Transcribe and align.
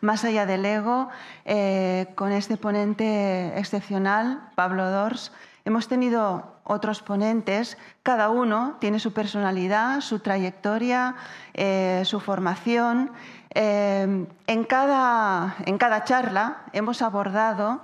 Más 0.00 0.24
allá 0.24 0.46
del 0.46 0.64
ego, 0.64 1.08
eh, 1.44 2.06
con 2.14 2.32
este 2.32 2.56
ponente 2.56 3.58
excepcional, 3.58 4.50
Pablo 4.54 4.90
Dors. 4.90 5.32
Hemos 5.64 5.88
tenido 5.88 6.56
otros 6.64 7.02
ponentes, 7.02 7.76
cada 8.02 8.30
uno 8.30 8.76
tiene 8.80 8.98
su 8.98 9.12
personalidad, 9.12 10.00
su 10.00 10.20
trayectoria, 10.20 11.16
eh, 11.54 12.02
su 12.04 12.20
formación. 12.20 13.12
Eh, 13.54 14.26
en, 14.46 14.64
cada, 14.64 15.56
en, 15.66 15.76
cada, 15.78 16.04
charla 16.04 16.62
hemos 16.72 17.02
abordado 17.02 17.82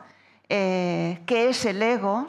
qué 0.49 1.19
es 1.27 1.65
el 1.65 1.83
ego, 1.83 2.29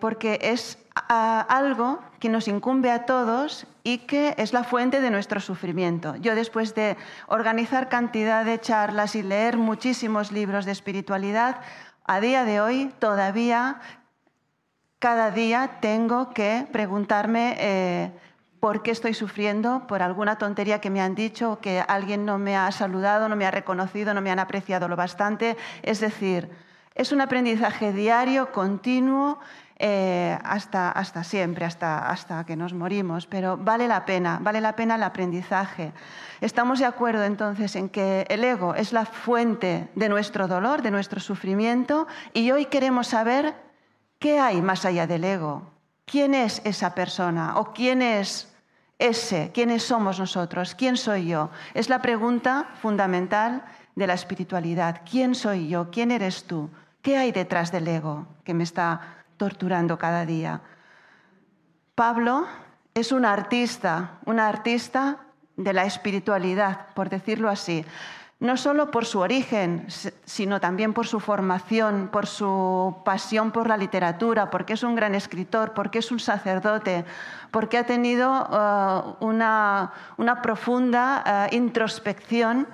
porque 0.00 0.38
es 0.42 0.78
algo 1.08 2.00
que 2.18 2.28
nos 2.28 2.48
incumbe 2.48 2.90
a 2.90 3.06
todos 3.06 3.66
y 3.82 3.98
que 3.98 4.34
es 4.38 4.52
la 4.52 4.64
fuente 4.64 5.00
de 5.00 5.10
nuestro 5.10 5.40
sufrimiento. 5.40 6.16
Yo 6.16 6.34
después 6.34 6.74
de 6.74 6.96
organizar 7.26 7.88
cantidad 7.88 8.44
de 8.44 8.60
charlas 8.60 9.14
y 9.14 9.22
leer 9.22 9.56
muchísimos 9.56 10.32
libros 10.32 10.64
de 10.64 10.72
espiritualidad, 10.72 11.60
a 12.04 12.20
día 12.20 12.44
de 12.44 12.60
hoy 12.60 12.92
todavía, 12.98 13.80
cada 14.98 15.30
día 15.30 15.78
tengo 15.80 16.30
que 16.30 16.66
preguntarme 16.72 17.56
eh, 17.58 18.10
por 18.60 18.82
qué 18.82 18.90
estoy 18.90 19.12
sufriendo, 19.12 19.86
por 19.86 20.02
alguna 20.02 20.38
tontería 20.38 20.80
que 20.80 20.88
me 20.88 21.02
han 21.02 21.14
dicho, 21.14 21.58
que 21.60 21.84
alguien 21.86 22.24
no 22.24 22.38
me 22.38 22.56
ha 22.56 22.70
saludado, 22.72 23.28
no 23.28 23.36
me 23.36 23.44
ha 23.44 23.50
reconocido, 23.50 24.14
no 24.14 24.22
me 24.22 24.30
han 24.30 24.38
apreciado 24.38 24.88
lo 24.88 24.96
bastante. 24.96 25.58
Es 25.82 26.00
decir, 26.00 26.50
es 26.94 27.10
un 27.10 27.20
aprendizaje 27.20 27.92
diario, 27.92 28.52
continuo, 28.52 29.38
eh, 29.76 30.38
hasta, 30.44 31.24
siempre, 31.24 31.64
hasta, 31.64 32.08
hasta 32.08 32.46
que 32.46 32.54
nos 32.54 32.72
morimos, 32.72 33.26
pero 33.26 33.56
vale 33.56 33.88
la 33.88 34.06
pena, 34.06 34.38
vale 34.40 34.60
la 34.60 34.76
pena 34.76 34.94
el 34.94 35.02
aprendizaje. 35.02 35.92
Estamos 36.40 36.78
de 36.78 36.84
acuerdo 36.84 37.24
entonces 37.24 37.74
en 37.74 37.88
que 37.88 38.24
el 38.28 38.44
ego 38.44 38.76
es 38.76 38.92
la 38.92 39.04
fuente 39.04 39.88
de 39.96 40.08
nuestro 40.08 40.46
dolor, 40.46 40.82
de 40.82 40.92
nuestro 40.92 41.18
sufrimiento, 41.20 42.06
y 42.32 42.52
hoy 42.52 42.66
queremos 42.66 43.08
saber 43.08 43.54
qué 44.20 44.38
hay 44.38 44.62
más 44.62 44.84
allá 44.84 45.08
del 45.08 45.24
ego. 45.24 45.70
¿Quién 46.04 46.34
es 46.34 46.62
esa 46.64 46.94
persona? 46.94 47.58
¿O 47.58 47.72
quién 47.72 48.02
es 48.02 48.54
ese? 49.00 49.50
¿Quiénes 49.52 49.82
somos 49.82 50.20
nosotros? 50.20 50.76
¿Quién 50.76 50.96
soy 50.96 51.26
yo? 51.26 51.50
Es 51.72 51.88
la 51.88 52.00
pregunta 52.00 52.68
fundamental 52.80 53.64
de 53.96 54.06
la 54.06 54.14
espiritualidad. 54.14 55.00
¿Quién 55.10 55.34
soy 55.34 55.68
yo? 55.68 55.90
¿Quién 55.90 56.12
eres 56.12 56.44
tú? 56.44 56.70
¿Qué 57.04 57.18
hay 57.18 57.32
detrás 57.32 57.70
del 57.70 57.86
ego 57.86 58.26
que 58.44 58.54
me 58.54 58.64
está 58.64 59.24
torturando 59.36 59.98
cada 59.98 60.24
día. 60.24 60.62
Pablo 61.94 62.46
es 62.94 63.12
un 63.12 63.26
artista, 63.26 64.12
un 64.24 64.40
artista 64.40 65.18
de 65.58 65.74
la 65.74 65.84
espiritualidad, 65.84 66.86
por 66.94 67.10
decirlo 67.10 67.50
así. 67.50 67.84
No 68.40 68.56
solo 68.56 68.90
por 68.90 69.04
su 69.04 69.18
origen, 69.18 69.86
sino 70.24 70.60
también 70.60 70.94
por 70.94 71.06
su 71.06 71.20
formación, 71.20 72.08
por 72.10 72.26
su 72.26 72.96
pasión 73.04 73.52
por 73.52 73.68
la 73.68 73.76
literatura, 73.76 74.50
porque 74.50 74.72
es 74.72 74.82
un 74.82 74.94
gran 74.94 75.14
escritor, 75.14 75.74
porque 75.74 75.98
es 75.98 76.10
un 76.10 76.20
sacerdote, 76.20 77.04
porque 77.50 77.76
ha 77.76 77.84
tenido 77.84 78.30
uh, 78.30 79.22
una, 79.22 79.92
profunda 80.42 81.48
uh, 81.50 81.54
introspección 81.54 82.66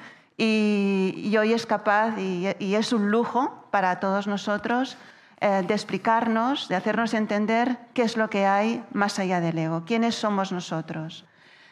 y, 0.42 1.36
hoy 1.36 1.52
es 1.52 1.66
capaz 1.66 2.18
y 2.18 2.74
es 2.74 2.92
un 2.92 3.10
lujo 3.10 3.66
para 3.70 4.00
todos 4.00 4.26
nosotros 4.26 4.96
eh, 5.42 5.64
de 5.66 5.72
explicarnos, 5.72 6.68
de 6.68 6.76
hacernos 6.76 7.14
entender 7.14 7.78
qué 7.94 8.02
es 8.02 8.18
lo 8.18 8.28
que 8.28 8.44
hay 8.44 8.84
más 8.92 9.18
allá 9.18 9.40
del 9.40 9.56
ego, 9.56 9.84
quiénes 9.86 10.14
somos 10.14 10.52
nosotros. 10.52 11.24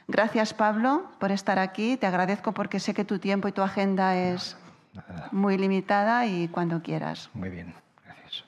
Gracias, 0.07 0.55
Pablo, 0.55 1.11
por 1.19 1.33
estar 1.33 1.59
aquí. 1.59 1.99
Te 1.99 2.07
agradezco 2.07 2.53
porque 2.53 2.81
sé 2.81 2.95
que 2.95 3.05
tu 3.05 3.19
tiempo 3.19 3.47
y 3.47 3.53
tu 3.53 3.61
agenda 3.61 4.17
es 4.17 4.57
muy 5.33 5.59
limitada 5.59 6.25
y 6.25 6.49
cuando 6.49 6.81
quieras. 6.83 7.29
Muy 7.35 7.51
bien, 7.51 7.75
gracias. 8.07 8.45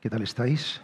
¿Qué 0.08 0.12
tal 0.12 0.22
estáis? 0.22 0.80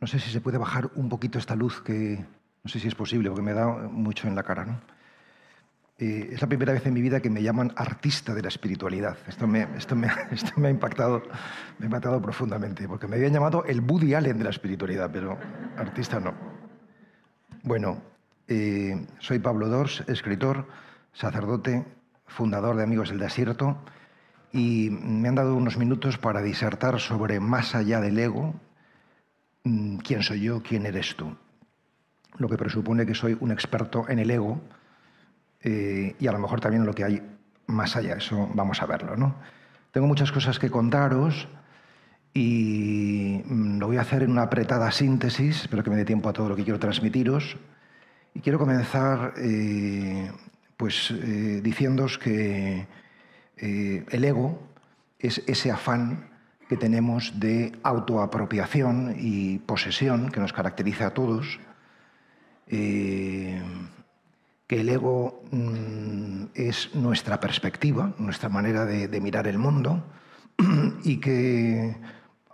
No 0.00 0.06
sé 0.06 0.18
si 0.18 0.30
se 0.30 0.40
puede 0.40 0.56
bajar 0.56 0.90
un 0.94 1.10
poquito 1.10 1.38
esta 1.38 1.54
luz, 1.54 1.82
que 1.82 2.24
no 2.64 2.70
sé 2.70 2.80
si 2.80 2.88
es 2.88 2.94
posible, 2.94 3.28
porque 3.28 3.42
me 3.42 3.52
da 3.52 3.66
mucho 3.66 4.28
en 4.28 4.34
la 4.34 4.42
cara. 4.42 4.64
¿no? 4.64 4.80
Eh, 5.98 6.30
es 6.32 6.40
la 6.40 6.46
primera 6.46 6.72
vez 6.72 6.86
en 6.86 6.94
mi 6.94 7.02
vida 7.02 7.20
que 7.20 7.28
me 7.28 7.42
llaman 7.42 7.74
artista 7.76 8.32
de 8.32 8.40
la 8.40 8.48
espiritualidad. 8.48 9.18
Esto 9.26 9.46
me, 9.46 9.68
esto 9.76 9.94
me, 9.94 10.08
esto 10.30 10.58
me, 10.58 10.68
ha, 10.68 10.70
impactado, 10.70 11.22
me 11.78 11.84
ha 11.84 11.88
impactado 11.88 12.22
profundamente, 12.22 12.88
porque 12.88 13.06
me 13.06 13.16
habían 13.16 13.34
llamado 13.34 13.66
el 13.66 13.82
Woody 13.82 14.14
Allen 14.14 14.38
de 14.38 14.44
la 14.44 14.50
espiritualidad, 14.50 15.10
pero 15.12 15.36
artista 15.76 16.18
no. 16.18 16.32
Bueno, 17.62 18.00
eh, 18.46 19.06
soy 19.18 19.38
Pablo 19.38 19.68
Dors, 19.68 20.02
escritor, 20.06 20.66
sacerdote, 21.12 21.84
fundador 22.26 22.74
de 22.74 22.84
Amigos 22.84 23.10
del 23.10 23.18
Desierto 23.18 23.76
y 24.52 24.90
me 24.90 25.28
han 25.28 25.34
dado 25.34 25.54
unos 25.54 25.76
minutos 25.76 26.18
para 26.18 26.42
disertar 26.42 27.00
sobre 27.00 27.40
más 27.40 27.74
allá 27.74 28.00
del 28.00 28.18
ego, 28.18 28.54
mm, 29.64 29.98
quién 29.98 30.22
soy 30.22 30.40
yo, 30.40 30.62
quién 30.62 30.86
eres 30.86 31.16
tú. 31.16 31.36
Lo 32.38 32.48
que 32.48 32.56
presupone 32.56 33.06
que 33.06 33.14
soy 33.14 33.36
un 33.40 33.50
experto 33.50 34.08
en 34.08 34.18
el 34.18 34.30
ego 34.30 34.60
eh, 35.62 36.14
y 36.18 36.26
a 36.26 36.32
lo 36.32 36.38
mejor 36.38 36.60
también 36.60 36.82
en 36.82 36.86
lo 36.86 36.94
que 36.94 37.04
hay 37.04 37.22
más 37.66 37.96
allá, 37.96 38.14
eso 38.14 38.48
vamos 38.54 38.80
a 38.80 38.86
verlo. 38.86 39.16
¿no? 39.16 39.34
Tengo 39.90 40.06
muchas 40.06 40.32
cosas 40.32 40.58
que 40.58 40.70
contaros 40.70 41.48
y 42.32 43.42
mm, 43.44 43.78
lo 43.78 43.88
voy 43.88 43.96
a 43.96 44.02
hacer 44.02 44.22
en 44.22 44.30
una 44.30 44.42
apretada 44.42 44.90
síntesis, 44.92 45.62
espero 45.62 45.82
que 45.82 45.90
me 45.90 45.96
dé 45.96 46.04
tiempo 46.04 46.28
a 46.28 46.32
todo 46.32 46.48
lo 46.48 46.56
que 46.56 46.64
quiero 46.64 46.78
transmitiros. 46.78 47.56
Y 48.34 48.40
quiero 48.40 48.58
comenzar 48.58 49.34
eh, 49.38 50.30
pues, 50.76 51.10
eh, 51.10 51.60
diciéndoos 51.62 52.18
que 52.18 52.86
eh, 53.60 54.04
el 54.10 54.24
ego 54.24 54.60
es 55.18 55.42
ese 55.46 55.70
afán 55.70 56.30
que 56.68 56.76
tenemos 56.76 57.40
de 57.40 57.72
autoapropiación 57.82 59.16
y 59.18 59.58
posesión 59.58 60.30
que 60.30 60.40
nos 60.40 60.52
caracteriza 60.52 61.08
a 61.08 61.14
todos, 61.14 61.58
eh, 62.66 63.62
que 64.66 64.80
el 64.80 64.88
ego 64.88 65.42
mm, 65.50 66.44
es 66.54 66.94
nuestra 66.94 67.40
perspectiva, 67.40 68.14
nuestra 68.18 68.50
manera 68.50 68.84
de, 68.84 69.08
de 69.08 69.20
mirar 69.20 69.48
el 69.48 69.58
mundo, 69.58 70.04
y 71.04 71.16
que 71.16 71.96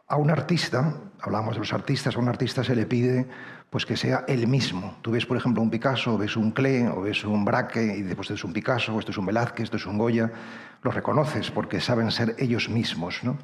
a 0.07 0.17
un 0.17 0.31
artista, 0.31 0.95
hablamos 1.21 1.55
de 1.55 1.61
los 1.61 1.73
artistas, 1.73 2.17
a 2.17 2.19
un 2.19 2.29
artista 2.29 2.63
se 2.63 2.77
le 2.77 2.87
pide 2.87 3.27
pues 3.71 3.87
que 3.87 3.97
sea 3.97 4.25
el 4.29 4.47
mismo. 4.47 4.99
Tú 5.03 5.11
ves, 5.11 5.27
por 5.27 5.37
ejemplo, 5.37 5.61
un 5.61 5.71
Picasso, 5.71 6.15
o 6.15 6.19
ves 6.19 6.37
un 6.37 6.53
Klee, 6.53 6.87
o 6.87 7.01
ves 7.01 7.25
un 7.25 7.45
Braque, 7.45 7.83
y 7.83 8.03
después 8.03 8.27
esto 8.27 8.35
es 8.35 8.45
un 8.45 8.53
Picasso, 8.53 8.97
esto 8.99 9.11
es 9.11 9.19
un 9.19 9.27
Velázquez, 9.27 9.65
esto 9.65 9.79
es 9.79 9.87
un 9.87 9.99
Goya, 9.99 10.31
los 10.83 10.95
reconoces 10.95 11.51
porque 11.51 11.81
saben 11.81 12.13
ser 12.13 12.37
ellos 12.39 12.69
mismos. 12.69 13.25
¿no? 13.25 13.37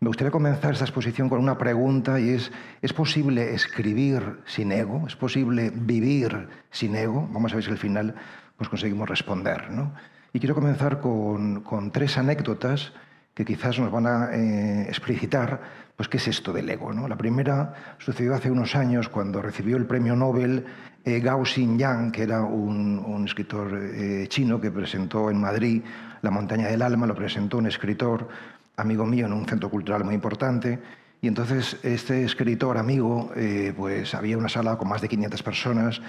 Me 0.00 0.08
gustaría 0.08 0.30
comenzar 0.30 0.72
esta 0.72 0.84
exposición 0.84 1.28
con 1.28 1.40
una 1.40 1.58
pregunta 1.58 2.18
y 2.20 2.30
es, 2.30 2.52
¿es 2.80 2.92
posible 2.92 3.52
escribir 3.54 4.40
sin 4.46 4.72
ego? 4.72 5.04
¿Es 5.06 5.16
posible 5.16 5.70
vivir 5.74 6.48
sin 6.70 6.96
ego? 6.96 7.28
Vamos 7.32 7.52
a 7.52 7.56
ver 7.56 7.64
si 7.64 7.70
al 7.70 7.78
final 7.78 8.14
pues, 8.56 8.70
conseguimos 8.70 9.08
responder. 9.08 9.70
¿no? 9.70 9.92
Y 10.32 10.38
quiero 10.38 10.54
comenzar 10.54 11.00
con, 11.00 11.60
con 11.62 11.90
tres 11.90 12.16
anécdotas 12.16 12.92
que 13.34 13.44
quizás 13.44 13.78
nos 13.78 13.92
van 13.92 14.06
a 14.06 14.30
eh, 14.32 14.86
explicitar 14.88 15.85
pues, 15.96 16.08
qué 16.08 16.18
es 16.18 16.28
esto 16.28 16.52
del 16.52 16.68
ego. 16.68 16.92
¿no? 16.92 17.08
La 17.08 17.16
primera 17.16 17.74
sucedió 17.98 18.34
hace 18.34 18.50
unos 18.50 18.76
años 18.76 19.08
cuando 19.08 19.40
recibió 19.42 19.76
el 19.76 19.86
premio 19.86 20.14
Nobel 20.14 20.64
eh, 21.04 21.20
Gao 21.20 21.44
Xinjiang, 21.44 22.12
que 22.12 22.22
era 22.22 22.42
un, 22.42 23.24
escritor 23.24 23.80
eh, 23.82 24.26
chino 24.28 24.60
que 24.60 24.70
presentó 24.70 25.30
en 25.30 25.40
Madrid 25.40 25.82
La 26.22 26.30
montaña 26.30 26.68
del 26.68 26.82
alma, 26.82 27.06
lo 27.06 27.14
presentó 27.14 27.58
un 27.58 27.66
escritor 27.66 28.28
amigo 28.76 29.06
mío 29.06 29.26
en 29.26 29.32
un 29.32 29.46
centro 29.46 29.70
cultural 29.70 30.04
muy 30.04 30.14
importante. 30.14 30.78
Y 31.20 31.28
entonces 31.28 31.78
este 31.82 32.24
escritor 32.24 32.76
amigo, 32.76 33.32
pues 33.74 34.14
había 34.14 34.36
una 34.36 34.50
sala 34.50 34.76
con 34.76 34.88
más 34.88 35.00
de 35.00 35.08
500 35.08 35.42
personas, 35.42 36.02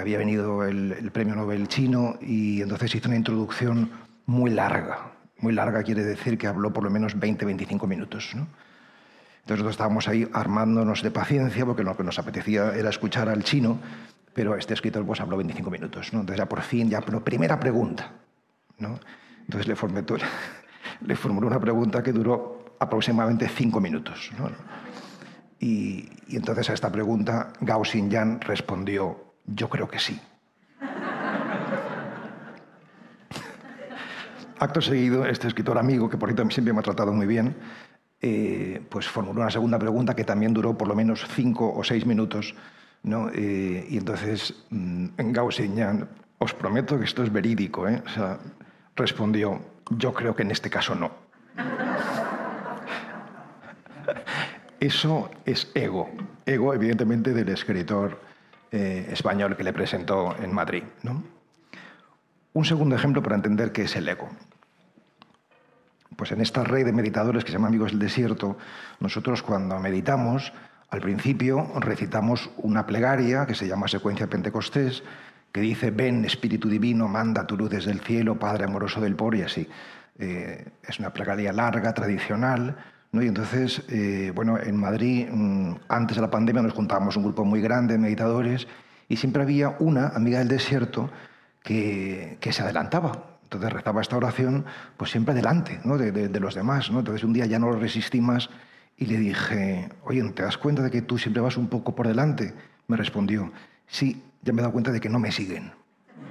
había 0.00 0.16
venido 0.16 0.64
el, 0.64 0.92
el 0.92 1.10
premio 1.10 1.34
Nobel 1.34 1.68
chino 1.68 2.16
y 2.20 2.62
entonces 2.62 2.94
hizo 2.94 3.08
una 3.08 3.18
introducción 3.18 3.90
muy 4.26 4.50
larga, 4.50 5.12
muy 5.38 5.52
larga 5.52 5.82
quiere 5.82 6.02
decir 6.02 6.38
que 6.38 6.46
habló 6.46 6.72
por 6.72 6.82
lo 6.84 6.90
menos 6.90 7.16
20-25 7.16 7.86
minutos. 7.86 8.32
¿no? 8.34 8.46
Entonces 9.42 9.64
nosotros 9.64 9.74
estábamos 9.74 10.06
ahí 10.06 10.28
armándonos 10.32 11.02
de 11.02 11.10
paciencia 11.10 11.66
porque 11.66 11.82
lo 11.82 11.96
que 11.96 12.04
nos 12.04 12.16
apetecía 12.18 12.74
era 12.76 12.90
escuchar 12.90 13.28
al 13.28 13.42
chino, 13.42 13.80
pero 14.32 14.56
este 14.56 14.74
escritor 14.74 15.04
pues 15.04 15.20
habló 15.20 15.36
25 15.36 15.68
minutos. 15.68 16.12
¿no? 16.12 16.20
Entonces 16.20 16.38
ya 16.38 16.48
por 16.48 16.62
fin, 16.62 16.88
ya 16.88 17.00
pero 17.00 17.24
primera 17.24 17.58
pregunta. 17.58 18.12
¿no? 18.78 19.00
Entonces 19.40 19.66
le, 19.66 19.74
formé, 19.74 20.04
le 21.00 21.16
formulé 21.16 21.48
una 21.48 21.58
pregunta 21.58 22.04
que 22.04 22.12
duró 22.12 22.76
aproximadamente 22.78 23.48
5 23.48 23.80
minutos. 23.80 24.30
¿no? 24.38 24.48
Y, 25.58 26.08
y, 26.28 26.36
entonces 26.36 26.70
a 26.70 26.74
esta 26.74 26.92
pregunta 26.92 27.52
Gao 27.60 27.84
Xinjiang 27.84 28.40
respondió, 28.42 29.34
yo 29.44 29.68
creo 29.68 29.88
que 29.88 29.98
sí. 29.98 30.20
Acto 34.60 34.80
seguido, 34.80 35.26
este 35.26 35.48
escritor 35.48 35.78
amigo, 35.78 36.08
que 36.08 36.16
por 36.16 36.28
ahí 36.28 36.36
siempre 36.50 36.72
me 36.72 36.78
ha 36.78 36.82
tratado 36.82 37.12
muy 37.12 37.26
bien, 37.26 37.56
eh, 38.24 38.80
pues 38.88 39.08
formuló 39.08 39.40
una 39.40 39.50
segunda 39.50 39.80
pregunta 39.80 40.14
que 40.14 40.22
también 40.22 40.54
duró 40.54 40.78
por 40.78 40.86
lo 40.86 40.94
menos 40.94 41.26
cinco 41.34 41.74
o 41.74 41.82
seis 41.82 42.06
minutos. 42.06 42.54
¿no? 43.02 43.28
Eh, 43.34 43.84
y 43.90 43.98
entonces 43.98 44.62
mmm, 44.70 45.08
Gao 45.16 45.48
os 46.38 46.54
prometo 46.54 46.98
que 46.98 47.04
esto 47.04 47.24
es 47.24 47.32
verídico, 47.32 47.88
¿eh? 47.88 48.00
respondió, 48.96 49.60
yo 49.90 50.14
creo 50.14 50.36
que 50.36 50.42
en 50.42 50.52
este 50.52 50.70
caso 50.70 50.94
no. 50.94 51.10
Eso 54.80 55.30
es 55.44 55.70
ego. 55.74 56.10
Ego, 56.44 56.74
evidentemente, 56.74 57.32
del 57.32 57.48
escritor 57.48 58.20
español 58.72 59.56
que 59.56 59.62
le 59.62 59.72
presentó 59.72 60.34
en 60.42 60.52
Madrid. 60.52 60.82
Un 62.54 62.64
segundo 62.64 62.96
ejemplo 62.96 63.22
para 63.22 63.36
entender 63.36 63.70
qué 63.70 63.82
es 63.82 63.94
el 63.94 64.08
ego. 64.08 64.28
Pues 66.16 66.32
en 66.32 66.40
esta 66.40 66.64
red 66.64 66.84
de 66.84 66.92
meditadores 66.92 67.44
que 67.44 67.50
se 67.50 67.56
llama 67.56 67.68
Amigos 67.68 67.92
del 67.92 68.00
Desierto, 68.00 68.56
nosotros 69.00 69.42
cuando 69.42 69.78
meditamos, 69.78 70.52
al 70.90 71.00
principio 71.00 71.70
recitamos 71.80 72.50
una 72.58 72.86
plegaria 72.86 73.46
que 73.46 73.54
se 73.54 73.66
llama 73.66 73.88
Secuencia 73.88 74.26
Pentecostés, 74.26 75.02
que 75.52 75.60
dice, 75.60 75.90
ven 75.90 76.24
Espíritu 76.24 76.68
Divino, 76.68 77.08
manda 77.08 77.46
tu 77.46 77.56
luz 77.56 77.70
desde 77.70 77.92
el 77.92 78.00
cielo, 78.00 78.38
Padre 78.38 78.64
amoroso 78.64 79.00
del 79.00 79.16
por, 79.16 79.34
y 79.34 79.42
así. 79.42 79.68
Eh, 80.18 80.66
es 80.86 80.98
una 80.98 81.12
plegaria 81.12 81.52
larga, 81.52 81.92
tradicional, 81.92 82.76
¿no? 83.12 83.22
y 83.22 83.28
entonces, 83.28 83.82
eh, 83.88 84.32
bueno, 84.34 84.58
en 84.58 84.76
Madrid, 84.76 85.28
mm, 85.30 85.74
antes 85.88 86.16
de 86.16 86.22
la 86.22 86.30
pandemia, 86.30 86.62
nos 86.62 86.72
juntábamos 86.72 87.16
un 87.16 87.24
grupo 87.24 87.44
muy 87.44 87.60
grande 87.60 87.94
de 87.94 87.98
meditadores, 87.98 88.66
y 89.08 89.16
siempre 89.16 89.42
había 89.42 89.76
una 89.78 90.08
amiga 90.08 90.38
del 90.38 90.48
desierto 90.48 91.10
que, 91.62 92.38
que 92.40 92.52
se 92.52 92.62
adelantaba. 92.62 93.31
Entonces 93.52 93.72
rezaba 93.72 94.00
esta 94.00 94.16
oración, 94.16 94.64
pues 94.96 95.10
siempre 95.10 95.34
delante 95.34 95.80
¿no? 95.84 95.98
de, 95.98 96.10
de, 96.10 96.28
de, 96.28 96.40
los 96.40 96.54
demás. 96.54 96.90
¿no? 96.90 97.00
Entonces 97.00 97.22
un 97.22 97.32
día 97.32 97.46
ya 97.46 97.58
no 97.58 97.70
lo 97.70 97.78
resistí 97.78 98.20
más 98.20 98.48
y 98.96 99.06
le 99.06 99.18
dije, 99.18 99.90
oye, 100.04 100.22
¿te 100.30 100.42
das 100.42 100.56
cuenta 100.56 100.82
de 100.82 100.90
que 100.90 101.02
tú 101.02 101.18
siempre 101.18 101.42
vas 101.42 101.56
un 101.56 101.68
poco 101.68 101.94
por 101.94 102.08
delante? 102.08 102.54
Me 102.88 102.96
respondió, 102.96 103.52
sí, 103.86 104.22
ya 104.42 104.52
me 104.52 104.60
he 104.60 104.62
dado 104.62 104.72
cuenta 104.72 104.90
de 104.90 105.00
que 105.00 105.08
no 105.08 105.18
me 105.18 105.32
siguen. 105.32 105.72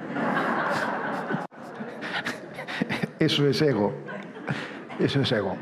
Eso 3.20 3.48
es 3.48 3.62
ego. 3.62 3.94
Eso 5.00 5.22
es 5.22 5.32
ego. 5.32 5.58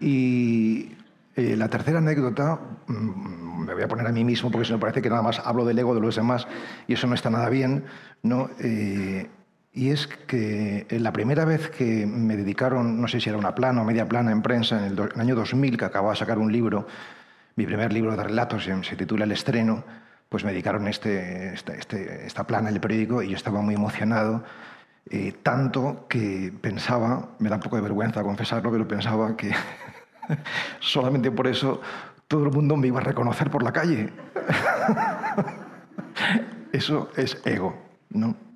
Y 0.00 0.92
eh, 1.36 1.56
la 1.56 1.68
tercera 1.68 1.98
anécdota, 1.98 2.58
mmm, 2.88 3.42
me 3.64 3.74
voy 3.74 3.82
a 3.82 3.88
poner 3.88 4.06
a 4.06 4.12
mí 4.12 4.24
mismo 4.24 4.50
porque 4.50 4.66
se 4.66 4.72
me 4.72 4.78
parece 4.78 5.00
que 5.00 5.08
nada 5.08 5.22
más 5.22 5.38
hablo 5.38 5.64
del 5.64 5.78
ego 5.78 5.94
de 5.94 6.00
los 6.00 6.16
demás 6.16 6.46
y 6.88 6.94
eso 6.94 7.06
no 7.06 7.14
está 7.14 7.30
nada 7.30 7.48
bien, 7.48 7.84
¿no? 8.22 8.50
Eh, 8.58 9.28
y 9.74 9.90
es 9.90 10.06
que 10.06 10.86
la 10.90 11.12
primera 11.12 11.46
vez 11.46 11.70
que 11.70 12.06
me 12.06 12.36
dedicaron, 12.36 13.00
no 13.00 13.08
sé 13.08 13.20
si 13.20 13.30
era 13.30 13.38
una 13.38 13.54
plana 13.54 13.80
o 13.80 13.84
media 13.84 14.06
plana 14.06 14.30
en 14.30 14.42
prensa, 14.42 14.78
en 14.78 14.84
el, 14.84 14.96
do, 14.96 15.04
en 15.04 15.12
el 15.14 15.20
año 15.20 15.34
2000, 15.34 15.78
que 15.78 15.84
acababa 15.86 16.12
de 16.12 16.18
sacar 16.18 16.38
un 16.38 16.52
libro, 16.52 16.86
mi 17.56 17.64
primer 17.64 17.92
libro 17.92 18.14
de 18.14 18.22
relatos, 18.22 18.64
se, 18.64 18.84
se 18.84 18.96
titula 18.96 19.24
El 19.24 19.32
estreno, 19.32 19.82
pues 20.28 20.44
me 20.44 20.52
dedicaron 20.52 20.88
este, 20.88 21.54
este, 21.54 21.78
este, 21.78 22.26
esta 22.26 22.46
plana 22.46 22.68
en 22.68 22.74
el 22.74 22.80
periódico 22.80 23.22
y 23.22 23.30
yo 23.30 23.36
estaba 23.36 23.62
muy 23.62 23.74
emocionado, 23.74 24.44
eh, 25.10 25.32
tanto 25.42 26.06
que 26.06 26.52
pensaba, 26.60 27.30
me 27.38 27.48
da 27.48 27.56
un 27.56 27.62
poco 27.62 27.76
de 27.76 27.82
vergüenza 27.82 28.22
confesarlo, 28.22 28.70
pero 28.70 28.86
pensaba 28.86 29.36
que 29.36 29.52
solamente 30.80 31.30
por 31.30 31.46
eso 31.46 31.80
todo 32.28 32.44
el 32.44 32.50
mundo 32.50 32.76
me 32.76 32.88
iba 32.88 33.00
a 33.00 33.04
reconocer 33.04 33.50
por 33.50 33.62
la 33.62 33.72
calle. 33.72 34.12
eso 36.72 37.10
es 37.16 37.40
ego, 37.44 37.74
¿no? 38.10 38.51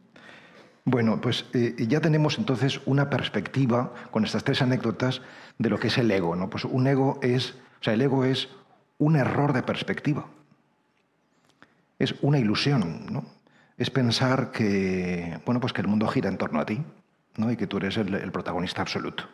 Bueno, 0.87 1.21
pues 1.21 1.45
eh, 1.53 1.75
ya 1.87 2.01
tenemos 2.01 2.39
entonces 2.39 2.81
una 2.87 3.11
perspectiva 3.11 3.93
con 4.11 4.25
estas 4.25 4.45
tres 4.45 4.63
anécdotas 4.63 5.21
de 5.59 5.69
lo 5.69 5.79
que 5.79 5.89
es 5.89 5.99
el 5.99 6.11
ego, 6.11 6.35
¿no? 6.37 6.49
Pues 6.49 6.65
un 6.65 6.87
ego 6.87 7.19
es, 7.23 7.51
o 7.81 7.85
sea, 7.85 7.93
el 7.93 8.01
ego 8.01 8.25
es 8.25 8.49
un 8.99 9.17
error 9.17 9.53
de 9.53 9.63
perspectiva 9.63 10.27
es 11.99 12.15
una 12.21 12.39
ilusión, 12.39 13.07
¿no? 13.11 13.25
Es 13.79 13.91
pensar 13.91 14.51
que, 14.53 15.39
bueno, 15.45 15.61
pues 15.61 15.73
que 15.73 15.83
el 15.83 15.89
mundo 15.89 16.07
gira 16.09 16.29
en 16.29 16.39
torno 16.39 16.61
a 16.61 16.67
ti, 16.67 16.83
¿no? 17.37 17.51
Y 17.51 17.57
que 17.57 17.67
tú 17.67 17.79
eres 17.79 17.97
el, 17.97 18.33
protagonista 18.33 18.83
absoluto. 18.83 19.25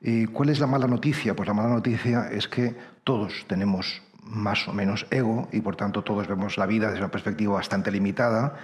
¿Y 0.00 0.26
cuál 0.26 0.48
es 0.48 0.58
la 0.58 0.66
mala 0.66 0.88
noticia? 0.88 1.36
Pues 1.36 1.46
la 1.46 1.54
mala 1.54 1.68
noticia 1.68 2.28
es 2.28 2.48
que 2.48 2.74
todos 3.04 3.44
tenemos 3.46 4.02
más 4.24 4.66
o 4.66 4.72
menos 4.72 5.06
ego 5.10 5.48
y 5.52 5.60
por 5.60 5.76
tanto 5.76 6.02
todos 6.02 6.26
vemos 6.26 6.58
la 6.58 6.66
vida 6.66 6.88
desde 6.88 6.98
una 6.98 7.12
perspectiva 7.12 7.54
bastante 7.54 7.92
limitada, 7.92 8.56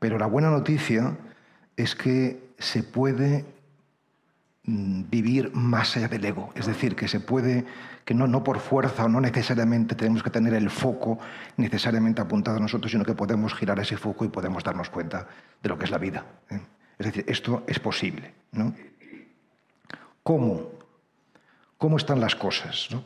pero 0.00 0.18
la 0.18 0.26
buena 0.26 0.50
noticia 0.50 1.16
es 1.76 1.94
que 1.94 2.50
se 2.58 2.82
puede 2.82 3.44
mm, 4.64 5.04
vivir 5.08 5.54
más 5.54 5.96
allá 5.96 6.08
del 6.08 6.24
ego, 6.24 6.50
es 6.56 6.66
decir, 6.66 6.96
que 6.96 7.06
se 7.06 7.20
puede 7.20 7.64
que 8.04 8.14
no, 8.14 8.26
no 8.26 8.42
por 8.42 8.58
fuerza 8.58 9.04
o 9.04 9.08
no 9.08 9.20
necesariamente 9.20 9.94
tenemos 9.94 10.22
que 10.24 10.30
tener 10.30 10.54
el 10.54 10.68
foco 10.70 11.20
necesariamente 11.56 12.20
apuntado 12.20 12.56
a 12.56 12.60
nosotros, 12.60 12.90
sino 12.90 13.04
que 13.04 13.14
podemos 13.14 13.54
girar 13.54 13.78
ese 13.78 13.96
foco 13.96 14.24
y 14.24 14.28
podemos 14.28 14.64
darnos 14.64 14.90
cuenta 14.90 15.28
de 15.62 15.68
lo 15.68 15.78
que 15.78 15.84
es 15.84 15.90
la 15.92 15.98
vida. 15.98 16.24
¿eh? 16.50 16.60
Es 16.98 17.06
decir, 17.06 17.24
esto 17.28 17.62
es 17.68 17.78
posible. 17.78 18.34
¿no? 18.52 18.74
¿Cómo? 20.24 20.72
¿Cómo 21.78 21.98
están 21.98 22.20
las 22.20 22.34
cosas? 22.34 22.88
¿no? 22.90 23.04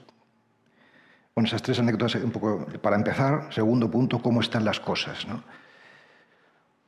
Bueno, 1.35 1.49
esas 1.49 1.63
tres 1.63 1.79
anécdotas, 1.81 2.15
un 2.15 2.31
poco 2.31 2.67
para 2.81 2.97
empezar. 2.97 3.53
Segundo 3.53 3.91
punto, 3.91 4.23
¿cómo 4.23 4.41
están 4.41 4.65
las 4.65 4.81
cosas? 4.81 5.27
¿no? 5.27 5.43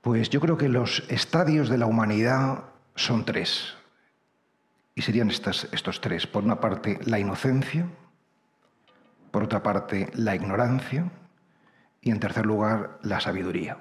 Pues 0.06 0.31
yo 0.31 0.41
creo 0.41 0.56
que 0.56 0.69
los 0.69 1.03
estadios 1.08 1.69
de 1.69 1.79
la 1.79 1.87
humanidad 1.87 2.62
son 2.94 3.25
tres. 3.25 3.75
Y 4.94 5.03
serían 5.03 5.31
estos 5.31 6.00
tres. 6.00 6.29
Por 6.29 6.44
una 6.44 6.61
parte, 6.61 7.00
la 7.05 7.19
inocencia, 7.19 7.87
por 9.32 9.43
otra 9.43 9.64
parte 9.64 10.12
la 10.14 10.37
ignorancia 10.37 11.11
y 12.00 12.12
en 12.12 12.20
tercer 12.20 12.47
lugar 12.47 13.00
la 13.03 13.19
sabiduría. 13.19 13.79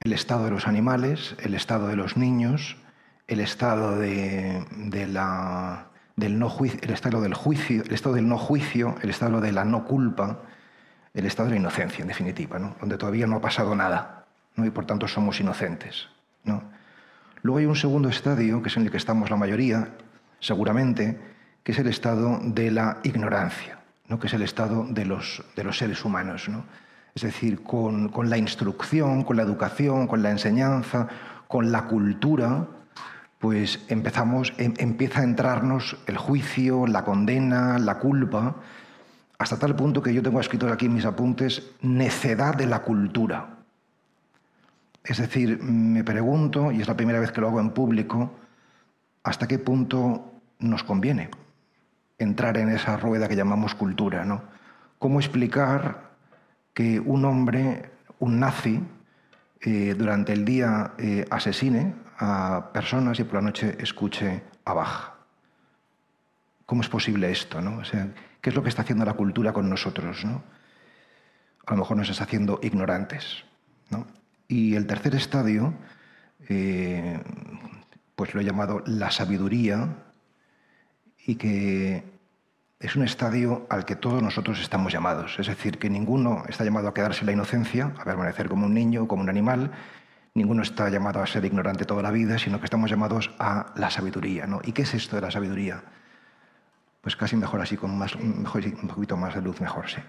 El 0.00 0.12
estado 0.12 0.44
de 0.44 0.50
los 0.50 0.68
animales, 0.68 1.36
el 1.42 1.54
estado 1.54 1.88
de 1.88 1.96
los 1.96 2.18
niños, 2.18 2.76
el 3.28 3.40
estado 3.40 3.96
de, 3.96 4.62
de 4.72 5.06
la, 5.06 5.86
del 6.16 6.38
no 6.38 6.50
juicio, 6.50 6.80
el 6.82 6.90
estado 6.90 7.22
del 7.22 7.32
juicio, 7.32 7.82
el 7.82 7.94
estado 7.94 8.16
del 8.16 8.28
no 8.28 8.36
juicio, 8.36 8.96
el 9.00 9.08
estado 9.08 9.40
de 9.40 9.52
la 9.52 9.64
no 9.64 9.86
culpa, 9.86 10.42
el 11.14 11.24
estado 11.24 11.48
de 11.48 11.54
la 11.54 11.60
inocencia, 11.60 12.02
en 12.02 12.08
definitiva, 12.08 12.58
¿no? 12.58 12.76
donde 12.78 12.98
todavía 12.98 13.26
no 13.26 13.36
ha 13.36 13.40
pasado 13.40 13.74
nada 13.74 14.23
y 14.56 14.70
por 14.70 14.86
tanto 14.86 15.08
somos 15.08 15.40
inocentes. 15.40 16.08
¿no? 16.44 16.62
Luego 17.42 17.58
hay 17.58 17.66
un 17.66 17.76
segundo 17.76 18.08
estadio, 18.08 18.62
que 18.62 18.68
es 18.68 18.76
en 18.76 18.84
el 18.84 18.90
que 18.90 18.96
estamos 18.96 19.30
la 19.30 19.36
mayoría, 19.36 19.88
seguramente, 20.40 21.18
que 21.62 21.72
es 21.72 21.78
el 21.78 21.88
estado 21.88 22.38
de 22.42 22.70
la 22.70 22.98
ignorancia, 23.02 23.80
¿no? 24.08 24.20
que 24.20 24.28
es 24.28 24.34
el 24.34 24.42
estado 24.42 24.86
de 24.88 25.04
los, 25.04 25.44
de 25.56 25.64
los 25.64 25.78
seres 25.78 26.04
humanos. 26.04 26.48
¿no? 26.48 26.64
Es 27.14 27.22
decir, 27.22 27.62
con, 27.62 28.08
con, 28.08 28.30
la 28.30 28.38
instrucción, 28.38 29.24
con 29.24 29.36
la 29.36 29.42
educación, 29.42 30.06
con 30.06 30.22
la 30.22 30.30
enseñanza, 30.30 31.08
con 31.48 31.72
la 31.72 31.84
cultura, 31.84 32.66
pues 33.38 33.84
empezamos, 33.88 34.54
em, 34.56 34.72
empieza 34.78 35.20
a 35.20 35.24
entrarnos 35.24 35.98
el 36.06 36.16
juicio, 36.16 36.86
la 36.86 37.04
condena, 37.04 37.78
la 37.78 37.98
culpa, 37.98 38.56
hasta 39.38 39.58
tal 39.58 39.76
punto 39.76 40.02
que 40.02 40.14
yo 40.14 40.22
tengo 40.22 40.40
escrito 40.40 40.66
aquí 40.72 40.86
en 40.86 40.94
mis 40.94 41.04
apuntes, 41.04 41.70
necedad 41.82 42.54
de 42.54 42.66
la 42.66 42.80
cultura. 42.80 43.58
Es 45.04 45.18
decir, 45.18 45.62
me 45.62 46.02
pregunto, 46.02 46.72
y 46.72 46.80
es 46.80 46.88
la 46.88 46.96
primera 46.96 47.20
vez 47.20 47.30
que 47.30 47.40
lo 47.40 47.48
hago 47.48 47.60
en 47.60 47.70
público, 47.70 48.32
hasta 49.22 49.46
qué 49.46 49.58
punto 49.58 50.32
nos 50.58 50.82
conviene 50.82 51.30
entrar 52.18 52.56
en 52.56 52.70
esa 52.70 52.96
rueda 52.96 53.28
que 53.28 53.36
llamamos 53.36 53.74
cultura. 53.74 54.24
¿no? 54.24 54.42
¿Cómo 54.98 55.20
explicar 55.20 56.14
que 56.72 56.98
un 57.00 57.24
hombre, 57.24 57.90
un 58.18 58.40
nazi, 58.40 58.82
eh, 59.60 59.94
durante 59.96 60.32
el 60.32 60.44
día 60.44 60.92
eh, 60.98 61.24
asesine 61.30 61.94
a 62.18 62.70
personas 62.72 63.20
y 63.20 63.24
por 63.24 63.34
la 63.34 63.42
noche 63.42 63.76
escuche 63.78 64.42
a? 64.64 65.14
¿Cómo 66.66 66.80
es 66.80 66.88
posible 66.88 67.30
esto? 67.30 67.60
¿no? 67.60 67.78
O 67.78 67.84
sea, 67.84 68.08
¿Qué 68.44 68.50
es 68.50 68.56
lo 68.56 68.62
que 68.62 68.68
está 68.68 68.82
haciendo 68.82 69.06
la 69.06 69.14
cultura 69.14 69.54
con 69.54 69.70
nosotros? 69.70 70.22
¿no? 70.26 70.42
A 71.64 71.70
lo 71.70 71.78
mejor 71.78 71.96
nos 71.96 72.10
está 72.10 72.24
haciendo 72.24 72.60
ignorantes. 72.62 73.42
¿no? 73.88 74.06
Y 74.48 74.74
el 74.74 74.86
tercer 74.86 75.14
estadio, 75.14 75.74
eh, 76.48 77.20
pues 78.14 78.34
lo 78.34 78.40
he 78.40 78.44
llamado 78.44 78.82
la 78.86 79.10
sabiduría, 79.10 79.88
y 81.26 81.36
que 81.36 82.04
es 82.78 82.96
un 82.96 83.02
estadio 83.02 83.66
al 83.70 83.84
que 83.84 83.96
todos 83.96 84.22
nosotros 84.22 84.60
estamos 84.60 84.92
llamados. 84.92 85.38
Es 85.38 85.46
decir, 85.46 85.78
que 85.78 85.88
ninguno 85.88 86.44
está 86.48 86.64
llamado 86.64 86.88
a 86.88 86.94
quedarse 86.94 87.20
en 87.20 87.26
la 87.26 87.32
inocencia, 87.32 87.94
a 87.98 88.04
permanecer 88.04 88.48
como 88.48 88.66
un 88.66 88.74
niño, 88.74 89.08
como 89.08 89.22
un 89.22 89.30
animal, 89.30 89.70
ninguno 90.34 90.62
está 90.62 90.88
llamado 90.90 91.22
a 91.22 91.26
ser 91.26 91.44
ignorante 91.44 91.84
toda 91.84 92.02
la 92.02 92.10
vida, 92.10 92.38
sino 92.38 92.58
que 92.58 92.66
estamos 92.66 92.90
llamados 92.90 93.30
a 93.38 93.72
la 93.76 93.90
sabiduría. 93.90 94.46
¿no? 94.46 94.60
¿Y 94.62 94.72
qué 94.72 94.82
es 94.82 94.92
esto 94.94 95.16
de 95.16 95.22
la 95.22 95.30
sabiduría? 95.30 95.82
Pues 97.00 97.16
casi 97.16 97.36
mejor 97.36 97.60
así, 97.60 97.76
con 97.76 97.96
más, 97.96 98.18
mejor, 98.18 98.64
un 98.64 98.88
poquito 98.88 99.16
más 99.16 99.34
de 99.34 99.42
luz, 99.42 99.60
mejor, 99.60 99.88
sí. 99.88 100.00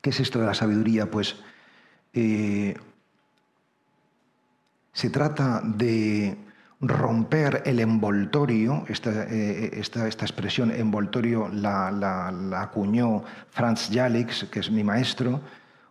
¿Qué 0.00 0.10
es 0.10 0.20
esto 0.20 0.40
de 0.40 0.46
la 0.46 0.54
sabiduría? 0.54 1.10
Pues 1.10 1.36
eh, 2.12 2.76
se 4.96 5.10
trata 5.10 5.60
de 5.62 6.38
romper 6.80 7.62
el 7.66 7.80
envoltorio, 7.80 8.86
esta, 8.88 9.26
eh, 9.28 9.70
expresión 9.74 10.70
envoltorio 10.70 11.50
la, 11.52 11.90
la, 11.90 12.62
acuñó 12.62 13.22
Franz 13.50 13.90
Jalix, 13.92 14.44
que 14.44 14.60
es 14.60 14.70
mi 14.70 14.82
maestro, 14.84 15.42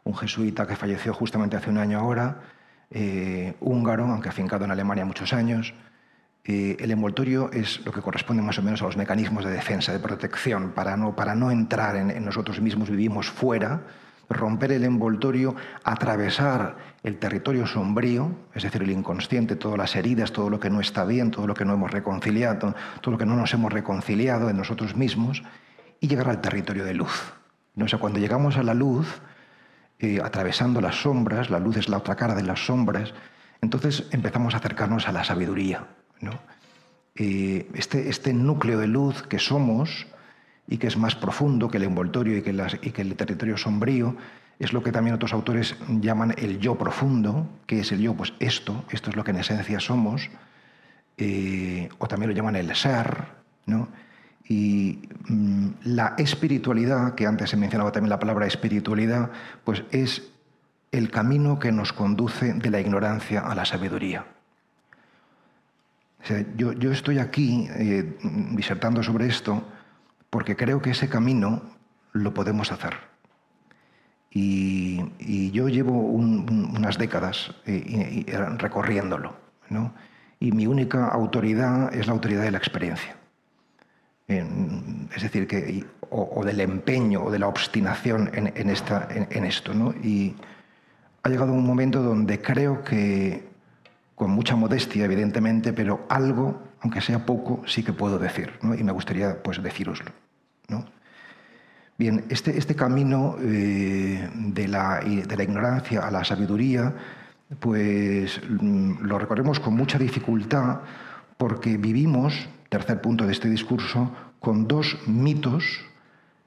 un 0.06 0.16
jesuita 0.16 0.66
que 0.66 0.76
falleció 0.76 1.14
justamente 1.14 1.56
hace 1.56 1.70
un 1.70 1.78
año 1.78 2.00
ahora, 2.00 2.42
eh, 2.90 3.54
húngaro, 3.60 4.06
aunque 4.06 4.30
afincado 4.30 4.66
en 4.66 4.72
Alemania 4.72 5.06
muchos 5.06 5.34
años. 5.34 5.76
Eh, 6.44 6.76
el 6.80 6.90
envoltorio 6.90 7.52
es 7.54 7.86
lo 7.86 7.92
que 7.92 8.02
corresponde 8.02 8.42
más 8.42 8.58
o 8.58 8.64
menos 8.64 8.82
a 8.82 8.86
los 8.86 8.98
mecanismos 8.98 9.46
de 9.46 9.52
defensa, 9.52 9.94
de 9.94 10.00
protección, 10.00 10.72
para 10.72 10.98
no, 10.98 11.52
entrar 11.52 11.96
en, 11.96 12.10
en 12.10 12.26
nosotros 12.26 12.60
mismos, 12.60 12.90
vivimos 12.90 13.30
fuera, 13.30 13.82
romper 14.30 14.72
el 14.72 14.84
envoltorio, 14.84 15.56
atravesar 15.84 16.78
el 17.04 17.18
territorio 17.20 17.68
sombrío, 17.68 18.32
es 18.54 18.64
decir, 18.64 18.82
el 18.84 18.92
inconsciente, 18.92 19.56
todas 19.56 19.78
las 19.78 19.96
heridas, 19.96 20.32
todo 20.32 20.50
lo 20.50 20.60
que 20.60 20.70
no 20.70 20.82
está 20.82 21.06
bien, 21.06 21.32
todo 21.32 21.48
lo 21.48 21.54
que 21.54 21.66
no 21.66 21.74
hemos 21.74 21.92
reconciliado, 21.92 22.74
todo 23.02 23.12
lo 23.12 23.18
que 23.18 23.26
no 23.26 23.36
nos 23.36 23.54
hemos 23.54 23.72
reconciliado 23.72 24.50
en 24.50 24.58
nosotros 24.58 24.96
mismos, 24.96 25.44
y 26.00 26.08
llegar 26.08 26.30
al 26.30 26.42
territorio 26.42 26.84
de 26.84 26.94
luz. 26.94 27.34
O 27.80 27.88
sea, 27.88 28.00
cuando 28.00 28.20
llegamos 28.20 28.58
a 28.58 28.64
la 28.64 28.74
luz, 28.74 29.22
eh, 30.00 30.20
atravesando 30.24 30.82
las 30.82 31.02
sombras, 31.02 31.50
la 31.50 31.60
luz 31.60 31.78
es 31.78 31.90
la 31.90 31.98
otra 31.98 32.16
cara 32.16 32.36
de 32.36 32.44
las 32.44 32.66
sombras, 32.66 33.14
entonces 33.62 34.08
empezamos 34.12 34.54
a 34.54 34.58
acercarnos 34.58 35.08
a 35.08 35.12
la 35.12 35.24
sabiduría. 35.24 35.88
¿no? 36.22 36.32
Eh, 37.16 37.70
este, 37.74 38.10
este 38.10 38.34
núcleo 38.34 38.78
de 38.80 38.88
luz 38.88 39.24
que 39.24 39.40
somos, 39.40 40.08
y 40.68 40.78
que 40.78 40.88
es 40.88 40.98
más 40.98 41.16
profundo 41.16 41.70
que 41.70 41.78
el 41.78 41.84
envoltorio 41.84 42.38
y 42.38 42.42
que, 42.42 43.02
el 43.02 43.16
territorio 43.16 43.58
sombrío, 43.58 44.16
es 44.58 44.74
lo 44.74 44.82
que 44.82 44.92
también 44.92 45.16
otros 45.16 45.34
autores 45.34 45.76
llaman 45.88 46.34
el 46.38 46.60
yo 46.60 46.76
profundo, 46.78 47.48
que 47.66 47.82
es 47.82 47.92
el 47.92 48.00
yo, 48.00 48.14
pues 48.14 48.34
esto, 48.40 48.86
esto 48.90 49.10
es 49.10 49.16
lo 49.16 49.24
que 49.24 49.32
en 49.32 49.38
esencia 49.38 49.80
somos, 49.80 50.30
eh, 51.18 51.90
o 52.00 52.08
también 52.08 52.30
lo 52.30 52.36
llaman 52.36 52.56
el 52.56 52.74
ser, 52.76 53.26
¿no? 53.66 53.90
Y 54.48 55.00
mmm, 55.28 55.68
la 55.84 56.16
espiritualidad, 56.18 57.16
que 57.16 57.28
antes 57.28 57.50
se 57.50 57.58
mencionaba 57.58 57.92
también 57.92 58.10
la 58.10 58.20
palabra 58.20 58.48
espiritualidad, 58.48 59.32
pues 59.64 59.84
es 59.92 60.30
el 60.92 61.12
camino 61.12 61.60
que 61.60 61.72
nos 61.72 61.94
conduce 61.94 62.54
de 62.54 62.70
la 62.70 62.80
ignorancia 62.80 63.42
a 63.42 63.56
la 63.56 63.66
sabiduría. 63.66 64.26
Yo, 66.58 66.72
yo, 66.74 66.92
estoy 66.92 67.20
aquí 67.20 67.68
eh, 67.70 68.18
disertando 68.52 69.04
sobre 69.04 69.28
esto 69.28 69.64
porque 70.30 70.56
creo 70.56 70.82
que 70.82 70.92
ese 70.92 71.10
camino 71.10 71.62
lo 72.14 72.34
podemos 72.34 72.72
hacer. 72.72 72.96
Y, 74.30 75.02
y 75.20 75.52
yo 75.52 75.70
llevo 75.70 75.94
un, 75.94 76.74
unas 76.76 76.98
décadas 76.98 77.56
eh, 77.66 78.26
recorriéndolo, 78.58 79.36
¿no? 79.70 79.94
y 80.40 80.52
mi 80.52 80.68
única 80.68 81.08
autoridad 81.08 81.94
es 81.94 82.08
la 82.08 82.14
autoridad 82.14 82.44
de 82.44 82.52
la 82.52 82.58
experiencia. 82.58 83.16
En, 84.28 85.08
es 85.16 85.24
decir, 85.24 85.48
que, 85.48 85.86
o, 86.10 86.30
o, 86.36 86.44
del 86.44 86.60
empeño 86.60 87.24
o 87.24 87.32
de 87.32 87.40
la 87.40 87.48
obstinación 87.48 88.30
en, 88.34 88.52
en, 88.56 88.70
esta, 88.70 89.08
en 89.12 89.46
esto. 89.46 89.74
¿no? 89.74 89.94
Y 90.04 90.36
ha 91.24 91.30
llegado 91.30 91.54
un 91.54 91.66
momento 91.66 92.04
donde 92.04 92.42
creo 92.42 92.84
que, 92.84 93.48
con 94.16 94.32
mucha 94.32 94.56
modestia, 94.56 95.06
evidentemente, 95.06 95.74
pero 95.74 96.06
algo, 96.10 96.62
aunque 96.86 97.02
sea 97.02 97.26
poco, 97.26 97.64
sí 97.66 97.82
que 97.82 97.94
puedo 97.94 98.20
decir, 98.20 98.52
y 98.62 98.84
me 98.84 98.92
gustaría 98.92 99.42
pues, 99.42 99.62
decíroslo. 99.64 100.12
¿no? 100.68 100.86
Bien, 101.98 102.26
este, 102.30 102.60
este 102.60 102.76
camino 102.76 103.38
eh, 103.42 104.30
de, 104.32 104.68
la, 104.68 105.00
de, 105.00 105.36
la, 105.36 105.44
ignorancia 105.44 106.06
a 106.06 106.12
la 106.12 106.24
sabiduría, 106.24 106.94
pues 107.60 108.40
mm, 108.48 109.02
lo 109.02 109.18
recorremos 109.18 109.60
con 109.60 109.74
mucha 109.74 109.98
dificultad 109.98 110.82
porque 111.38 111.78
vivimos, 111.78 112.48
tercer 112.70 113.02
punto 113.02 113.26
de 113.26 113.32
este 113.32 113.50
discurso, 113.50 114.12
con 114.40 114.68
dos 114.68 115.00
mitos 115.08 115.64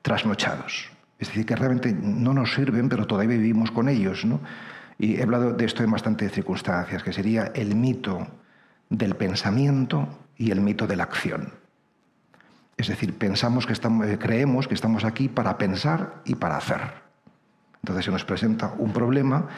trasnochados. 0.02 0.88
Es 1.18 1.26
decir, 1.26 1.47
que 1.47 1.57
realmente 1.57 1.92
no 1.92 2.33
nos 2.33 2.54
sirven, 2.54 2.88
pero 2.88 3.09
todavía 3.09 3.37
vivimos 3.38 3.73
con 3.73 3.88
ellos. 3.88 4.25
¿no? 4.25 4.38
Y 4.99 5.16
he 5.16 5.23
hablado 5.25 5.52
de 5.52 5.64
esto 5.64 5.83
en 5.83 5.90
bastantes 5.90 6.30
circunstancias, 6.30 7.02
que 7.02 7.12
sería 7.12 7.50
el 7.57 7.75
mito 7.75 8.28
del 8.88 9.16
pensamiento 9.16 10.09
y 10.38 10.50
el 10.52 10.61
mito 10.61 10.87
de 10.87 10.97
la 10.97 11.02
acción. 11.02 11.52
Es 12.76 12.87
decir, 12.87 13.18
pensamos 13.18 13.66
que 13.66 13.73
eh, 13.73 14.18
creemos 14.18 14.68
que 14.68 14.75
estamos 14.75 15.04
aquí 15.04 15.28
para 15.28 15.59
pensar 15.59 16.23
y 16.25 16.37
para 16.37 16.57
hacer. 16.57 16.80
Entonces 17.83 18.04
se 18.04 18.11
nos 18.12 18.25
presenta 18.25 18.73
un 18.78 18.92
problema 18.92 19.49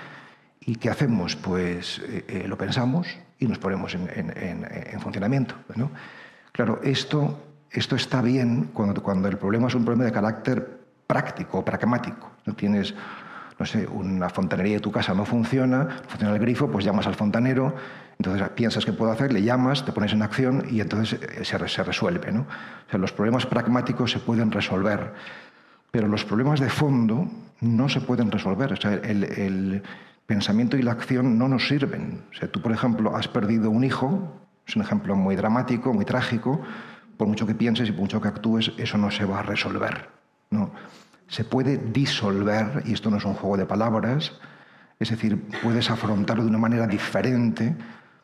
y 0.60 0.76
¿qué 0.76 0.88
hacemos? 0.88 1.36
Pues 1.36 1.98
eh, 1.98 2.24
eh, 2.26 2.44
lo 2.48 2.56
pensamos 2.56 3.06
y 3.38 3.46
nos 3.46 3.58
ponemos 3.58 3.94
en, 3.94 4.08
en, 4.10 4.66
en 4.70 5.00
funcionamiento. 5.00 5.54
Claro, 6.52 6.80
esto, 6.82 7.38
esto 7.70 7.96
está 7.96 8.22
bien 8.22 8.70
cuando, 8.72 9.02
cuando 9.02 9.28
el 9.28 9.36
problema 9.36 9.68
es 9.68 9.74
un 9.74 9.84
problema 9.84 10.04
de 10.04 10.12
carácter 10.12 10.80
práctico, 11.06 11.64
pragmático. 11.64 12.30
No 12.46 12.54
tienes 12.54 12.94
no 13.60 13.66
sé, 13.66 13.86
una 13.86 14.30
fontanería 14.30 14.76
de 14.76 14.80
tu 14.80 14.90
casa 14.90 15.12
no 15.12 15.26
funciona, 15.26 15.86
funciona 16.08 16.34
el 16.34 16.40
grifo, 16.40 16.70
pues 16.70 16.82
llamas 16.82 17.06
al 17.06 17.14
fontanero, 17.14 17.74
entonces 18.18 18.48
piensas 18.50 18.86
que 18.86 18.94
puedo 18.94 19.12
hacer, 19.12 19.34
le 19.34 19.42
llamas, 19.42 19.84
te 19.84 19.92
pones 19.92 20.14
en 20.14 20.22
acción 20.22 20.64
y 20.70 20.80
entonces 20.80 21.20
eh, 21.20 21.44
se, 21.44 21.58
resuelve. 21.84 22.32
¿no? 22.32 22.40
O 22.40 22.90
sea, 22.90 22.98
los 22.98 23.12
problemas 23.12 23.44
pragmáticos 23.44 24.12
se 24.12 24.18
pueden 24.18 24.50
resolver, 24.50 25.12
pero 25.90 26.08
los 26.08 26.24
problemas 26.24 26.58
de 26.58 26.70
fondo 26.70 27.30
no 27.60 27.90
se 27.90 28.00
pueden 28.00 28.30
resolver. 28.30 28.72
O 28.72 28.76
sea, 28.76 28.94
el, 28.94 29.24
el 29.24 29.82
pensamiento 30.24 30.78
y 30.78 30.82
la 30.82 30.92
acción 30.92 31.36
no 31.36 31.46
nos 31.46 31.68
sirven. 31.68 32.22
O 32.30 32.34
sea, 32.34 32.50
tú, 32.50 32.62
por 32.62 32.72
ejemplo, 32.72 33.14
has 33.14 33.28
perdido 33.28 33.68
un 33.68 33.84
hijo, 33.84 34.40
es 34.66 34.74
un 34.74 34.80
ejemplo 34.80 35.14
muy 35.16 35.36
dramático, 35.36 35.92
muy 35.92 36.06
trágico, 36.06 36.62
por 37.18 37.28
mucho 37.28 37.46
que 37.46 37.54
pienses 37.54 37.90
y 37.90 37.92
por 37.92 38.00
mucho 38.00 38.22
que 38.22 38.28
actúes, 38.28 38.72
eso 38.78 38.96
no 38.96 39.10
se 39.10 39.26
va 39.26 39.40
a 39.40 39.42
resolver. 39.42 40.08
¿no? 40.48 40.70
Se 41.30 41.44
puede 41.44 41.78
disolver, 41.78 42.82
y 42.84 42.92
esto 42.92 43.08
no 43.10 43.16
es 43.16 43.24
un 43.24 43.34
juego 43.34 43.56
de 43.56 43.64
palabras, 43.64 44.32
es 44.98 45.10
decir, 45.10 45.40
puedes 45.62 45.90
afrontarlo 45.90 46.42
de 46.42 46.50
una 46.50 46.58
manera 46.58 46.86
diferente 46.86 47.74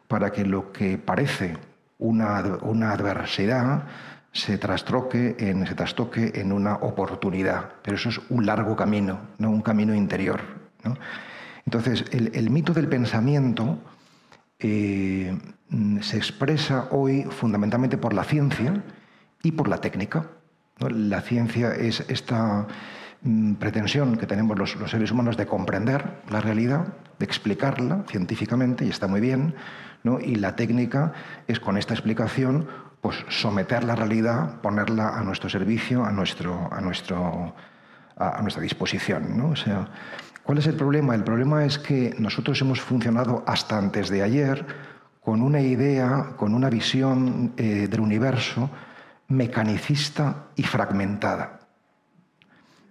para 0.08 0.30
que 0.30 0.44
lo 0.44 0.72
que 0.72 0.98
parece 0.98 1.56
una, 1.98 2.58
una 2.62 2.92
adversidad 2.92 3.84
se 4.32 4.58
trastroque 4.58 5.36
en, 5.38 5.66
se 5.66 5.74
trastoque 5.74 6.32
en 6.34 6.52
una 6.52 6.74
oportunidad. 6.74 7.70
Pero 7.82 7.96
eso 7.96 8.10
es 8.10 8.20
un 8.28 8.44
largo 8.44 8.76
camino, 8.76 9.20
¿no? 9.38 9.50
un 9.50 9.62
camino 9.62 9.94
interior. 9.94 10.40
¿no? 10.84 10.98
Entonces, 11.64 12.04
el, 12.10 12.32
el, 12.34 12.50
mito 12.50 12.74
del 12.74 12.88
pensamiento 12.88 13.78
eh, 14.58 15.38
se 16.02 16.16
expresa 16.16 16.88
hoy 16.90 17.22
fundamentalmente 17.22 17.96
por 17.96 18.12
la 18.12 18.24
ciencia 18.24 18.82
y 19.42 19.52
por 19.52 19.68
la 19.68 19.78
técnica. 19.78 20.26
¿no? 20.80 20.90
La 20.90 21.22
ciencia 21.22 21.72
es 21.74 22.04
esta 22.08 22.66
pretensión 23.58 24.16
que 24.16 24.26
tenemos 24.26 24.58
los, 24.58 24.76
seres 24.90 25.10
humanos 25.10 25.36
de 25.36 25.46
comprender 25.46 26.20
la 26.30 26.40
realidad, 26.40 26.94
de 27.18 27.24
explicarla 27.24 28.04
científicamente, 28.08 28.84
y 28.84 28.90
está 28.90 29.06
muy 29.06 29.20
bien, 29.20 29.54
¿no? 30.02 30.20
y 30.20 30.36
la 30.36 30.56
técnica 30.56 31.12
es 31.46 31.60
con 31.60 31.76
esta 31.76 31.94
explicación 31.94 32.68
pues, 33.00 33.16
someter 33.28 33.84
la 33.84 33.96
realidad, 33.96 34.60
ponerla 34.60 35.16
a 35.16 35.22
nuestro 35.22 35.48
servicio, 35.48 36.04
a, 36.04 36.12
nuestro, 36.12 36.68
a, 36.72 36.80
nuestro, 36.80 37.54
a, 38.16 38.38
a 38.38 38.42
nuestra 38.42 38.62
disposición. 38.62 39.36
¿no? 39.36 39.50
O 39.50 39.56
sea, 39.56 39.88
¿Cuál 40.46 40.58
es 40.58 40.68
el 40.68 40.76
problema? 40.76 41.16
El 41.16 41.24
problema 41.24 41.64
es 41.64 41.76
que 41.76 42.14
nosotros 42.18 42.60
hemos 42.60 42.80
funcionado 42.80 43.42
hasta 43.48 43.76
antes 43.78 44.08
de 44.10 44.22
ayer 44.22 44.64
con 45.20 45.42
una 45.42 45.60
idea, 45.60 46.34
con 46.36 46.54
una 46.54 46.70
visión 46.70 47.52
eh, 47.56 47.88
del 47.90 47.98
universo, 47.98 48.70
mecanicista 49.26 50.44
y 50.54 50.62
fragmentada. 50.62 51.55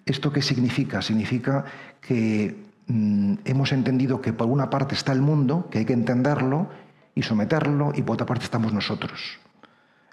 ¿Esto 0.05 0.31
qué 0.31 0.41
significa? 0.41 1.01
Significa 1.01 1.65
que 1.99 2.55
mmm, 2.87 3.35
hemos 3.43 3.71
entendido 3.71 4.21
que 4.21 4.33
por 4.33 4.47
una 4.47 4.69
parte 4.69 4.95
está 4.95 5.11
el 5.11 5.21
mundo, 5.21 5.67
que 5.71 5.79
hay 5.79 5.85
que 5.85 5.93
entenderlo 5.93 6.69
y 7.15 7.23
someterlo, 7.23 7.91
y 7.95 8.03
por 8.03 8.13
otra 8.15 8.25
parte 8.25 8.43
estamos 8.43 8.71
nosotros. 8.73 9.39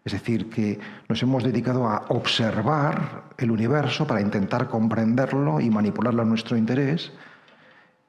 Es 0.05 0.13
decir, 0.13 0.51
que 0.51 0.81
nos 1.09 1.23
hemos 1.23 1.45
dedicado 1.45 1.89
a 1.89 2.07
observar 2.09 3.35
el 3.39 3.51
universo 3.51 4.07
para 4.07 4.21
intentar 4.21 4.69
comprenderlo 4.69 5.61
y 5.61 5.71
manipularlo 5.71 6.23
a 6.23 6.25
nuestro 6.25 6.57
interés, 6.57 7.13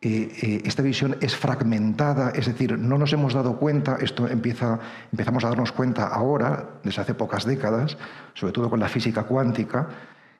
eh, 0.02 0.32
eh, 0.42 0.62
esta 0.66 0.82
visión 0.82 1.16
es 1.22 1.36
fragmentada, 1.36 2.32
es 2.32 2.48
decir, 2.48 2.78
no 2.78 2.98
nos 2.98 3.14
hemos 3.14 3.34
dado 3.34 3.58
cuenta, 3.58 3.98
esto 4.02 4.28
empieza, 4.28 4.80
empezamos 5.12 5.46
a 5.46 5.50
darnos 5.50 5.72
cuenta 5.72 6.08
ahora, 6.08 6.72
desde 6.84 7.02
hace 7.02 7.14
pocas 7.14 7.46
décadas, 7.46 7.98
sobre 8.34 8.54
todo 8.54 8.70
con 8.70 8.80
la 8.80 8.90
física 8.90 9.24
cuántica, 9.24 9.88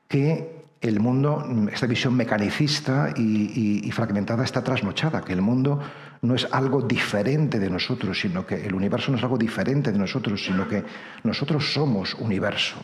que 0.08 0.63
el 0.88 1.00
mundo, 1.00 1.46
esta 1.72 1.86
visión 1.86 2.14
mecanicista 2.14 3.14
y, 3.16 3.90
fragmentada 3.92 4.44
está 4.44 4.62
trasnochada, 4.62 5.22
que 5.22 5.32
el 5.32 5.40
mundo 5.40 5.80
no 6.20 6.34
es 6.34 6.46
algo 6.50 6.82
diferente 6.82 7.58
de 7.58 7.70
nosotros, 7.70 8.20
sino 8.20 8.46
que 8.46 8.66
el 8.66 8.74
universo 8.74 9.10
no 9.10 9.16
es 9.16 9.22
algo 9.22 9.38
diferente 9.38 9.92
de 9.92 9.98
nosotros, 9.98 10.44
sino 10.44 10.68
que 10.68 10.84
nosotros 11.22 11.72
somos 11.72 12.14
universo. 12.14 12.76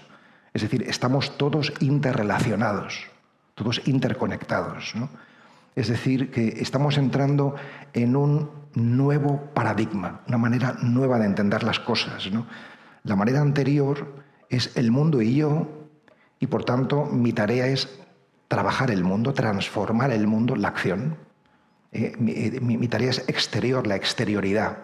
Es 0.54 0.62
decir, 0.62 0.82
estamos 0.88 1.36
todos 1.36 1.72
interrelacionados, 1.80 3.06
todos 3.54 3.82
interconectados. 3.86 4.94
Es 5.76 5.88
decir, 5.88 6.30
que 6.30 6.48
estamos 6.60 6.96
entrando 6.96 7.54
en 7.92 8.16
un 8.16 8.50
nuevo 8.74 9.50
paradigma, 9.52 10.22
una 10.26 10.38
manera 10.38 10.76
nueva 10.82 11.18
de 11.18 11.26
entender 11.26 11.62
las 11.62 11.80
cosas. 11.80 12.28
La 13.04 13.16
manera 13.16 13.40
anterior 13.40 14.24
es 14.48 14.76
el 14.76 14.90
mundo 14.90 15.20
y 15.22 15.34
yo, 15.34 15.79
y 16.40 16.46
por 16.46 16.64
tanto 16.64 17.04
mi 17.04 17.32
tarea 17.32 17.66
es 17.68 17.88
trabajar 18.48 18.90
el 18.90 19.04
mundo, 19.04 19.32
transformar 19.32 20.10
el 20.10 20.26
mundo, 20.26 20.56
la 20.56 20.68
acción. 20.68 21.16
Eh, 21.92 22.12
eh, 22.18 22.60
mi, 22.60 22.88
tarea 22.88 23.10
es 23.10 23.28
exterior, 23.28 23.86
la 23.86 23.94
exterioridad. 23.94 24.78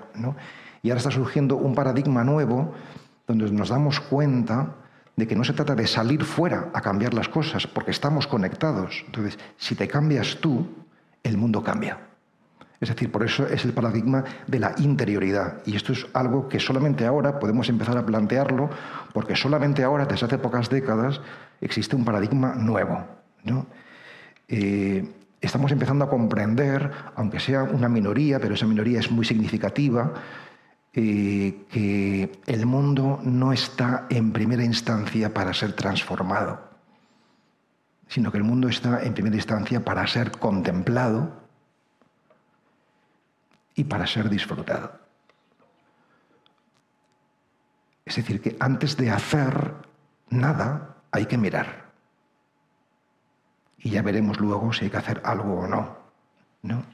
Y 0.83 0.91
ahora 0.91 0.99
está 0.99 1.11
surgiendo 1.11 1.57
un 1.57 1.75
paradigma 1.75 2.23
nuevo 2.23 2.75
donde 3.27 3.51
nos 3.51 3.71
damos 3.71 3.99
cuenta 3.99 4.77
de 5.17 5.27
que 5.27 5.35
no 5.35 5.45
se 5.45 5.55
trata 5.55 5.75
de 5.75 5.87
salir 5.87 6.25
fuera 6.25 6.71
a 6.75 6.81
cambiar 6.83 7.15
las 7.15 7.29
cosas, 7.29 7.67
porque 7.67 7.91
estamos 7.91 8.27
conectados. 8.27 9.03
Entonces, 9.07 9.39
si 9.57 9.75
te 9.75 9.89
cambias 9.89 10.39
tú, 10.41 10.69
el 11.23 11.39
mundo 11.39 11.65
cambia. 11.65 11.99
Es 12.81 12.91
decir, 12.91 13.11
por 13.11 13.25
eso 13.25 13.47
es 13.47 13.65
el 13.65 13.73
paradigma 13.73 14.23
de 14.47 14.59
la 14.59 14.75
interioridad. 14.79 15.63
Y 15.65 15.77
esto 15.77 15.93
es 15.93 16.07
algo 16.13 16.49
que 16.49 16.61
solamente 16.61 17.07
ahora 17.07 17.39
podemos 17.39 17.69
empezar 17.71 17.97
a 17.97 18.05
plantearlo, 18.05 18.69
porque 19.15 19.35
solamente 19.35 19.83
ahora, 19.83 20.05
desde 20.05 20.27
hace 20.27 20.39
pocas 20.39 20.69
décadas, 20.69 21.21
existe 21.61 21.97
un 21.97 22.05
paradigma 22.05 22.55
nuevo. 22.55 23.05
Eh, 24.49 25.05
estamos 25.41 25.73
empezando 25.73 26.05
a 26.05 26.11
comprender, 26.11 26.91
aunque 27.15 27.41
sea 27.41 27.63
una 27.63 27.89
minoría, 27.89 28.39
pero 28.41 28.55
esa 28.55 28.67
minoría 28.67 29.01
es 29.01 29.11
muy 29.11 29.25
significativa, 29.25 30.13
eh, 30.93 31.67
que 31.71 32.41
el 32.47 32.67
mundo 32.67 33.21
no 33.23 33.53
está 33.53 34.07
en 34.09 34.33
primera 34.33 34.65
instancia 34.65 35.33
para 35.35 35.53
ser 35.53 35.75
transformado, 35.75 36.71
sino 38.09 38.33
que 38.33 38.39
el 38.39 38.45
mundo 38.45 38.69
está 38.69 39.03
en 39.03 39.13
primera 39.13 39.37
instancia 39.37 39.85
para 39.85 40.07
ser 40.07 40.31
contemplado 40.33 41.47
y 43.75 43.85
para 43.85 44.07
ser 44.07 44.31
disfrutado. 44.31 44.99
Es 48.07 48.17
decir, 48.17 48.41
que 48.41 48.57
antes 48.61 48.97
de 48.97 49.11
hacer 49.11 49.75
nada 50.31 50.96
hay 51.17 51.27
que 51.27 51.39
mirar. 51.39 51.87
Y 53.79 53.91
ya 53.91 54.03
veremos 54.03 54.41
luego 54.41 54.73
si 54.73 54.85
hay 54.85 54.91
que 54.91 54.97
hacer 54.97 55.21
algo 55.25 55.61
o 55.61 55.67
no. 55.67 55.97
¿no? 56.63 56.85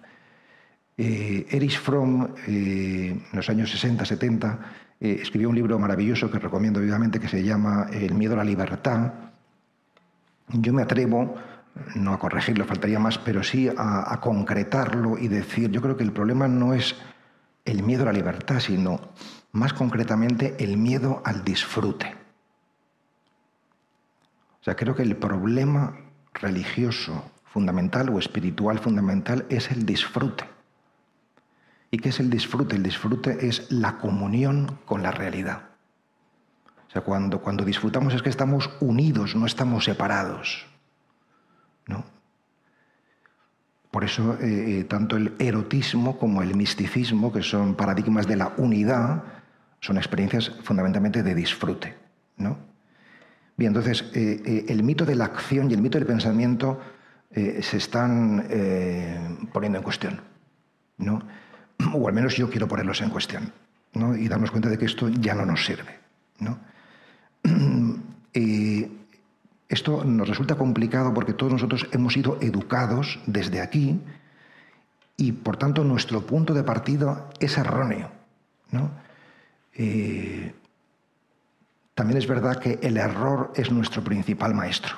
Eh, 0.97 1.47
Erich 1.50 1.79
Fromm, 1.79 2.35
eh, 2.47 3.09
en 3.11 3.37
los 3.37 3.49
años 3.49 3.71
60, 3.71 4.05
70, 4.05 4.59
eh, 5.00 5.19
escribió 5.23 5.49
un 5.49 5.55
libro 5.55 5.79
maravilloso 5.79 6.31
que 6.31 6.38
recomiendo 6.38 6.81
vivamente 6.81 7.19
que 7.19 7.29
se 7.29 7.43
llama 7.43 7.88
El 7.93 8.14
miedo 8.14 8.35
a 8.35 8.38
la 8.38 8.45
libertad. 8.45 9.12
Yo 10.49 10.73
me 10.73 10.83
atrevo 10.83 11.35
no 11.95 12.12
a 12.12 12.19
corregirlo, 12.19 12.64
faltaría 12.64 12.99
más, 12.99 13.19
pero 13.19 13.43
sí 13.43 13.71
a, 13.76 14.19
concretarlo 14.21 15.19
y 15.19 15.29
decir, 15.29 15.71
yo 15.71 15.81
creo 15.81 15.97
que 15.97 16.05
el 16.05 16.12
problema 16.12 16.47
no 16.47 16.75
es 16.75 16.95
el 17.64 17.83
miedo 17.83 18.02
a 18.02 18.07
la 18.07 18.12
libertad, 18.12 18.61
sino 18.61 19.00
más 19.52 19.73
concretamente 19.73 20.57
el 20.59 20.76
miedo 20.76 21.23
al 21.25 21.45
disfrute. 21.45 22.22
O 24.62 24.64
sea, 24.64 24.76
creo 24.76 24.95
que 24.95 25.02
el 25.02 25.16
problema 25.16 25.99
religioso 26.33 27.31
fundamental 27.45 28.09
o 28.09 28.19
espiritual 28.19 28.78
fundamental 28.78 29.45
es 29.50 29.71
el 29.71 29.85
disfrute. 29.85 30.45
¿Y 31.90 31.99
qué 31.99 32.09
es 32.09 32.21
el 32.21 32.31
disfrute? 32.31 32.76
El 32.76 32.83
disfrute 32.83 33.49
es 33.49 33.71
la 33.71 33.99
comunión 33.99 34.78
con 34.87 35.02
la 35.02 35.11
realidad. 35.11 35.64
O 36.88 36.90
sea, 36.92 37.02
cuando, 37.02 37.42
cuando 37.42 37.64
disfrutamos 37.64 38.14
es 38.14 38.23
que 38.23 38.31
estamos 38.31 38.71
unidos, 38.81 39.37
no 39.37 39.45
estamos 39.45 39.85
separados. 39.85 40.66
Por 43.93 44.04
eso, 44.04 44.39
eh, 44.41 44.78
eh, 44.78 44.84
tanto 44.84 45.19
el 45.19 45.34
erotismo 45.39 46.19
como 46.19 46.41
el 46.41 46.56
misticismo, 46.56 47.30
que 47.30 47.43
son 47.43 47.75
paradigmas 47.75 48.26
de 48.26 48.37
la 48.37 48.54
unidad, 48.56 49.23
son 49.80 49.99
experiencias 49.99 50.49
fundamentalmente 50.63 51.23
de 51.23 51.34
disfrute. 51.34 51.95
¿no? 52.39 52.56
Bien, 53.63 53.71
entonces, 53.77 54.11
eh, 54.13 54.65
el 54.67 54.83
mito 54.83 55.05
de 55.05 55.15
la 55.15 55.27
acción 55.27 55.71
y 55.71 55.75
el 55.75 55.81
mito 55.81 55.97
del 55.97 56.05
pensamiento 56.05 56.81
se 57.33 57.77
están 57.77 58.45
poniendo 59.53 59.79
en 59.79 59.85
cuestión. 59.85 60.21
¿no? 60.99 61.23
O 61.95 62.09
al 62.09 62.13
menos 62.13 62.35
yo 62.37 62.51
quiero 62.51 62.67
ponerlos 62.67 63.01
en 63.03 63.11
cuestión. 63.11 63.53
¿no? 63.95 64.17
Y 64.17 64.27
darnos 64.27 64.51
cuenta 64.51 64.69
de 64.69 64.79
que 64.79 64.87
esto 64.87 65.09
ya 65.09 65.37
no 65.37 65.47
nos 65.47 65.65
sirve. 65.65 65.97
¿no? 66.41 66.59
Esto 69.69 70.03
nos 70.05 70.29
resulta 70.29 70.57
complicado 70.57 71.15
porque 71.15 71.33
todos 71.33 71.53
nosotros 71.53 71.87
hemos 71.93 72.15
sido 72.15 72.39
educados 72.41 73.21
desde 73.27 73.61
aquí 73.61 74.01
y 75.17 75.31
por 75.31 75.57
tanto 75.57 75.85
nuestro 75.85 76.27
punto 76.27 76.53
de 76.53 76.65
partida 76.65 77.29
es 77.39 77.57
erróneo. 77.57 78.11
Eh, 79.75 80.53
también 81.95 82.19
es 82.19 82.26
verdad 82.26 82.59
que 82.59 82.78
el 82.83 82.97
error 82.97 83.52
es 83.55 83.71
nuestro 83.71 84.02
principal 84.02 84.55
maestro. 84.55 84.95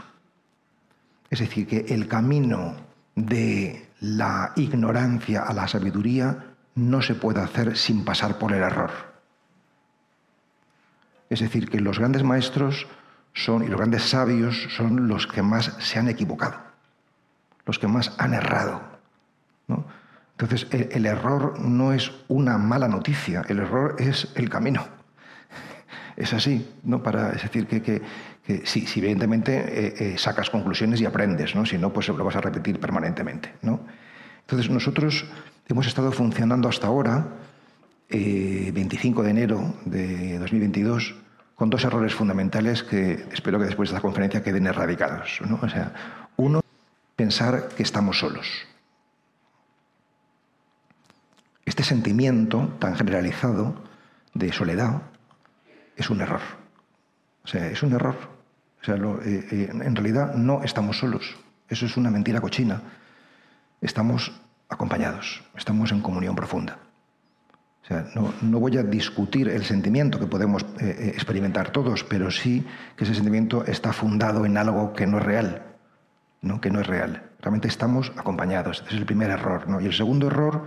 Es 1.30 1.40
decir, 1.40 1.66
que 1.66 1.86
el 1.88 2.06
camino 2.06 2.76
de 3.16 3.88
la 4.00 4.52
ignorancia 4.56 5.42
a 5.42 5.52
la 5.52 5.66
sabiduría 5.66 6.54
no 6.74 7.02
se 7.02 7.14
puede 7.14 7.40
hacer 7.40 7.76
sin 7.76 8.04
pasar 8.04 8.38
por 8.38 8.52
el 8.52 8.62
error. 8.62 8.90
Es 11.30 11.40
decir, 11.40 11.68
que 11.68 11.80
los 11.80 11.98
grandes 11.98 12.22
maestros 12.22 12.86
son, 13.32 13.64
y 13.64 13.68
los 13.68 13.78
grandes 13.78 14.02
sabios 14.04 14.68
son 14.76 15.08
los 15.08 15.26
que 15.26 15.42
más 15.42 15.76
se 15.80 15.98
han 15.98 16.08
equivocado, 16.08 16.56
los 17.66 17.78
que 17.78 17.88
más 17.88 18.14
han 18.18 18.34
errado. 18.34 18.80
Entonces, 20.38 20.66
el, 20.70 21.06
error 21.06 21.58
no 21.60 21.92
es 21.92 22.12
una 22.28 22.58
mala 22.58 22.88
noticia, 22.88 23.44
el 23.48 23.60
error 23.60 23.96
es 23.98 24.32
el 24.34 24.50
camino. 24.50 24.86
Es 26.16 26.32
así, 26.32 26.68
¿no? 26.84 27.02
Para, 27.02 27.32
es 27.32 27.42
decir, 27.42 27.66
que, 27.66 27.82
que, 27.82 28.02
sí, 28.64 28.86
evidentemente 28.96 29.56
eh, 29.56 29.94
eh, 29.98 30.18
sacas 30.18 30.48
conclusiones 30.50 31.00
y 31.00 31.06
aprendes, 31.06 31.54
¿no? 31.54 31.66
Si 31.66 31.76
no, 31.76 31.92
pues 31.92 32.08
lo 32.08 32.24
vas 32.24 32.36
a 32.36 32.40
repetir 32.40 32.78
permanentemente, 32.78 33.54
¿no? 33.62 33.80
Entonces, 34.42 34.70
nosotros 34.70 35.24
hemos 35.68 35.86
estado 35.86 36.12
funcionando 36.12 36.68
hasta 36.68 36.86
ahora, 36.86 37.26
25 38.10 39.20
eh, 39.20 39.24
de 39.24 39.30
enero 39.30 39.74
de 39.84 40.38
2022, 40.38 41.14
con 41.56 41.70
dos 41.70 41.84
errores 41.84 42.14
fundamentales 42.14 42.82
que 42.82 43.26
espero 43.32 43.58
que 43.58 43.66
después 43.66 43.88
de 43.88 43.96
esta 43.96 44.02
conferencia 44.02 44.42
queden 44.42 44.66
erradicados. 44.66 45.40
O 45.40 45.68
sea, 45.68 45.92
uno, 46.36 46.60
pensar 47.16 47.68
que 47.76 47.82
estamos 47.82 48.18
solos. 48.18 48.46
Este 51.64 51.82
sentimiento 51.82 52.76
tan 52.78 52.94
generalizado 52.94 53.74
de 54.34 54.52
soledad 54.52 55.02
es 55.96 56.10
un 56.10 56.20
error. 56.20 56.40
O 57.44 57.48
sea, 57.48 57.66
es 57.66 57.82
un 57.82 57.92
error. 57.92 58.16
O 58.80 58.84
sea, 58.84 58.96
eh, 58.96 59.46
eh, 59.50 59.68
en 59.70 59.96
realidad 59.96 60.34
no 60.34 60.62
estamos 60.62 60.98
solos. 60.98 61.36
Eso 61.68 61.86
es 61.86 61.96
una 61.96 62.10
mentira 62.10 62.40
cochina. 62.40 62.82
Estamos 63.80 64.32
acompañados, 64.68 65.42
estamos 65.56 65.92
en 65.92 66.00
comunión 66.00 66.34
profunda. 66.34 66.78
O 67.82 67.86
sea, 67.86 68.06
no, 68.14 68.60
voy 68.60 68.78
a 68.78 68.82
discutir 68.82 69.48
el 69.48 69.62
sentimiento 69.64 70.18
que 70.18 70.26
podemos 70.26 70.64
eh, 70.80 71.12
experimentar 71.14 71.70
todos, 71.70 72.02
pero 72.02 72.30
sí 72.30 72.66
que 72.96 73.04
ese 73.04 73.14
sentimiento 73.14 73.64
está 73.66 73.92
fundado 73.92 74.46
en 74.46 74.56
algo 74.56 74.94
que 74.94 75.06
no 75.06 75.18
es 75.18 75.24
real, 75.24 75.62
¿no? 76.40 76.62
que 76.62 76.70
no 76.70 76.80
es 76.80 76.86
real. 76.86 77.30
Realmente 77.40 77.68
estamos 77.68 78.10
acompañados. 78.16 78.82
Ese 78.86 78.94
es 78.94 79.00
el 79.00 79.06
primer 79.06 79.30
error. 79.30 79.68
¿no? 79.68 79.82
Y 79.82 79.86
el 79.86 79.92
segundo 79.92 80.28
error 80.28 80.64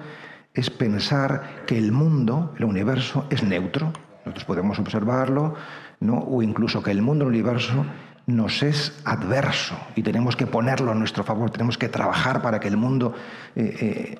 es 0.53 0.69
pensar 0.69 1.65
que 1.65 1.77
el 1.77 1.91
mundo, 1.91 2.53
el 2.57 2.65
universo, 2.65 3.25
es 3.31 3.41
neutro. 3.41 3.93
Nosotros 4.27 4.45
podemos 4.45 4.79
observarlo, 4.79 5.55
¿no? 5.99 6.19
o 6.19 6.41
incluso 6.41 6.83
que 6.83 6.91
el 6.91 7.01
mundo, 7.01 7.23
el 7.23 7.29
universo, 7.29 7.85
nos 8.25 8.61
es 8.61 9.01
adverso 9.05 9.75
y 9.95 10.03
tenemos 10.03 10.35
que 10.35 10.45
ponerlo 10.47 10.91
a 10.91 10.95
nuestro 10.95 11.23
favor, 11.23 11.49
tenemos 11.49 11.77
que 11.77 11.87
trabajar 11.87 12.41
para 12.41 12.59
que 12.59 12.67
el 12.67 12.75
mundo 12.75 13.13
eh, 13.55 14.19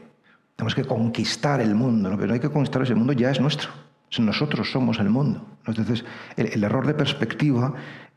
tenemos 0.56 0.74
que 0.74 0.86
conquistar 0.86 1.60
el 1.60 1.76
mundo, 1.76 2.10
pero 2.16 2.28
no 2.28 2.34
hay 2.34 2.40
que 2.40 2.50
conquistar 2.50 2.82
ese 2.82 2.96
mundo, 2.96 3.14
ya 3.14 3.30
es 3.30 3.40
nuestro. 3.40 3.70
Nosotros 4.18 4.72
somos 4.72 5.00
el 5.00 5.10
mundo. 5.10 5.46
Entonces, 5.66 6.06
el, 6.38 6.64
error 6.64 6.88
de 6.88 6.94
perspectiva 6.94 7.74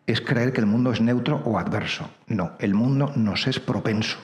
es 0.06 0.20
creer 0.20 0.52
que 0.52 0.60
el 0.60 0.66
mundo 0.66 0.92
es 0.92 1.00
neutro 1.00 1.42
o 1.44 1.58
adverso. 1.58 2.08
No, 2.28 2.52
el 2.60 2.74
mundo 2.74 3.12
nos 3.16 3.46
es 3.48 3.58
propenso. 3.58 4.16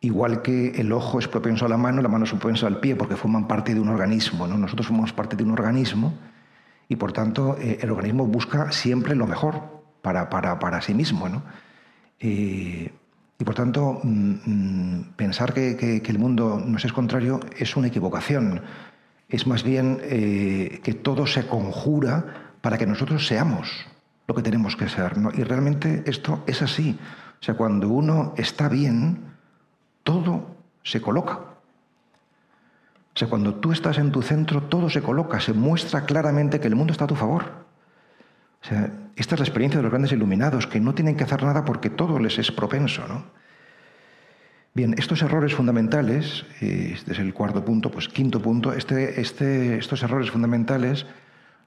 Igual 0.00 0.42
que 0.42 0.68
el 0.80 0.92
ojo 0.92 1.18
es 1.18 1.26
propenso 1.26 1.66
a 1.66 1.68
la 1.68 1.76
mano, 1.76 2.02
la 2.02 2.08
mano 2.08 2.24
es 2.24 2.30
propensa 2.30 2.66
al 2.66 2.80
pie, 2.80 2.96
porque 2.96 3.16
forman 3.16 3.48
parte 3.48 3.74
de 3.74 3.80
un 3.80 3.88
organismo. 3.88 4.46
¿no? 4.46 4.58
Nosotros 4.58 4.86
formamos 4.86 5.12
parte 5.12 5.36
de 5.36 5.42
un 5.42 5.50
organismo 5.50 6.14
y, 6.88 6.96
por 6.96 7.12
tanto, 7.12 7.56
eh, 7.58 7.78
el 7.80 7.90
organismo 7.90 8.26
busca 8.26 8.72
siempre 8.72 9.14
lo 9.14 9.26
mejor 9.26 9.62
para, 10.02 10.28
para, 10.28 10.58
para 10.58 10.80
sí 10.82 10.94
mismo. 10.94 11.28
¿no? 11.28 11.42
Eh, 12.20 12.92
y 13.38 13.44
por 13.44 13.54
tanto, 13.54 14.00
mm, 14.02 14.34
mm, 14.44 15.04
pensar 15.16 15.52
que, 15.52 16.02
el 16.04 16.18
mundo 16.18 16.62
nos 16.64 16.84
es 16.84 16.92
contrario 16.92 17.40
es 17.58 17.76
una 17.76 17.88
equivocación. 17.88 18.62
Es 19.28 19.46
más 19.46 19.62
bien 19.62 19.98
eh, 20.02 20.80
que 20.82 20.94
todo 20.94 21.26
se 21.26 21.46
conjura 21.46 22.52
para 22.60 22.78
que 22.78 22.86
nosotros 22.86 23.26
seamos 23.26 23.86
lo 24.26 24.34
que 24.34 24.42
tenemos 24.42 24.76
que 24.76 24.88
ser. 24.88 25.14
Y 25.34 25.42
realmente 25.42 26.04
esto 26.06 26.42
es 26.46 26.62
así. 26.62 26.98
O 27.40 27.44
sea, 27.44 27.54
cuando 27.54 27.88
uno 27.88 28.32
está 28.36 28.68
bien, 28.68 29.35
todo 30.06 30.46
se 30.84 31.02
coloca. 31.02 31.40
O 33.14 33.18
sea, 33.18 33.28
cuando 33.28 33.56
tú 33.56 33.72
estás 33.72 33.98
en 33.98 34.12
tu 34.12 34.22
centro, 34.22 34.62
todo 34.62 34.88
se 34.88 35.02
coloca, 35.02 35.40
se 35.40 35.52
muestra 35.52 36.04
claramente 36.04 36.60
que 36.60 36.68
el 36.68 36.76
mundo 36.76 36.92
está 36.92 37.06
a 37.06 37.08
tu 37.08 37.16
favor. 37.16 37.44
O 38.62 38.64
sea, 38.64 38.88
esta 39.16 39.34
es 39.34 39.40
la 39.40 39.44
experiencia 39.44 39.78
de 39.78 39.82
los 39.82 39.90
grandes 39.90 40.12
iluminados, 40.12 40.68
que 40.68 40.78
no 40.78 40.94
tienen 40.94 41.16
que 41.16 41.24
hacer 41.24 41.42
nada 41.42 41.64
porque 41.64 41.90
todo 41.90 42.20
les 42.20 42.38
es 42.38 42.52
propenso, 42.52 43.08
¿no? 43.08 43.24
Bien, 44.74 44.94
estos 44.96 45.22
errores 45.22 45.54
fundamentales, 45.54 46.44
este 46.60 47.12
es 47.12 47.18
el 47.18 47.34
cuarto 47.34 47.64
punto, 47.64 47.90
pues 47.90 48.08
quinto 48.08 48.40
punto, 48.40 48.74
este, 48.74 49.20
este, 49.20 49.78
estos 49.78 50.02
errores 50.02 50.30
fundamentales 50.30 51.06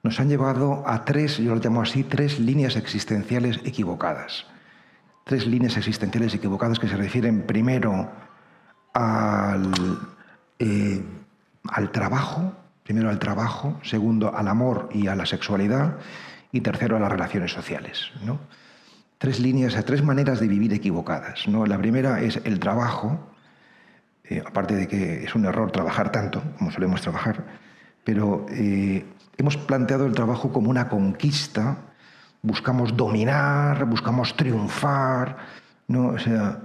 nos 0.02 0.18
han 0.18 0.28
llevado 0.28 0.84
a 0.86 1.04
tres, 1.04 1.38
yo 1.38 1.54
lo 1.54 1.60
llamo 1.60 1.82
así, 1.82 2.04
tres 2.04 2.38
líneas 2.38 2.76
existenciales 2.76 3.60
equivocadas. 3.64 4.46
Tres 5.24 5.46
líneas 5.46 5.76
existenciales 5.76 6.32
equivocadas 6.34 6.78
que 6.78 6.88
se 6.88 6.96
refieren 6.96 7.42
primero 7.42 8.10
al, 8.92 9.72
eh, 10.58 11.02
al 11.68 11.90
trabajo, 11.90 12.52
primero 12.82 13.10
al 13.10 13.18
trabajo, 13.18 13.78
segundo 13.82 14.34
al 14.34 14.48
amor 14.48 14.88
y 14.92 15.06
a 15.06 15.14
la 15.14 15.26
sexualidad, 15.26 15.98
y 16.52 16.60
tercero 16.60 16.96
a 16.96 17.00
las 17.00 17.10
relaciones 17.12 17.52
sociales. 17.52 18.10
¿no? 18.24 18.38
tres 19.20 19.38
líneas, 19.38 19.76
tres 19.84 20.02
maneras 20.02 20.40
de 20.40 20.48
vivir 20.48 20.72
equivocadas. 20.72 21.46
¿no? 21.46 21.66
La 21.66 21.76
primera 21.76 22.22
es 22.22 22.40
el 22.44 22.58
trabajo, 22.58 23.20
eh, 24.24 24.42
aparte 24.44 24.74
de 24.74 24.88
que 24.88 25.24
es 25.24 25.34
un 25.34 25.44
error 25.44 25.70
trabajar 25.70 26.10
tanto 26.10 26.42
como 26.58 26.70
solemos 26.70 27.02
trabajar, 27.02 27.44
pero 28.02 28.46
eh, 28.48 29.04
hemos 29.36 29.58
planteado 29.58 30.06
el 30.06 30.14
trabajo 30.14 30.50
como 30.52 30.70
una 30.70 30.88
conquista, 30.88 31.76
buscamos 32.40 32.96
dominar, 32.96 33.84
buscamos 33.84 34.34
triunfar, 34.36 35.36
¿no? 35.86 36.08
O 36.08 36.18
sea, 36.18 36.58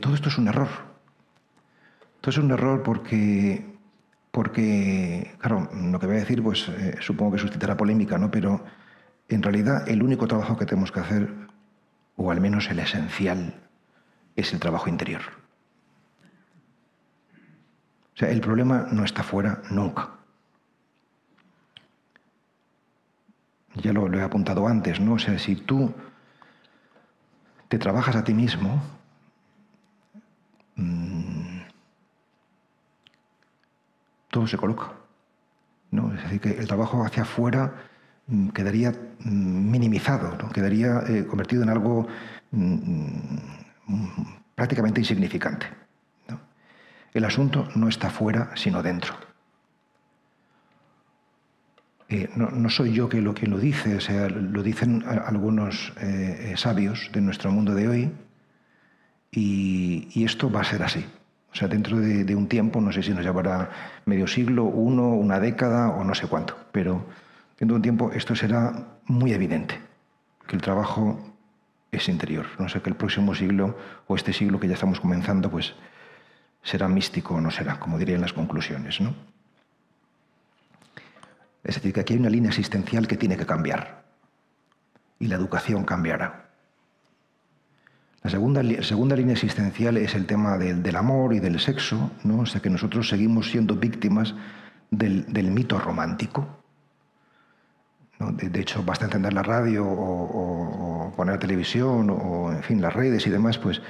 todo 0.00 0.14
esto 0.14 0.28
es 0.28 0.38
un 0.38 0.48
error. 0.48 0.89
Todo 2.20 2.30
es 2.30 2.38
un 2.38 2.50
error 2.50 2.82
porque, 2.82 3.64
porque, 4.30 5.34
claro, 5.38 5.70
lo 5.72 5.98
que 5.98 6.06
voy 6.06 6.16
a 6.16 6.20
decir, 6.20 6.42
pues 6.42 6.70
supongo 7.00 7.32
que 7.32 7.38
suscitará 7.38 7.76
polémica, 7.76 8.18
¿no? 8.18 8.30
Pero 8.30 8.64
en 9.28 9.42
realidad 9.42 9.88
el 9.88 10.02
único 10.02 10.26
trabajo 10.26 10.56
que 10.56 10.66
tenemos 10.66 10.92
que 10.92 11.00
hacer 11.00 11.28
o 12.16 12.30
al 12.30 12.40
menos 12.40 12.68
el 12.68 12.78
esencial, 12.78 13.54
es 14.36 14.52
el 14.52 14.60
trabajo 14.60 14.90
interior. 14.90 15.22
O 18.14 18.18
sea, 18.18 18.28
el 18.28 18.42
problema 18.42 18.88
no 18.92 19.04
está 19.04 19.22
fuera 19.22 19.62
nunca. 19.70 20.10
Ya 23.76 23.94
lo, 23.94 24.12
he 24.12 24.22
apuntado 24.22 24.68
antes, 24.68 25.00
¿no? 25.00 25.14
O 25.14 25.18
sea, 25.18 25.38
si 25.38 25.56
tú 25.56 25.94
te 27.68 27.78
trabajas 27.78 28.16
a 28.16 28.24
ti 28.24 28.34
mismo, 28.34 28.82
todo 34.40 34.48
se 34.48 34.56
coloca. 34.56 34.92
Es 35.92 36.22
decir, 36.22 36.40
que 36.40 36.50
el 36.58 36.66
trabajo 36.66 37.04
hacia 37.04 37.24
afuera 37.24 37.74
Mm, 38.30 38.50
quedaría 38.50 38.92
mm, 38.92 39.70
minimizado, 39.70 40.38
quedaría 40.52 41.00
eh, 41.08 41.26
convertido 41.26 41.64
en 41.64 41.68
algo 41.68 42.06
mm, 42.52 43.36
prácticamente 44.54 45.00
insignificante. 45.00 45.66
El 47.12 47.24
asunto 47.24 47.68
no 47.74 47.88
está 47.88 48.08
fuera, 48.08 48.52
sino 48.54 48.84
dentro. 48.84 49.14
Eh, 52.08 52.30
no, 52.36 52.70
soy 52.70 52.92
yo 52.92 53.08
que 53.08 53.20
lo 53.20 53.58
dice, 53.58 53.96
o 53.96 54.00
sea, 54.00 54.28
lo 54.28 54.62
dicen 54.62 55.02
algunos 55.06 55.92
eh, 56.00 56.54
sabios 56.56 57.10
de 57.12 57.20
nuestro 57.20 57.50
mundo 57.50 57.74
de 57.74 57.88
hoy, 57.88 58.12
y, 59.32 60.24
esto 60.24 60.50
va 60.52 60.60
a 60.60 60.64
ser 60.64 60.84
así. 60.84 61.04
O 61.52 61.56
sea, 61.56 61.68
dentro 61.68 61.98
de, 61.98 62.24
de, 62.24 62.36
un 62.36 62.48
tiempo, 62.48 62.80
no 62.80 62.92
sé 62.92 63.02
si 63.02 63.12
nos 63.12 63.24
llevará 63.24 63.70
medio 64.04 64.26
siglo, 64.26 64.64
uno, 64.64 65.08
una 65.08 65.40
década 65.40 65.88
o 65.88 66.04
no 66.04 66.14
sé 66.14 66.28
cuánto, 66.28 66.56
pero 66.70 67.04
Dentro 67.60 67.76
un 67.76 67.82
tiempo 67.82 68.10
esto 68.12 68.34
será 68.34 68.72
muy 69.04 69.34
evidente, 69.34 69.78
que 70.48 70.56
el 70.56 70.62
trabajo 70.62 71.20
es 71.92 72.08
interior. 72.08 72.46
No 72.58 72.70
sé 72.70 72.80
que 72.80 72.88
el 72.88 72.96
próximo 72.96 73.34
siglo 73.34 73.76
o 74.06 74.16
este 74.16 74.32
siglo 74.32 74.58
que 74.58 74.66
ya 74.66 74.74
estamos 74.74 74.98
comenzando, 74.98 75.50
pues 75.50 75.74
será 76.62 76.88
místico 76.88 77.34
o 77.34 77.40
no 77.40 77.50
será, 77.50 77.78
como 77.78 77.98
diría 77.98 78.14
en 78.14 78.22
las 78.22 78.32
conclusiones. 78.32 79.02
¿no? 79.02 79.14
Es 81.62 81.74
decir, 81.74 81.92
que 81.92 82.00
aquí 82.00 82.14
hay 82.14 82.20
una 82.20 82.30
línea 82.30 82.48
existencial 82.48 83.06
que 83.06 83.18
tiene 83.18 83.36
que 83.36 83.44
cambiar 83.44 84.04
y 85.18 85.26
la 85.26 85.34
educación 85.34 85.84
cambiará. 85.84 86.49
La 88.22 88.30
segunda, 88.30 88.62
segunda 88.82 89.16
línea 89.16 89.32
existencial 89.32 89.96
es 89.96 90.14
el 90.14 90.26
tema 90.26 90.58
del, 90.58 90.96
amor 90.96 91.32
y 91.34 91.40
del 91.40 91.58
sexo, 91.58 92.10
¿no? 92.24 92.40
o 92.40 92.46
sea 92.46 92.60
que 92.60 92.68
nosotros 92.68 93.08
seguimos 93.08 93.50
siendo 93.50 93.76
víctimas 93.76 94.34
del 94.90 95.50
mito 95.50 95.78
romántico. 95.78 96.60
De, 98.20 98.60
hecho, 98.60 98.82
basta 98.82 99.06
encender 99.06 99.32
la 99.32 99.42
radio 99.42 99.82
o, 99.86 101.10
poner 101.16 101.36
la 101.36 101.38
televisión 101.38 102.10
o, 102.10 102.52
en 102.52 102.62
fin, 102.62 102.82
las 102.82 102.92
redes 102.92 103.26
y 103.26 103.30
demás, 103.30 103.56
pues 103.56 103.80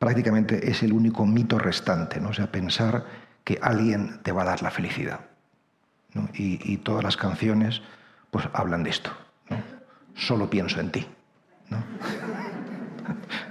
prácticamente 0.00 0.68
es 0.68 0.82
el 0.82 0.92
único 0.92 1.24
mito 1.24 1.60
restante, 1.60 2.20
¿no? 2.20 2.30
O 2.30 2.32
sea, 2.32 2.50
pensar 2.50 3.04
que 3.44 3.60
alguien 3.62 4.18
te 4.24 4.32
va 4.32 4.42
a 4.42 4.46
dar 4.46 4.62
la 4.62 4.72
felicidad. 4.72 5.20
Y, 6.34 6.78
todas 6.78 7.04
las 7.04 7.16
canciones 7.16 7.82
pues 8.32 8.48
hablan 8.52 8.82
de 8.82 8.90
esto. 8.90 9.10
Solo 10.14 10.50
pienso 10.50 10.80
en 10.80 10.90
ti. 10.90 11.06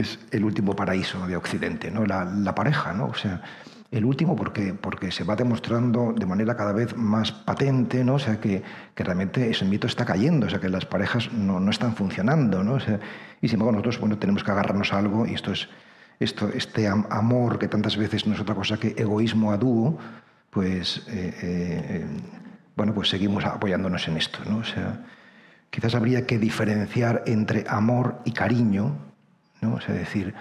es 0.00 0.18
el 0.30 0.44
último 0.44 0.74
paraíso 0.74 1.26
de 1.26 1.36
Occidente, 1.36 1.90
¿no? 1.90 2.04
La, 2.06 2.24
la 2.24 2.54
pareja, 2.54 2.92
¿no? 2.92 3.06
O 3.06 3.14
sea, 3.14 3.42
el 3.90 4.04
último 4.04 4.34
porque, 4.34 4.74
porque 4.74 5.10
se 5.10 5.24
va 5.24 5.36
demostrando 5.36 6.12
de 6.12 6.26
manera 6.26 6.56
cada 6.56 6.72
vez 6.72 6.96
más 6.96 7.32
patente, 7.32 8.04
¿no? 8.04 8.14
O 8.14 8.18
sea, 8.18 8.40
que, 8.40 8.62
realmente 8.96 9.48
ese 9.48 9.64
mito 9.64 9.86
está 9.86 10.04
cayendo, 10.04 10.46
o 10.46 10.50
sea, 10.50 10.60
que 10.60 10.68
las 10.68 10.86
parejas 10.86 11.32
no, 11.32 11.60
no 11.60 11.70
están 11.70 11.94
funcionando, 11.94 12.62
¿no? 12.62 12.78
y 13.40 13.48
sin 13.48 13.54
embargo 13.54 13.72
nosotros, 13.72 14.00
bueno, 14.00 14.18
tenemos 14.18 14.42
que 14.42 14.50
agarrarnos 14.50 14.92
a 14.92 14.98
algo 14.98 15.26
y 15.26 15.34
esto 15.34 15.52
es, 15.52 15.68
esto, 16.18 16.48
este 16.48 16.88
amor 16.88 17.58
que 17.58 17.68
tantas 17.68 17.96
veces 17.96 18.26
no 18.26 18.34
es 18.34 18.40
otra 18.40 18.54
cosa 18.54 18.78
que 18.78 18.94
egoísmo 18.96 19.52
a 19.52 19.56
dúo, 19.56 19.98
pues, 20.50 21.06
eh, 21.08 21.34
eh, 21.42 22.06
bueno, 22.74 22.94
pues 22.94 23.08
seguimos 23.08 23.44
apoyándonos 23.44 24.08
en 24.08 24.16
esto, 24.16 24.38
¿no? 24.48 24.58
O 24.58 24.64
sea, 24.64 25.04
quizás 25.70 25.94
habría 25.94 26.26
que 26.26 26.38
diferenciar 26.38 27.22
entre 27.26 27.64
amor 27.68 28.20
y 28.24 28.32
cariño, 28.32 28.96
¿no? 29.60 29.80
Sea, 29.80 29.94
decir, 29.94 30.34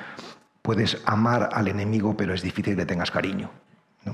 Puedes 0.66 0.98
amar 1.06 1.50
al 1.54 1.68
enemigo, 1.68 2.18
pero 2.18 2.34
es 2.34 2.42
difícil 2.42 2.76
que 2.76 2.86
tengas 2.86 3.12
cariño. 3.12 3.52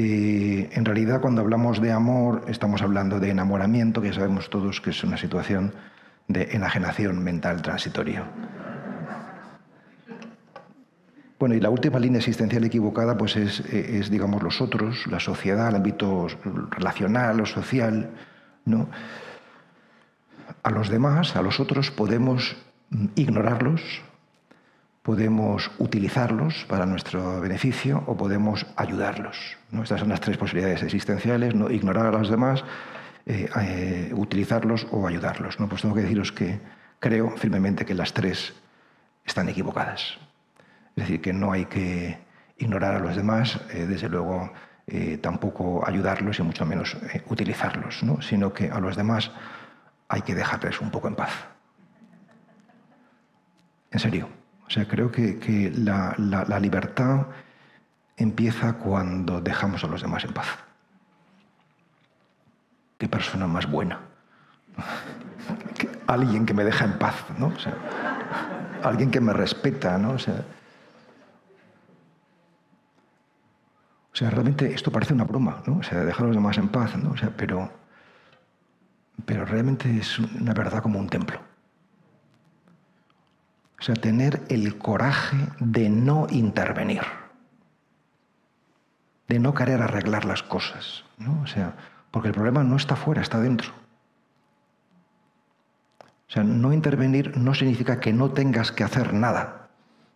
Eh, 0.00 0.68
en 0.74 0.84
realidad, 0.84 1.20
cuando 1.20 1.40
hablamos 1.40 1.80
de 1.80 1.90
amor, 1.90 2.44
estamos 2.46 2.82
hablando 2.82 3.18
de 3.18 3.30
enamoramiento, 3.30 4.00
que 4.00 4.12
sabemos 4.12 4.48
todos 4.48 4.80
que 4.80 4.90
es 4.90 5.02
una 5.02 5.16
situación 5.16 5.72
de 6.28 6.50
enajenación 6.52 7.24
mental 7.24 7.62
transitoria. 7.62 8.22
Bueno, 11.40 11.56
y 11.56 11.60
la 11.60 11.70
última 11.70 11.98
línea 11.98 12.18
existencial 12.18 12.62
equivocada 12.62 13.16
pues 13.16 13.34
es, 13.34 13.58
es, 13.60 14.08
digamos, 14.08 14.40
los 14.40 14.60
otros, 14.60 15.04
la 15.08 15.18
sociedad, 15.18 15.70
el 15.70 15.76
ámbito 15.76 16.28
relacional 16.70 17.40
o 17.40 17.46
social. 17.46 18.10
¿no? 18.66 18.88
A 20.62 20.70
los 20.70 20.90
demás, 20.90 21.34
a 21.34 21.42
los 21.42 21.58
otros, 21.58 21.90
podemos 21.90 22.56
ignorarlos, 23.16 24.02
podemos 25.08 25.70
utilizarlos 25.78 26.66
para 26.68 26.84
nuestro 26.84 27.40
beneficio 27.40 28.04
o 28.06 28.14
podemos 28.14 28.66
ayudarlos. 28.76 29.56
¿no? 29.70 29.82
Estas 29.82 30.00
son 30.00 30.10
las 30.10 30.20
tres 30.20 30.36
posibilidades 30.36 30.82
existenciales, 30.82 31.54
¿no? 31.54 31.70
ignorar 31.70 32.06
a 32.06 32.10
los 32.10 32.28
demás, 32.28 32.62
eh, 33.24 33.48
eh, 33.58 34.12
utilizarlos 34.14 34.86
o 34.90 35.06
ayudarlos. 35.06 35.60
¿no? 35.60 35.66
Pues 35.66 35.80
tengo 35.80 35.94
que 35.94 36.02
deciros 36.02 36.30
que 36.32 36.60
creo 37.00 37.30
firmemente 37.38 37.86
que 37.86 37.94
las 37.94 38.12
tres 38.12 38.54
están 39.24 39.48
equivocadas. 39.48 40.18
Es 40.94 41.04
decir, 41.04 41.22
que 41.22 41.32
no 41.32 41.52
hay 41.52 41.64
que 41.64 42.18
ignorar 42.58 42.94
a 42.94 42.98
los 42.98 43.16
demás, 43.16 43.60
eh, 43.72 43.86
desde 43.86 44.10
luego 44.10 44.52
tampoco 45.20 45.86
ayudarlos 45.86 46.38
y 46.38 46.42
mucho 46.42 46.64
menos 46.64 46.96
utilizarlos, 47.28 48.02
¿no? 48.02 48.22
sino 48.22 48.54
que 48.54 48.70
a 48.70 48.80
los 48.80 48.96
demás 48.96 49.30
hay 50.08 50.22
que 50.22 50.34
dejarles 50.34 50.80
un 50.80 50.90
poco 50.90 51.08
en 51.08 51.14
paz. 51.14 51.30
En 53.90 53.98
serio. 53.98 54.28
O 54.66 54.70
sea, 54.70 54.86
creo 54.86 55.10
que, 55.10 55.72
la, 55.74 56.60
libertad 56.60 57.26
empieza 58.16 58.74
cuando 58.74 59.40
dejamos 59.40 59.82
a 59.82 59.86
los 59.86 60.02
demás 60.02 60.24
en 60.24 60.34
paz. 60.34 60.46
Qué 62.98 63.08
persona 63.08 63.46
más 63.46 63.70
buena. 63.70 64.00
alguien 66.06 66.44
que 66.44 66.52
me 66.52 66.64
deja 66.64 66.84
en 66.84 66.98
paz, 66.98 67.14
¿no? 67.38 67.46
O 67.46 67.58
sea, 67.58 67.74
alguien 68.82 69.10
que 69.10 69.20
me 69.20 69.32
respeta, 69.32 69.96
¿no? 69.96 70.12
O 70.12 70.18
sea, 70.18 70.44
o 74.12 74.16
sea, 74.16 74.30
realmente 74.30 74.74
esto 74.74 74.90
parece 74.90 75.14
una 75.14 75.24
broma, 75.24 75.62
¿no? 75.66 75.78
O 75.78 75.82
sea, 75.82 76.04
dejar 76.04 76.24
a 76.24 76.26
los 76.26 76.36
demás 76.36 76.58
en 76.58 76.68
paz, 76.68 76.96
¿no? 76.96 77.12
O 77.12 77.16
sea, 77.16 77.30
pero, 77.34 77.70
pero 79.24 79.46
realmente 79.46 79.96
es 79.96 80.18
una 80.18 80.52
verdad 80.52 80.82
como 80.82 80.98
un 80.98 81.08
templo. 81.08 81.47
O 83.78 83.82
sea, 83.82 83.94
tener 83.94 84.42
el 84.48 84.76
coraje 84.76 85.36
de 85.60 85.88
no 85.88 86.26
intervenir, 86.30 87.02
de 89.28 89.38
no 89.38 89.54
querer 89.54 89.82
arreglar 89.82 90.24
las 90.24 90.42
cosas, 90.42 91.04
¿no? 91.16 91.40
O 91.42 91.46
sea, 91.46 91.74
porque 92.10 92.28
el 92.28 92.34
problema 92.34 92.64
no 92.64 92.76
está 92.76 92.96
fuera, 92.96 93.22
está 93.22 93.38
dentro. 93.40 93.72
O 96.28 96.30
sea, 96.30 96.42
no 96.42 96.72
intervenir 96.72 97.36
no 97.36 97.54
significa 97.54 98.00
que 98.00 98.12
no 98.12 98.32
tengas 98.32 98.72
que 98.72 98.84
hacer 98.84 99.14
nada, 99.14 99.68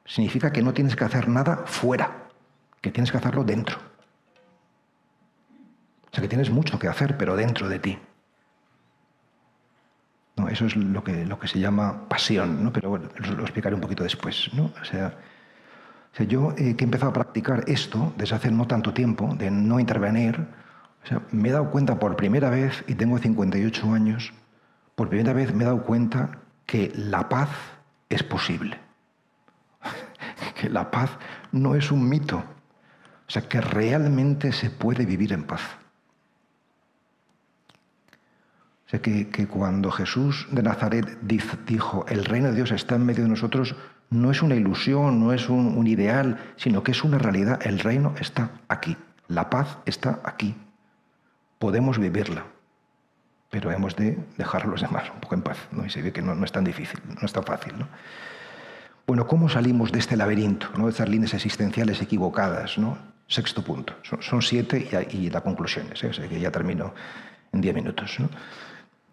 significa 0.04 0.52
que 0.52 0.62
no 0.62 0.74
tienes 0.74 0.96
que 0.96 1.04
hacer 1.04 1.28
nada 1.28 1.62
fuera, 1.66 2.28
que 2.80 2.90
tienes 2.90 3.12
que 3.12 3.18
hacerlo 3.18 3.44
dentro. 3.44 3.78
O 6.06 6.14
sea, 6.14 6.20
que 6.20 6.28
tienes 6.28 6.50
mucho 6.50 6.78
que 6.78 6.88
hacer, 6.88 7.16
pero 7.16 7.36
dentro 7.36 7.68
de 7.68 7.78
ti. 7.78 7.98
Eso 10.52 10.66
es 10.66 10.76
lo 10.76 11.02
que, 11.02 11.24
lo 11.24 11.38
que 11.38 11.48
se 11.48 11.58
llama 11.58 12.06
pasión, 12.10 12.62
¿no? 12.62 12.70
pero 12.70 12.90
bueno, 12.90 13.08
lo, 13.36 13.42
explicaré 13.42 13.74
un 13.74 13.80
poquito 13.80 14.02
después. 14.02 14.50
¿no? 14.52 14.70
O 14.80 14.84
sea, 14.84 15.16
yo 16.28 16.52
eh, 16.58 16.76
que 16.76 16.84
he 16.84 16.86
empezado 16.86 17.08
a 17.08 17.14
practicar 17.14 17.64
esto 17.68 18.12
desde 18.18 18.36
hace 18.36 18.50
no 18.50 18.66
tanto 18.66 18.92
tiempo, 18.92 19.34
de 19.34 19.50
no 19.50 19.80
intervenir, 19.80 20.46
me 21.30 21.48
he 21.48 21.52
dado 21.52 21.70
cuenta 21.70 21.98
por 21.98 22.16
primera 22.16 22.50
vez, 22.50 22.84
y 22.86 22.94
tengo 22.96 23.16
58 23.16 23.92
años, 23.94 24.34
por 24.94 25.08
primera 25.08 25.32
vez 25.32 25.54
me 25.54 25.62
he 25.62 25.66
dado 25.66 25.84
cuenta 25.84 26.38
que 26.66 26.92
la 26.94 27.30
paz 27.30 27.48
es 28.10 28.22
posible. 28.22 28.78
que 30.60 30.68
la 30.68 30.90
paz 30.90 31.12
no 31.50 31.74
es 31.74 31.90
un 31.90 32.06
mito. 32.06 32.44
O 33.26 33.30
sea, 33.30 33.48
que 33.48 33.62
realmente 33.62 34.52
se 34.52 34.68
puede 34.68 35.06
vivir 35.06 35.32
en 35.32 35.44
paz. 35.44 35.62
Que, 39.00 39.46
cuando 39.48 39.90
Jesús 39.90 40.46
de 40.50 40.62
Nazaret 40.62 41.18
dijo, 41.22 42.04
el 42.08 42.26
reino 42.26 42.48
de 42.48 42.56
Dios 42.56 42.72
está 42.72 42.96
en 42.96 43.06
medio 43.06 43.22
de 43.22 43.30
nosotros, 43.30 43.74
no 44.10 44.30
es 44.30 44.42
una 44.42 44.54
ilusión, 44.54 45.18
no 45.18 45.32
es 45.32 45.48
un, 45.48 45.86
ideal, 45.86 46.38
sino 46.56 46.82
que 46.82 46.92
es 46.92 47.02
una 47.02 47.16
realidad. 47.16 47.58
El 47.66 47.78
reino 47.78 48.14
está 48.20 48.50
aquí, 48.68 48.96
la 49.28 49.48
paz 49.48 49.78
está 49.86 50.20
aquí. 50.24 50.54
Podemos 51.58 51.98
vivirla, 51.98 52.44
pero 53.48 53.72
hemos 53.72 53.96
de 53.96 54.18
dejar 54.36 54.64
a 54.64 54.66
los 54.66 54.82
demás 54.82 55.10
un 55.14 55.20
poco 55.20 55.36
en 55.36 55.42
paz. 55.42 55.56
¿no? 55.70 55.86
Y 55.86 55.90
se 55.90 56.02
ve 56.02 56.12
que 56.12 56.20
no, 56.20 56.44
es 56.44 56.52
tan 56.52 56.64
difícil, 56.64 57.00
no 57.08 57.24
es 57.24 57.32
tan 57.32 57.44
fácil. 57.44 57.72
¿no? 57.78 57.88
Bueno, 59.06 59.26
¿cómo 59.26 59.48
salimos 59.48 59.90
de 59.90 60.00
este 60.00 60.18
laberinto, 60.18 60.68
¿no? 60.76 60.84
de 60.84 60.90
estas 60.90 61.08
líneas 61.08 61.32
existenciales 61.32 62.02
equivocadas? 62.02 62.76
¿no? 62.76 62.98
Sexto 63.26 63.64
punto. 63.64 63.94
Son, 64.20 64.42
siete 64.42 64.86
y, 65.12 65.30
la 65.30 65.40
conclusión, 65.40 65.86
¿eh? 65.86 66.06
o 66.06 66.12
sea 66.12 66.28
que 66.28 66.38
ya 66.38 66.50
termino 66.50 66.92
en 67.52 67.62
diez 67.62 67.74
minutos. 67.74 68.20
¿no? 68.20 68.28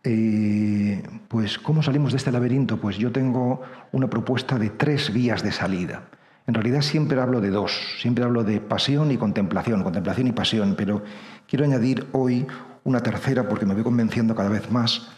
Eh, 0.04 1.04
pues, 1.28 1.60
¿cómo 1.60 1.84
salimos 1.84 2.12
de 2.12 2.18
este 2.18 2.32
laberinto? 2.32 2.80
Pues 2.80 2.98
yo 2.98 3.12
tengo 3.12 3.62
una 3.92 4.10
propuesta 4.10 4.58
de 4.58 4.70
tres 4.70 5.12
vías 5.12 5.44
de 5.44 5.52
salida. 5.52 6.10
En 6.48 6.54
realidad 6.54 6.82
siempre 6.82 7.20
hablo 7.20 7.42
de 7.42 7.50
dos, 7.50 7.80
siempre 8.02 8.24
hablo 8.24 8.44
de 8.44 8.60
pasión 8.60 9.12
y 9.12 9.18
contemplación, 9.18 9.84
contemplación 9.84 10.28
y 10.28 10.32
pasión, 10.32 10.76
pero 10.76 11.04
quiero 11.48 11.66
añadir 11.66 12.08
hoy 12.12 12.48
una 12.84 13.02
tercera 13.02 13.48
porque 13.48 13.66
me 13.66 13.76
voy 13.76 13.84
convenciendo 13.84 14.34
cada 14.36 14.50
vez 14.50 14.72
más, 14.72 15.10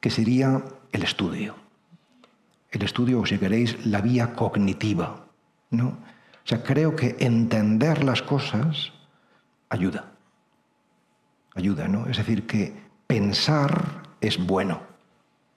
que 0.00 0.10
sería 0.10 0.62
el 0.92 1.02
estudio. 1.02 1.54
El 2.70 2.82
estudio, 2.82 3.20
o 3.20 3.26
si 3.26 3.36
queréis, 3.36 3.84
la 3.84 4.00
vía 4.00 4.32
cognitiva. 4.34 5.26
¿no? 5.70 5.88
O 5.88 6.46
sea, 6.46 6.62
creo 6.62 6.96
que 6.96 7.16
entender 7.18 8.04
las 8.04 8.22
cosas 8.22 8.92
ayuda. 9.68 10.12
Ayuda, 11.54 11.88
¿no? 11.88 12.06
Es 12.06 12.16
decir, 12.16 12.46
que 12.46 12.74
pensar 13.06 14.09
es 14.20 14.44
bueno. 14.44 14.82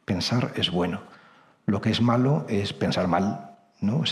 Pensar 0.05 0.53
es 0.55 0.71
bueno. 0.71 1.01
Lo 1.65 1.81
que 1.81 1.89
es 1.89 2.01
malo 2.01 2.45
es 2.49 2.73
pensar 2.73 3.07
mal, 3.07 3.55
¿no? 3.79 4.03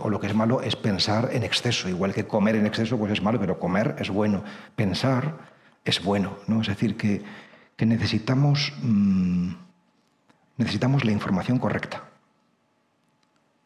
O, 0.00 0.10
lo 0.10 0.20
que 0.20 0.26
es 0.26 0.34
malo 0.34 0.60
es 0.62 0.76
pensar 0.76 1.30
en 1.32 1.42
exceso. 1.42 1.88
Igual 1.88 2.14
que 2.14 2.26
comer 2.26 2.56
en 2.56 2.66
exceso 2.66 2.98
pues 2.98 3.12
es 3.12 3.22
malo, 3.22 3.40
pero 3.40 3.58
comer 3.58 3.96
es 3.98 4.10
bueno. 4.10 4.44
Pensar 4.76 5.38
es 5.84 6.02
bueno, 6.02 6.36
¿no? 6.46 6.60
Es 6.60 6.68
decir, 6.68 6.96
que, 6.96 7.24
necesitamos, 7.84 8.72
mm, 8.82 9.52
necesitamos 10.58 11.04
la 11.04 11.12
información 11.12 11.58
correcta 11.58 12.04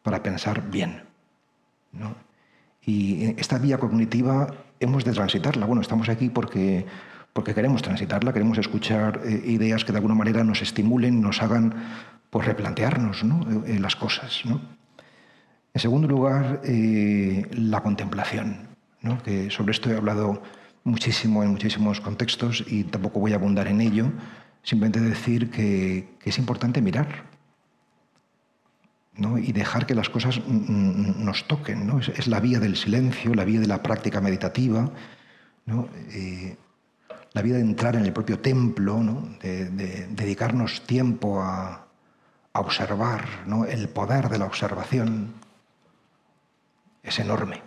para 0.03 0.21
pensar 0.21 0.69
bien. 0.69 1.03
¿no? 1.91 2.15
Y 2.85 3.39
esta 3.39 3.57
vía 3.57 3.77
cognitiva 3.77 4.53
hemos 4.79 5.05
de 5.05 5.13
transitarla. 5.13 5.65
Bueno, 5.65 5.81
estamos 5.81 6.09
aquí 6.09 6.29
porque 6.29 6.85
porque 7.33 7.55
queremos 7.55 7.81
transitarla, 7.81 8.31
queremos 8.31 8.59
escuchar 8.59 9.21
eh, 9.25 9.41
ideas 9.45 9.83
que 9.83 9.91
de 9.91 9.97
alguna 9.97 10.15
manera 10.15 10.43
nos 10.43 10.61
estimulen, 10.61 11.19
nos 11.19 11.41
hagan 11.41 11.73
pues, 12.29 12.45
replantearnos 12.45 13.23
eh, 13.65 13.79
las 13.79 13.95
cosas. 13.95 14.43
En 14.45 15.81
segundo 15.81 16.07
lugar, 16.07 16.61
eh, 16.63 17.47
la 17.51 17.81
contemplación, 17.81 18.67
que 19.25 19.49
sobre 19.49 19.71
esto 19.71 19.91
he 19.91 19.97
hablado 19.97 20.43
muchísimo 20.83 21.43
en 21.43 21.49
muchísimos 21.49 21.99
contextos 21.99 22.63
y 22.67 22.83
tampoco 22.83 23.19
voy 23.19 23.33
a 23.33 23.35
abundar 23.35 23.67
en 23.67 23.81
ello, 23.81 24.11
simplemente 24.61 25.01
decir 25.01 25.49
que, 25.49 26.13
es 26.23 26.37
importante 26.37 26.81
mirar 26.81 27.33
y 29.41 29.51
dejar 29.51 29.85
que 29.85 29.95
las 29.95 30.09
cosas 30.09 30.39
nos 30.47 31.47
toquen. 31.47 31.87
¿no? 31.87 31.99
Es, 31.99 32.27
la 32.27 32.39
vía 32.39 32.59
del 32.59 32.75
silencio, 32.75 33.33
la 33.33 33.43
vía 33.43 33.59
de 33.59 33.67
la 33.67 33.81
práctica 33.81 34.21
meditativa. 34.21 34.91
¿no? 35.65 35.87
La 37.33 37.41
vida 37.41 37.55
de 37.57 37.61
entrar 37.61 37.95
en 37.95 38.05
el 38.05 38.13
propio 38.13 38.39
templo, 38.39 39.01
de, 39.41 40.07
dedicarnos 40.09 40.85
tiempo 40.85 41.41
a, 41.41 41.79
observar, 42.55 43.25
el 43.67 43.89
poder 43.89 44.29
de 44.29 44.37
la 44.37 44.45
observación 44.45 45.33
es 47.01 47.17
enorme, 47.17 47.63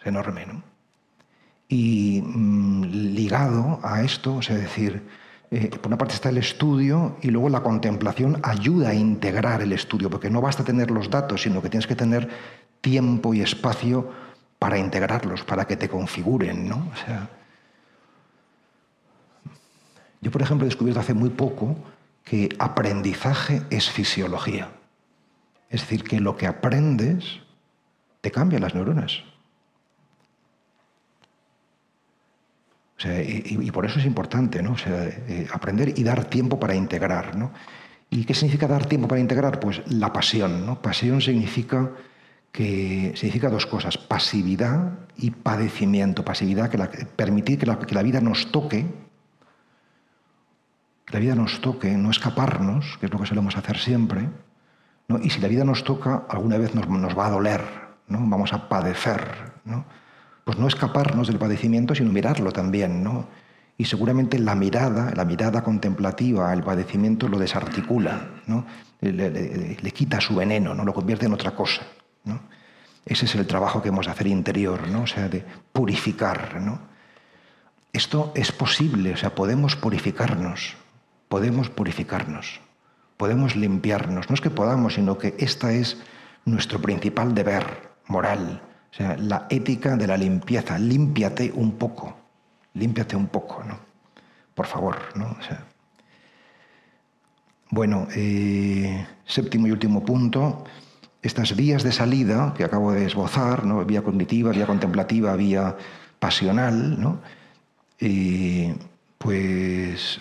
es 0.00 0.06
enorme. 0.06 0.46
¿no? 0.46 0.62
Y 1.66 2.22
mm, 2.24 2.84
ligado 2.84 3.80
a 3.82 4.02
esto, 4.02 4.38
es 4.38 4.48
decir, 4.48 5.02
eh, 5.50 5.68
por 5.70 5.88
una 5.88 5.98
parte 5.98 6.14
está 6.14 6.28
el 6.28 6.38
estudio 6.38 7.16
y 7.20 7.30
luego 7.30 7.48
la 7.48 7.64
contemplación 7.64 8.38
ayuda 8.44 8.90
a 8.90 8.94
integrar 8.94 9.60
el 9.62 9.72
estudio, 9.72 10.08
porque 10.08 10.30
no 10.30 10.40
basta 10.40 10.62
tener 10.62 10.92
los 10.92 11.10
datos, 11.10 11.42
sino 11.42 11.60
que 11.60 11.68
tienes 11.68 11.88
que 11.88 11.96
tener 11.96 12.28
tiempo 12.80 13.34
y 13.34 13.40
espacio 13.40 14.08
para 14.60 14.78
integrarlos, 14.78 15.42
para 15.42 15.66
que 15.66 15.76
te 15.76 15.88
configuren. 15.88 16.70
O 16.70 16.96
sea, 17.04 17.28
yo, 20.20 20.30
por 20.30 20.42
ejemplo, 20.42 20.66
he 20.66 20.68
descubierto 20.68 21.00
hace 21.00 21.14
muy 21.14 21.30
poco 21.30 21.76
que 22.24 22.50
aprendizaje 22.58 23.62
es 23.70 23.90
fisiología. 23.90 24.70
Es 25.70 25.82
decir, 25.82 26.04
que 26.04 26.20
lo 26.20 26.36
que 26.36 26.46
aprendes 26.46 27.40
te 28.20 28.30
cambia 28.30 28.58
las 28.58 28.74
neuronas. 28.74 29.22
y, 33.02 33.70
por 33.70 33.86
eso 33.86 33.98
es 33.98 34.04
importante 34.04 34.62
¿no? 34.62 34.76
Eh, 34.86 35.48
aprender 35.54 35.98
y 35.98 36.04
dar 36.04 36.26
tiempo 36.26 36.60
para 36.60 36.74
integrar. 36.74 37.34
¿no? 37.34 37.50
¿Y 38.10 38.24
qué 38.24 38.34
significa 38.34 38.68
dar 38.68 38.84
tiempo 38.84 39.08
para 39.08 39.22
integrar? 39.22 39.58
Pues 39.58 39.80
la 39.86 40.12
pasión. 40.12 40.66
¿no? 40.66 40.82
Pasión 40.82 41.22
significa, 41.22 41.92
que, 42.52 43.12
significa 43.16 43.48
dos 43.48 43.64
cosas, 43.64 43.96
pasividad 43.96 44.98
y 45.16 45.30
padecimiento. 45.30 46.26
Pasividad, 46.26 46.68
que 46.68 47.06
permitir 47.06 47.58
que 47.58 47.64
la, 47.64 47.78
que 47.78 47.94
la 47.94 48.02
vida 48.02 48.20
nos 48.20 48.52
toque, 48.52 48.84
la 51.08 51.18
vida 51.18 51.34
nos 51.34 51.60
toque, 51.60 51.90
no 51.96 52.10
escaparnos, 52.10 52.98
que 52.98 53.06
es 53.06 53.12
lo 53.12 53.18
que 53.18 53.26
solemos 53.26 53.56
hacer 53.56 53.78
siempre, 53.78 54.28
y 55.18 55.30
si 55.30 55.40
la 55.40 55.48
vida 55.48 55.64
nos 55.64 55.82
toca, 55.82 56.24
alguna 56.28 56.56
vez 56.58 56.74
nos, 56.74 56.86
va 57.18 57.26
a 57.26 57.30
doler, 57.30 57.64
¿no? 58.06 58.20
vamos 58.26 58.52
a 58.52 58.68
padecer. 58.68 59.52
¿no? 59.64 59.84
Pues 60.44 60.58
no 60.58 60.68
escaparnos 60.68 61.26
del 61.26 61.38
padecimiento, 61.38 61.94
sino 61.94 62.12
mirarlo 62.12 62.52
también. 62.52 63.02
¿no? 63.02 63.26
Y 63.76 63.86
seguramente 63.86 64.38
la 64.38 64.54
mirada, 64.54 65.12
la 65.14 65.24
mirada 65.24 65.64
contemplativa 65.64 66.52
al 66.52 66.62
padecimiento 66.62 67.28
lo 67.28 67.38
desarticula, 67.38 68.28
¿no? 68.46 68.66
le, 69.00 69.90
quita 69.92 70.20
su 70.20 70.36
veneno, 70.36 70.74
¿no? 70.74 70.84
lo 70.84 70.94
convierte 70.94 71.26
en 71.26 71.32
otra 71.32 71.56
cosa. 71.56 71.82
¿no? 72.24 72.40
Ese 73.04 73.24
es 73.24 73.34
el 73.34 73.46
trabajo 73.46 73.82
que 73.82 73.88
hemos 73.88 74.06
de 74.06 74.12
hacer 74.12 74.28
interior, 74.28 74.86
¿no? 74.88 75.02
o 75.02 75.06
sea, 75.06 75.28
de 75.28 75.44
purificar. 75.72 76.60
¿no? 76.60 76.80
Esto 77.92 78.32
es 78.36 78.52
posible, 78.52 79.14
o 79.14 79.16
sea, 79.16 79.34
podemos 79.34 79.74
purificarnos 79.74 80.76
podemos 81.30 81.70
purificarnos, 81.70 82.60
podemos 83.16 83.54
limpiarnos. 83.54 84.28
No 84.28 84.34
es 84.34 84.40
que 84.40 84.50
podamos, 84.50 84.94
sino 84.94 85.16
que 85.16 85.36
esta 85.38 85.72
es 85.72 85.96
nuestro 86.44 86.82
principal 86.82 87.36
deber 87.36 87.92
moral, 88.08 88.60
o 88.90 88.94
sea, 88.94 89.16
la 89.16 89.46
ética 89.48 89.96
de 89.96 90.08
la 90.08 90.16
limpieza. 90.16 90.76
Límpiate 90.76 91.52
un 91.54 91.78
poco, 91.78 92.16
límpiate 92.74 93.14
un 93.14 93.28
poco, 93.28 93.62
¿no? 93.62 93.78
Por 94.56 94.66
favor, 94.66 94.96
¿no? 95.14 95.36
bueno, 97.70 98.08
eh, 98.16 99.06
séptimo 99.24 99.68
y 99.68 99.70
último 99.70 100.04
punto, 100.04 100.64
estas 101.22 101.54
vías 101.54 101.84
de 101.84 101.92
salida 101.92 102.54
que 102.56 102.64
acabo 102.64 102.90
de 102.90 103.06
esbozar, 103.06 103.64
¿no? 103.64 103.84
vía 103.84 104.02
cognitiva, 104.02 104.50
vía 104.50 104.66
contemplativa, 104.66 105.36
vía 105.36 105.76
pasional, 106.18 107.00
¿no? 107.00 107.20
Eh, 108.00 108.74
pues 109.18 110.20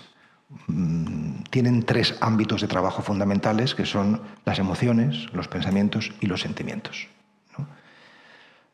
tienen 1.51 1.83
tres 1.83 2.15
ámbitos 2.21 2.61
de 2.61 2.67
trabajo 2.67 3.01
fundamentales 3.01 3.75
que 3.75 3.85
son 3.85 4.21
las 4.45 4.59
emociones, 4.59 5.31
los 5.33 5.47
pensamientos 5.47 6.11
y 6.21 6.27
los 6.27 6.41
sentimientos. 6.41 7.07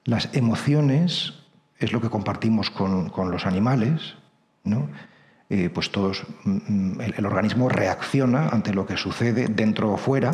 Las 0.05 0.29
emociones 0.33 1.33
es 1.79 1.91
lo 1.91 1.99
que 1.99 2.09
compartimos 2.09 2.69
con, 2.69 3.11
los 3.31 3.45
animales, 3.45 4.15
¿no? 4.63 4.87
Eh, 5.49 5.69
pues 5.69 5.91
todos, 5.91 6.23
mm, 6.43 7.01
el, 7.01 7.25
organismo 7.25 7.69
reacciona 7.69 8.49
ante 8.49 8.73
lo 8.73 8.85
que 8.85 8.97
sucede 8.97 9.47
dentro 9.47 9.91
o 9.91 9.97
fuera, 9.97 10.31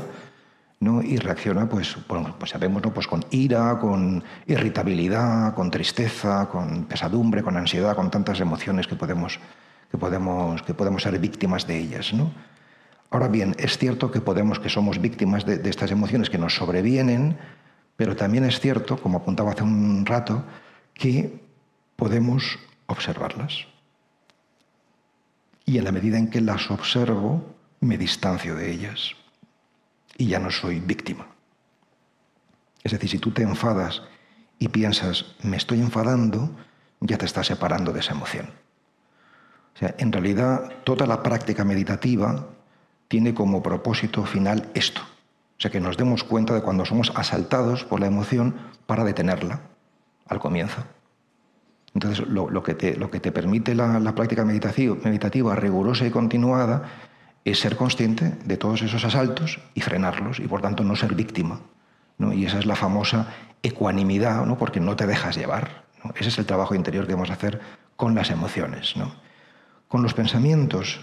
¿no? 0.80 1.01
y 1.01 1.17
reacciona, 1.17 1.67
pues, 1.67 1.95
pues 2.39 2.51
sabemos, 2.51 2.82
¿no? 2.82 2.93
pues 2.93 3.08
con 3.08 3.23
ira, 3.30 3.77
con 3.80 4.23
irritabilidad, 4.47 5.54
con 5.54 5.69
tristeza, 5.69 6.47
con 6.49 6.86
pesadumbre, 6.86 7.43
con 7.43 7.56
ansiedad, 7.56 7.95
con 7.95 8.10
tantas 8.10 8.39
emociones 8.39 8.88
que 8.88 8.95
podemos, 8.95 9.39
que 9.91 9.97
podemos, 9.97 10.62
que 10.63 10.73
podemos 10.73 11.04
ser 11.04 11.19
víctimas 11.19 11.67
de 11.67 11.77
ellas. 11.77 12.13
¿no? 12.13 12.32
Ahora 13.10 13.27
bien, 13.27 13.56
es 13.60 13.77
cierto 13.77 14.10
que 14.10 14.21
podemos 14.21 14.60
que 14.60 14.69
somos 14.69 14.99
víctimas 14.99 15.45
de, 15.45 15.58
de 15.58 15.69
estas 15.69 15.91
emociones 15.91 16.30
que 16.30 16.38
nos 16.38 16.56
sobrevienen, 16.56 17.38
pero 17.97 18.15
también 18.15 18.45
es 18.45 18.60
cierto, 18.60 18.97
como 18.97 19.19
apuntaba 19.19 19.51
hace 19.51 19.63
un 19.63 20.06
rato, 20.06 20.43
que 20.93 21.43
podemos 21.95 22.58
observarlas. 22.88 23.67
Y 25.65 25.77
en 25.77 25.84
la 25.84 25.91
medida 25.91 26.17
en 26.17 26.30
que 26.30 26.41
las 26.41 26.71
observo, 26.71 27.56
me 27.82 27.97
distancio 27.97 28.56
de 28.56 28.71
ellas 28.71 29.12
y 30.17 30.27
ya 30.27 30.39
no 30.39 30.51
soy 30.51 30.80
víctima. 30.80 31.27
Es 32.84 32.91
decir, 32.91 33.10
si 33.10 33.19
tú 33.19 33.32
te 33.32 33.43
enfadas 33.43 34.01
y 34.60 34.67
piensas, 34.69 35.36
me 35.43 35.58
estoy 35.58 35.80
enfadando, 35.82 36.51
ya 36.99 37.17
te 37.17 37.25
estás 37.25 37.47
separando 37.47 37.91
de 37.91 37.99
esa 37.99 38.13
emoción. 38.13 38.61
O 39.75 39.77
sea, 39.79 39.95
en 39.97 40.12
realidad, 40.12 40.71
toda 40.84 41.07
la 41.07 41.23
práctica 41.23 41.63
meditativa 41.63 42.47
tiene 43.07 43.34
como 43.34 43.63
propósito 43.63 44.25
final 44.25 44.69
esto. 44.73 45.01
O 45.01 45.62
sea, 45.62 45.71
que 45.71 45.79
nos 45.79 45.97
demos 45.97 46.23
cuenta 46.23 46.53
de 46.53 46.62
cuando 46.62 46.86
somos 46.86 47.12
asaltados 47.15 47.84
por 47.84 47.99
la 47.99 48.07
emoción 48.07 48.55
para 48.86 49.03
detenerla 49.03 49.62
al 50.27 50.39
comienzo. 50.39 50.84
Entonces, 51.93 52.25
lo, 52.27 52.63
que, 52.63 52.73
te, 52.73 52.95
lo 52.95 53.12
que, 53.12 53.19
te, 53.19 53.31
permite 53.31 53.75
la, 53.75 54.15
práctica 54.15 54.45
meditativa, 54.45 54.95
meditativa, 55.03 55.55
rigurosa 55.55 56.05
y 56.05 56.10
continuada 56.10 56.84
es 57.43 57.60
ser 57.60 57.75
consciente 57.75 58.38
de 58.45 58.57
todos 58.57 58.81
esos 58.81 59.03
asaltos 59.03 59.60
y 59.73 59.81
frenarlos 59.81 60.39
y, 60.39 60.47
por 60.47 60.62
tanto, 60.62 60.84
no 60.84 60.95
ser 60.95 61.15
víctima. 61.15 61.60
Y 62.34 62.45
esa 62.45 62.60
es 62.60 62.65
la 62.65 62.75
famosa 62.75 63.27
ecuanimidad, 63.63 64.45
¿no? 64.45 64.57
porque 64.57 64.79
no 64.79 64.95
te 64.95 65.05
dejas 65.05 65.36
llevar. 65.36 65.84
Ese 66.15 66.29
es 66.29 66.38
el 66.38 66.45
trabajo 66.45 66.75
interior 66.75 67.07
que 67.07 67.13
vamos 67.13 67.29
a 67.29 67.34
hacer 67.34 67.60
con 67.95 68.15
las 68.15 68.29
emociones. 68.29 68.95
Con 69.91 70.04
los 70.04 70.13
pensamientos, 70.13 71.01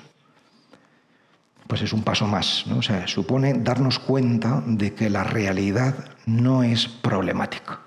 pues 1.66 1.82
es 1.82 1.92
un 1.92 2.02
paso 2.02 2.26
más. 2.26 2.64
¿no? 2.66 2.78
O 2.78 2.82
sea, 2.82 3.06
supone 3.06 3.52
darnos 3.52 3.98
cuenta 3.98 4.62
de 4.64 4.94
que 4.94 5.10
la 5.10 5.24
realidad 5.24 5.94
no 6.24 6.62
es 6.62 6.88
problemática. 6.88 7.80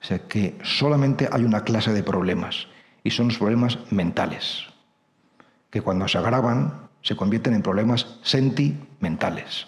O 0.00 0.06
sea, 0.06 0.20
que 0.20 0.56
solamente 0.62 1.28
hay 1.30 1.44
una 1.44 1.64
clase 1.64 1.92
de 1.92 2.02
problemas 2.02 2.66
y 3.02 3.10
son 3.10 3.28
los 3.28 3.36
problemas 3.36 3.78
mentales, 3.90 4.64
que 5.68 5.82
cuando 5.82 6.08
se 6.08 6.16
agravan 6.16 6.88
se 7.02 7.14
convierten 7.14 7.52
en 7.52 7.60
problemas 7.60 8.06
sentimentales, 8.22 9.66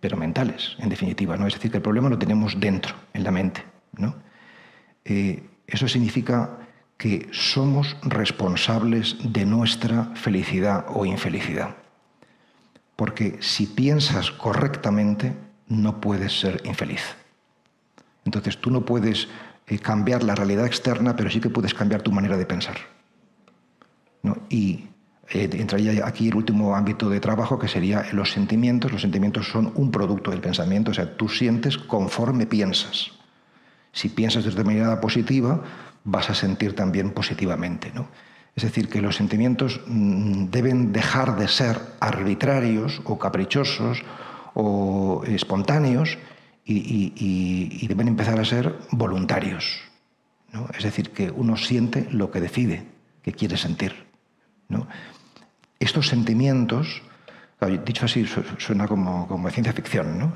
pero 0.00 0.18
mentales, 0.18 0.76
en 0.80 0.90
definitiva. 0.90 1.38
¿no? 1.38 1.46
Es 1.46 1.54
decir, 1.54 1.70
que 1.70 1.78
el 1.78 1.82
problema 1.82 2.10
lo 2.10 2.18
tenemos 2.18 2.60
dentro, 2.60 2.94
en 3.14 3.24
la 3.24 3.30
mente. 3.30 3.64
¿no? 3.96 4.16
Eh, 5.06 5.48
eso 5.66 5.88
significa 5.88 6.58
que 7.00 7.30
somos 7.32 7.96
responsables 8.02 9.16
de 9.24 9.46
nuestra 9.46 10.12
felicidad 10.16 10.84
o 10.90 11.06
infelicidad. 11.06 11.76
Porque 12.94 13.38
si 13.40 13.64
piensas 13.64 14.30
correctamente, 14.30 15.34
no 15.66 15.98
puedes 15.98 16.38
ser 16.38 16.60
infeliz. 16.66 17.00
Entonces 18.26 18.58
tú 18.60 18.70
no 18.70 18.84
puedes 18.84 19.28
eh, 19.66 19.78
cambiar 19.78 20.22
la 20.22 20.34
realidad 20.34 20.66
externa, 20.66 21.16
pero 21.16 21.30
sí 21.30 21.40
que 21.40 21.48
puedes 21.48 21.72
cambiar 21.72 22.02
tu 22.02 22.12
manera 22.12 22.36
de 22.36 22.44
pensar. 22.44 22.76
Y 24.50 24.84
eh, 25.30 25.48
entraría 25.54 26.06
aquí 26.06 26.28
el 26.28 26.34
último 26.34 26.76
ámbito 26.76 27.08
de 27.08 27.18
trabajo, 27.18 27.58
que 27.58 27.68
sería 27.68 28.04
los 28.12 28.30
sentimientos. 28.30 28.92
Los 28.92 29.00
sentimientos 29.00 29.48
son 29.48 29.72
un 29.74 29.90
producto 29.90 30.32
del 30.32 30.42
pensamiento, 30.42 30.90
o 30.90 30.94
sea, 30.94 31.16
tú 31.16 31.30
sientes 31.30 31.78
conforme 31.78 32.44
piensas. 32.44 33.12
Si 33.92 34.10
piensas 34.10 34.54
de 34.54 34.64
manera 34.64 35.00
positiva, 35.00 35.64
vas 36.10 36.30
a 36.30 36.34
sentir 36.34 36.74
también 36.74 37.10
positivamente. 37.10 37.92
¿no? 37.94 38.08
Es 38.56 38.64
decir, 38.64 38.88
que 38.88 39.00
los 39.00 39.16
sentimientos 39.16 39.80
mm, 39.86 40.46
deben 40.50 40.92
dejar 40.92 41.36
de 41.36 41.48
ser 41.48 41.80
arbitrarios 42.00 43.00
o 43.04 43.18
caprichosos 43.18 44.02
o 44.54 45.22
espontáneos 45.26 46.18
y, 46.64 47.86
deben 47.88 48.06
empezar 48.06 48.38
a 48.38 48.44
ser 48.44 48.76
voluntarios. 48.92 49.80
¿no? 50.52 50.68
Es 50.76 50.84
decir, 50.84 51.10
que 51.10 51.30
uno 51.30 51.56
siente 51.56 52.06
lo 52.10 52.30
que 52.30 52.40
decide, 52.40 52.84
que 53.22 53.32
quiere 53.32 53.56
sentir. 53.56 54.06
¿no? 54.68 54.86
Estos 55.80 56.08
sentimientos, 56.08 57.02
dicho 57.84 58.04
así, 58.04 58.26
suena 58.58 58.86
como, 58.86 59.26
como 59.26 59.50
ciencia 59.50 59.72
ficción, 59.72 60.18
¿no? 60.18 60.32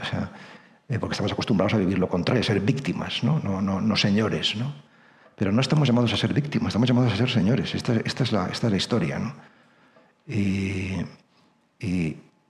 Eh, 0.89 0.99
porque 0.99 1.15
estamos 1.15 1.33
acostumbrados 1.33 1.73
a 1.75 1.79
vivir 1.79 1.99
lo 1.99 2.09
contrario, 2.09 2.43
a 2.43 2.45
ser 2.45 2.61
víctimas, 2.61 3.25
no, 3.25 3.41
no, 3.41 3.63
no, 3.63 3.81
no 3.81 3.97
señores. 3.97 4.55
¿no? 4.57 4.75
Pero 5.37 5.53
no 5.53 5.61
estamos 5.61 5.89
llamados 5.89 6.13
a 6.13 6.17
ser 6.17 6.33
víctimas, 6.33 6.69
estamos 6.69 6.89
llamados 6.89 7.13
a 7.13 7.17
ser 7.17 7.31
señores. 7.31 7.75
Esta, 7.75 7.95
es, 7.95 8.33
la, 8.33 8.77
historia. 8.77 9.19
¿no? 9.19 9.35
y 10.27 11.05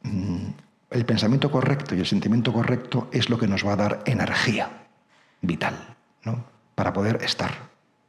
mm, 0.02 0.46
el 0.90 1.04
pensamiento 1.04 1.50
correcto 1.50 1.94
y 1.94 2.00
el 2.00 2.06
sentimiento 2.06 2.52
correcto 2.52 3.08
es 3.10 3.28
lo 3.28 3.38
que 3.38 3.48
nos 3.48 3.66
va 3.66 3.72
a 3.72 3.76
dar 3.76 4.02
energía 4.06 4.70
vital 5.40 5.74
¿no? 6.22 6.44
para 6.74 6.92
poder 6.92 7.22
estar 7.22 7.50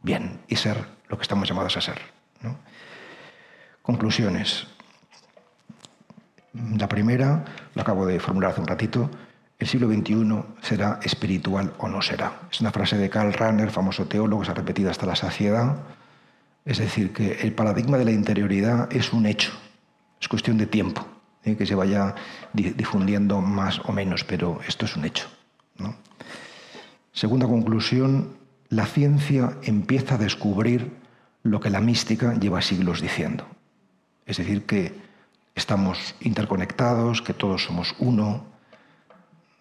bien 0.01 0.39
y 0.47 0.55
ser 0.55 0.85
lo 1.07 1.17
que 1.17 1.23
estamos 1.23 1.49
llamados 1.49 1.75
a 1.77 1.81
ser. 1.81 1.99
Conclusiones. 3.81 4.67
La 6.53 6.88
primera, 6.88 7.43
lo 7.73 7.81
acabo 7.81 8.05
de 8.05 8.19
formular 8.19 8.51
hace 8.51 8.61
un 8.61 8.67
ratito, 8.67 9.09
el 9.58 9.68
siglo 9.68 9.88
XXI 9.88 10.44
será 10.62 11.00
espiritual 11.04 11.74
o 11.78 11.88
no 11.88 12.02
será. 12.02 12.41
Es 12.52 12.62
una 12.62 12.72
frase 12.72 12.98
de 12.98 13.10
Karl 13.10 13.34
Rahner, 13.34 13.72
famoso 13.72 14.06
teólogo, 14.06 14.44
se 14.44 14.52
ha 14.52 14.56
repetido 14.56 14.89
hasta 14.89 15.06
la 15.06 15.15
saciedad. 15.15 15.78
Es 16.65 16.80
decir, 16.80 17.13
que 17.13 17.39
el 17.41 17.54
paradigma 17.54 17.98
de 17.98 18.06
la 18.06 18.12
interioridad 18.12 18.91
es 18.91 19.13
un 19.13 19.26
hecho, 19.26 19.52
es 20.20 20.28
cuestión 20.28 20.58
de 20.58 20.65
tiempo. 20.65 21.06
¿eh? 21.46 21.56
que 21.56 21.65
se 21.65 21.76
vaya 21.76 22.15
difundiendo 22.54 23.39
más 23.39 23.80
o 23.86 23.91
menos, 23.91 24.24
pero 24.24 24.60
esto 24.68 24.86
es 24.86 24.96
un 24.96 25.06
hecho. 25.06 25.28
Segunda 27.13 27.48
conclusión, 27.48 28.36
la 28.68 28.86
ciencia 28.86 29.58
empieza 29.63 30.15
a 30.15 30.18
descubrir 30.18 30.91
lo 31.44 31.62
que 31.62 31.70
la 31.70 31.80
mística 31.80 32.34
lleva 32.34 32.62
siglos 32.62 33.00
diciendo. 33.00 33.46
Es 34.26 34.38
decir, 34.38 34.65
que 34.65 35.00
estamos 35.54 36.15
interconectados, 36.20 37.22
que 37.22 37.34
todos 37.34 37.63
somos 37.63 37.96
uno, 38.00 38.44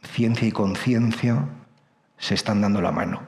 ciencia 0.04 0.46
y 0.46 0.52
conciencia 0.52 1.48
se 2.18 2.34
están 2.34 2.60
dando 2.60 2.80
la 2.80 2.92
mano. 2.92 3.22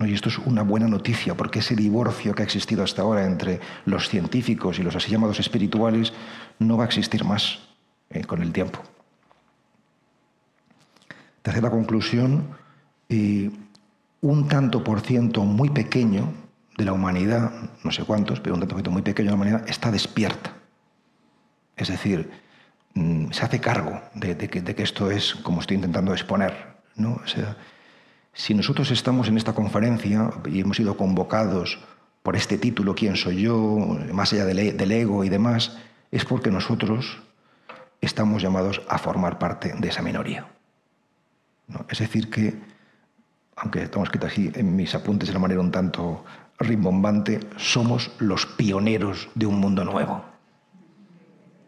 Y 0.00 0.12
esto 0.12 0.28
es 0.28 0.38
una 0.38 0.62
buena 0.62 0.88
noticia, 0.88 1.36
porque 1.36 1.60
ese 1.60 1.74
divorcio 1.74 2.34
que 2.34 2.42
ha 2.42 2.44
existido 2.44 2.84
hasta 2.84 3.02
ahora 3.02 3.24
entre 3.24 3.60
los 3.86 4.08
científicos 4.08 4.78
y 4.78 4.82
los 4.82 4.94
así 4.94 5.10
llamados 5.10 5.40
espirituales 5.40 6.12
no 6.58 6.76
va 6.76 6.84
a 6.84 6.86
existir 6.86 7.24
más. 7.24 7.60
Eh, 8.10 8.24
con 8.24 8.40
el 8.40 8.52
tiempo. 8.52 8.80
Tercera 11.42 11.70
conclusión, 11.70 12.56
un 14.20 14.48
tanto 14.48 14.84
por 14.84 15.00
ciento 15.00 15.44
muy 15.44 15.70
pequeño 15.70 16.32
de 16.76 16.84
la 16.84 16.92
humanidad, 16.92 17.50
no 17.82 17.90
sé 17.90 18.04
cuántos, 18.04 18.40
pero 18.40 18.54
un 18.54 18.60
tanto 18.60 18.74
por 18.74 18.78
ciento 18.78 18.90
muy 18.92 19.02
pequeño 19.02 19.26
de 19.26 19.30
la 19.30 19.36
humanidad 19.36 19.68
está 19.68 19.90
despierta. 19.90 20.52
Es 21.76 21.88
decir, 21.88 22.30
mm, 22.96 23.30
se 23.30 23.44
hace 23.44 23.60
cargo 23.60 24.00
de, 24.14 24.36
que, 24.36 24.82
esto 24.82 25.10
es 25.10 25.36
como 25.36 25.60
estoy 25.60 25.76
intentando 25.76 26.12
exponer. 26.12 26.76
¿no? 26.96 27.20
sea, 27.26 27.56
si 28.32 28.54
nosotros 28.54 28.90
estamos 28.90 29.28
en 29.28 29.36
esta 29.36 29.54
conferencia 29.54 30.30
y 30.50 30.60
hemos 30.60 30.76
sido 30.76 30.96
convocados 30.96 31.78
por 32.22 32.34
este 32.34 32.58
título, 32.58 32.94
¿quién 32.94 33.16
soy 33.16 33.42
yo?, 33.42 33.78
más 34.12 34.32
allá 34.32 34.44
del, 34.44 34.76
del 34.76 34.92
ego 34.92 35.22
y 35.22 35.28
demás, 35.28 35.78
es 36.10 36.24
porque 36.24 36.50
nosotros 36.50 37.22
estamos 38.00 38.42
llamados 38.42 38.82
a 38.88 38.98
formar 38.98 39.38
parte 39.38 39.72
de 39.78 39.88
esa 39.88 40.02
minoría. 40.02 40.46
Es 41.88 41.98
decir, 41.98 42.30
que, 42.30 42.54
aunque 43.56 43.82
estamos 43.82 44.08
escrito 44.08 44.26
así 44.26 44.50
en 44.54 44.76
mis 44.76 44.94
apuntes 44.94 45.28
de 45.28 45.32
una 45.32 45.40
manera 45.40 45.60
un 45.60 45.70
tanto 45.70 46.24
rimbombante, 46.58 47.40
somos 47.56 48.10
los 48.18 48.46
pioneros 48.46 49.28
de 49.34 49.46
un 49.46 49.58
mundo 49.60 49.84
nuevo. 49.84 50.24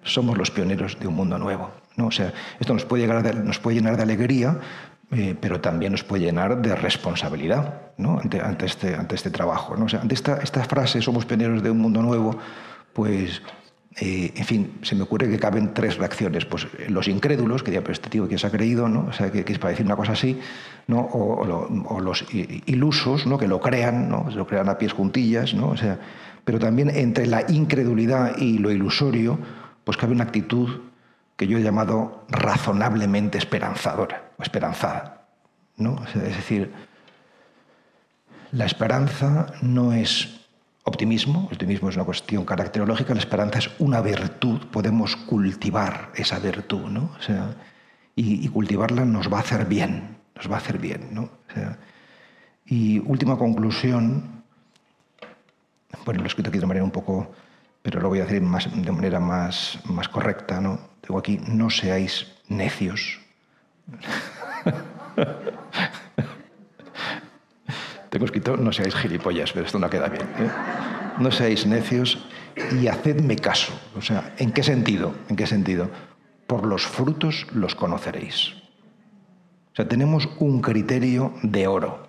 Somos 0.03 0.38
los 0.38 0.51
pioneros 0.51 0.99
de 0.99 1.07
un 1.07 1.14
mundo 1.14 1.38
nuevo. 1.38 1.70
¿no? 1.96 2.07
O 2.07 2.11
sea, 2.11 2.32
esto 2.61 2.72
nos 2.72 2.84
puede, 2.84 3.03
llegar 3.07 3.34
nos 3.36 3.59
puede 3.59 3.76
llenar 3.76 3.96
de 3.96 4.03
alegría, 4.03 4.59
eh, 5.11 5.34
pero 5.40 5.61
también 5.61 5.92
nos 5.92 6.05
puede 6.05 6.24
llenar 6.24 6.61
de 6.61 6.74
responsabilidad 6.74 7.92
¿no? 7.96 8.20
ante, 8.20 8.66
este, 8.66 8.94
ante 8.94 9.14
este 9.14 9.30
trabajo. 9.30 9.76
¿no? 9.76 9.86
O 9.86 9.88
sea, 9.88 10.01
ante 10.01 10.14
esta, 10.14 10.38
esta 10.38 10.64
frase, 10.64 11.03
somos 11.03 11.26
pioneros 11.26 11.62
de 11.62 11.70
un 11.70 11.78
mundo 11.78 12.03
nuevo, 12.03 12.38
pues 12.92 13.42
eh, 14.01 14.32
en 14.36 14.44
fin, 14.44 14.72
se 14.82 14.94
me 14.94 15.03
ocurre 15.03 15.28
que 15.28 15.38
caben 15.38 15.74
tres 15.74 15.96
reacciones. 15.99 16.44
Pues 16.44 16.66
los 16.88 17.09
incrédulos, 17.09 17.62
que 17.62 17.70
digan, 17.70 17.82
pero 17.82 17.94
este 17.94 18.11
tío 18.11 18.28
que 18.28 18.38
se 18.38 18.46
ha 18.46 18.51
creído, 18.51 18.88
¿no? 18.88 19.07
O 19.09 19.12
sea, 19.12 19.32
que, 19.32 19.44
es 19.46 19.59
para 19.59 19.70
decir 19.70 19.86
una 19.86 19.96
cosa 19.96 20.12
así, 20.12 20.38
¿no? 20.86 21.01
O, 21.01 22.01
los 22.01 22.24
ilusos, 22.32 23.26
¿no? 23.26 23.38
Que 23.38 23.49
lo 23.49 23.61
crean, 23.61 24.09
¿no? 24.09 24.28
Lo 24.34 24.46
crean 24.46 24.68
a 24.68 24.78
pies 24.78 24.92
juntillas, 24.92 25.55
¿no? 25.55 25.70
O 25.70 25.76
sea, 25.76 25.99
pero 26.44 26.59
también 26.59 26.90
entre 26.90 27.26
la 27.26 27.44
incredulidad 27.51 28.38
y 28.38 28.59
lo 28.59 28.70
ilusorio, 28.70 29.38
pues 29.89 29.97
cabe 29.97 30.12
una 30.12 30.24
actitud 30.24 30.82
que 31.34 31.47
yo 31.47 31.57
he 31.57 31.62
llamado 31.62 32.26
razonablemente 32.28 33.39
esperanzadora 33.39 34.32
o 34.36 34.43
esperanzada, 34.43 35.28
¿no? 35.78 36.05
es 36.14 36.36
decir, 36.36 36.74
la 38.53 38.66
esperanza 38.66 39.47
no 39.62 39.95
es 39.95 40.41
optimismo, 40.84 41.49
optimismo 41.51 41.89
es 41.89 41.97
una 41.97 42.05
cuestión 42.05 42.45
caracterológica, 42.45 43.14
la 43.14 43.20
esperanza 43.20 43.61
es 43.61 43.70
una 43.78 44.03
virtud, 44.03 44.66
podemos 44.70 45.16
cultivar 45.16 46.12
esa 46.16 46.39
virtud, 46.39 46.91
¿no? 46.91 47.12
O 47.18 47.22
sea, 47.22 47.57
y, 48.14 48.47
cultivarla 48.51 49.07
nos 49.07 49.32
va 49.32 49.39
a 49.39 49.41
hacer 49.41 49.64
bien, 49.64 50.18
nos 50.36 50.51
va 50.51 50.57
a 50.57 50.59
hacer 50.59 50.76
bien, 50.76 51.09
¿no? 51.12 51.30
y 52.66 52.99
última 52.99 53.39
conclusión, 53.39 54.43
bueno, 56.05 56.20
lo 56.20 56.24
he 56.24 56.28
escrito 56.28 56.51
aquí 56.51 56.59
de 56.59 56.66
manera 56.66 56.84
un 56.84 56.91
poco, 56.91 57.32
pero 57.83 58.01
lo 58.01 58.09
voy 58.09 58.20
a 58.20 58.24
decir 58.24 58.43
de 58.43 58.93
manera 58.93 59.20
más, 59.20 59.79
más 59.85 60.09
correcta, 60.09 60.61
¿no? 60.61 60.79
Tengo 61.01 61.18
aquí, 61.18 61.41
no 61.47 61.70
seáis 61.70 62.26
necios. 62.49 63.20
Tengo 68.11 68.24
escrito, 68.24 68.57
no 68.57 68.72
seáis 68.72 68.95
gilipollas, 68.95 69.53
pero 69.53 69.66
esto 69.66 69.79
no 69.79 69.91
queda 69.91 70.09
bien. 70.09 70.26
¿eh? 70.39 70.51
No 71.18 71.31
seáis 71.31 71.66
necios 71.66 72.26
y 72.81 72.89
hacedme 72.89 73.37
caso. 73.37 73.79
O 73.97 74.03
sea, 74.03 74.35
¿en 74.39 74.53
qué 74.53 74.62
sentido? 74.62 75.14
¿En 75.29 75.37
qué 75.37 75.47
sentido? 75.47 75.91
Por 76.47 76.66
los 76.66 76.87
frutos 76.87 77.47
los 77.53 77.74
conoceréis. 77.74 78.55
O 79.72 79.76
sea, 79.76 79.87
tenemos 79.89 80.29
un 80.39 80.61
criterio 80.61 81.35
de 81.43 81.66
oro. 81.66 82.09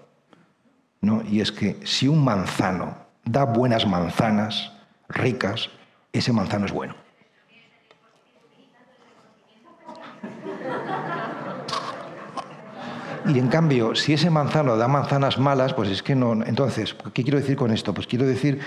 ¿no? 1.02 1.22
Y 1.30 1.42
es 1.42 1.52
que 1.52 1.80
si 1.86 2.08
un 2.08 2.24
manzano 2.24 2.98
da 3.26 3.46
buenas 3.46 3.86
manzanas, 3.86 4.72
ricas, 5.10 5.70
ese 6.14 6.32
manzano 6.32 6.66
es 6.66 6.72
bueno. 6.72 6.95
Y 13.26 13.38
en 13.38 13.47
cambio, 13.47 13.95
si 13.95 14.14
ese 14.14 14.30
manzano 14.30 14.78
da 14.78 14.88
manzanas 14.88 15.38
malas, 15.38 15.74
pues 15.74 15.89
es 15.89 16.01
que 16.01 16.16
no. 16.16 16.34
Entonces, 16.43 16.95
¿qué 17.14 17.24
quiero 17.24 17.39
decir 17.39 17.55
con 17.55 17.72
esto? 17.72 17.93
Pues 17.93 18.07
quiero 18.07 18.26
decir 18.26 18.60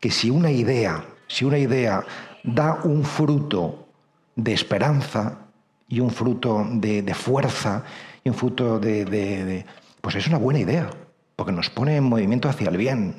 que 0.00 0.10
si 0.10 0.30
una 0.30 0.50
idea, 0.50 1.04
si 1.26 1.44
una 1.44 1.58
idea 1.58 2.04
da 2.42 2.80
un 2.84 3.04
fruto 3.04 3.88
de 4.34 4.52
esperanza 4.52 5.38
y 5.88 6.00
un 6.00 6.10
fruto 6.10 6.66
de, 6.70 7.14
fuerza 7.14 7.84
y 8.22 8.28
un 8.28 8.34
fruto 8.34 8.78
de, 8.78 9.66
Pues 10.00 10.14
es 10.14 10.26
una 10.28 10.38
buena 10.38 10.60
idea 10.60 10.88
porque 11.36 11.52
nos 11.52 11.68
pone 11.68 11.96
en 11.96 12.04
movimiento 12.04 12.48
hacia 12.48 12.70
el 12.70 12.78
bien. 12.78 13.14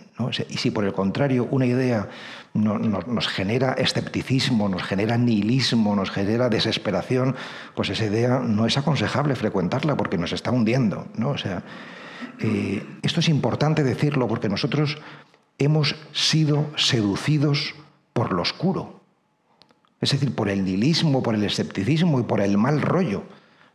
Y 0.49 0.57
si 0.57 0.71
por 0.71 0.83
el 0.83 0.93
contrario 0.93 1.47
una 1.51 1.67
idea 1.67 2.09
nos 2.55 3.27
genera 3.27 3.73
escepticismo, 3.73 4.67
nos 4.67 4.81
genera 4.81 5.17
nihilismo, 5.17 5.95
nos 5.95 6.09
genera 6.09 6.49
desesperación, 6.49 7.35
pues 7.75 7.91
esa 7.91 8.05
idea 8.05 8.39
no 8.39 8.65
es 8.65 8.75
aconsejable 8.75 9.35
frecuentarla 9.35 9.95
porque 9.95 10.17
nos 10.17 10.33
está 10.33 10.49
hundiendo. 10.49 11.07
¿no? 11.15 11.29
O 11.29 11.37
sea, 11.37 11.61
eh, 12.39 12.83
esto 13.03 13.19
es 13.19 13.29
importante 13.29 13.83
decirlo 13.83 14.27
porque 14.27 14.49
nosotros 14.49 14.97
hemos 15.59 15.95
sido 16.11 16.71
seducidos 16.75 17.75
por 18.13 18.33
lo 18.33 18.41
oscuro, 18.41 19.01
es 20.01 20.11
decir, 20.11 20.33
por 20.33 20.49
el 20.49 20.65
nihilismo, 20.65 21.21
por 21.21 21.35
el 21.35 21.43
escepticismo 21.43 22.19
y 22.19 22.23
por 22.23 22.41
el 22.41 22.57
mal 22.57 22.81
rollo. 22.81 23.23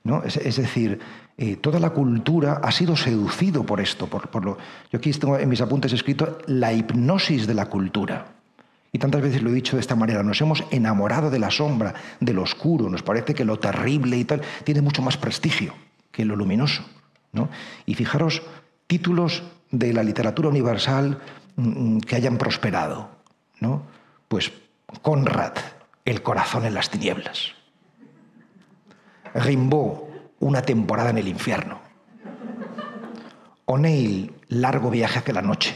¿No? 0.05 0.22
es 0.24 0.57
decir, 0.57 1.00
eh, 1.38 1.57
toda 1.57 1.80
la 1.80 1.90
cultura 1.90 2.61
ha 2.62 2.70
sido 2.70 2.94
seducido 2.94 3.64
por 3.64 3.80
esto. 3.80 4.07
Por, 4.07 4.44
lo, 4.44 4.59
yo 4.90 4.98
aquí 4.98 5.11
tengo 5.12 5.38
en 5.38 5.48
mis 5.48 5.61
apuntes 5.61 5.92
escrito 5.92 6.38
la 6.46 6.72
hipnosis 6.72 7.46
de 7.46 7.55
la 7.55 7.66
cultura. 7.66 8.26
Y 8.92 8.98
tantas 8.98 9.22
veces 9.22 9.42
lo 9.42 9.50
he 9.50 9.55
dicho 9.55 9.76
de 9.76 9.80
esta 9.80 9.96
manera, 9.96 10.22
nos 10.22 10.40
hemos 10.42 10.64
enamorado 10.70 11.30
de 11.30 11.38
la 11.38 11.50
sombra, 11.50 11.94
de 12.20 12.34
lo 12.34 12.42
oscuro, 12.42 12.90
nos 12.90 13.03
parece 13.03 13.32
que 13.32 13.46
lo 13.46 13.59
terrible 13.59 14.18
y 14.18 14.24
tal 14.24 14.42
tiene 14.64 14.82
mucho 14.82 15.00
más 15.00 15.16
prestigio 15.16 15.72
que 16.11 16.26
lo 16.26 16.36
luminoso. 16.36 16.84
¿no? 17.32 17.48
Y 17.86 17.94
fijaros, 17.94 18.42
títulos 18.86 19.42
de 19.70 19.94
la 19.94 20.03
literatura 20.03 20.50
universal 20.50 21.18
mm, 21.57 21.94
mm, 21.96 22.00
que 22.03 22.16
hayan 22.16 22.36
prosperado. 22.36 23.09
¿no? 23.61 23.82
Pues 24.28 24.53
Conrad, 25.00 25.55
El 26.05 26.22
corazón 26.22 26.66
en 26.66 26.74
las 26.74 26.90
tinieblas. 26.90 27.55
Rimbaud, 29.35 29.99
una 30.41 30.62
temporada 30.62 31.11
en 31.11 31.18
el 31.18 31.28
infierno. 31.28 31.80
O'Neill, 33.64 34.33
largo 34.49 34.91
viaje 34.91 35.18
hacia 35.18 35.35
la 35.35 35.43
noche. 35.43 35.74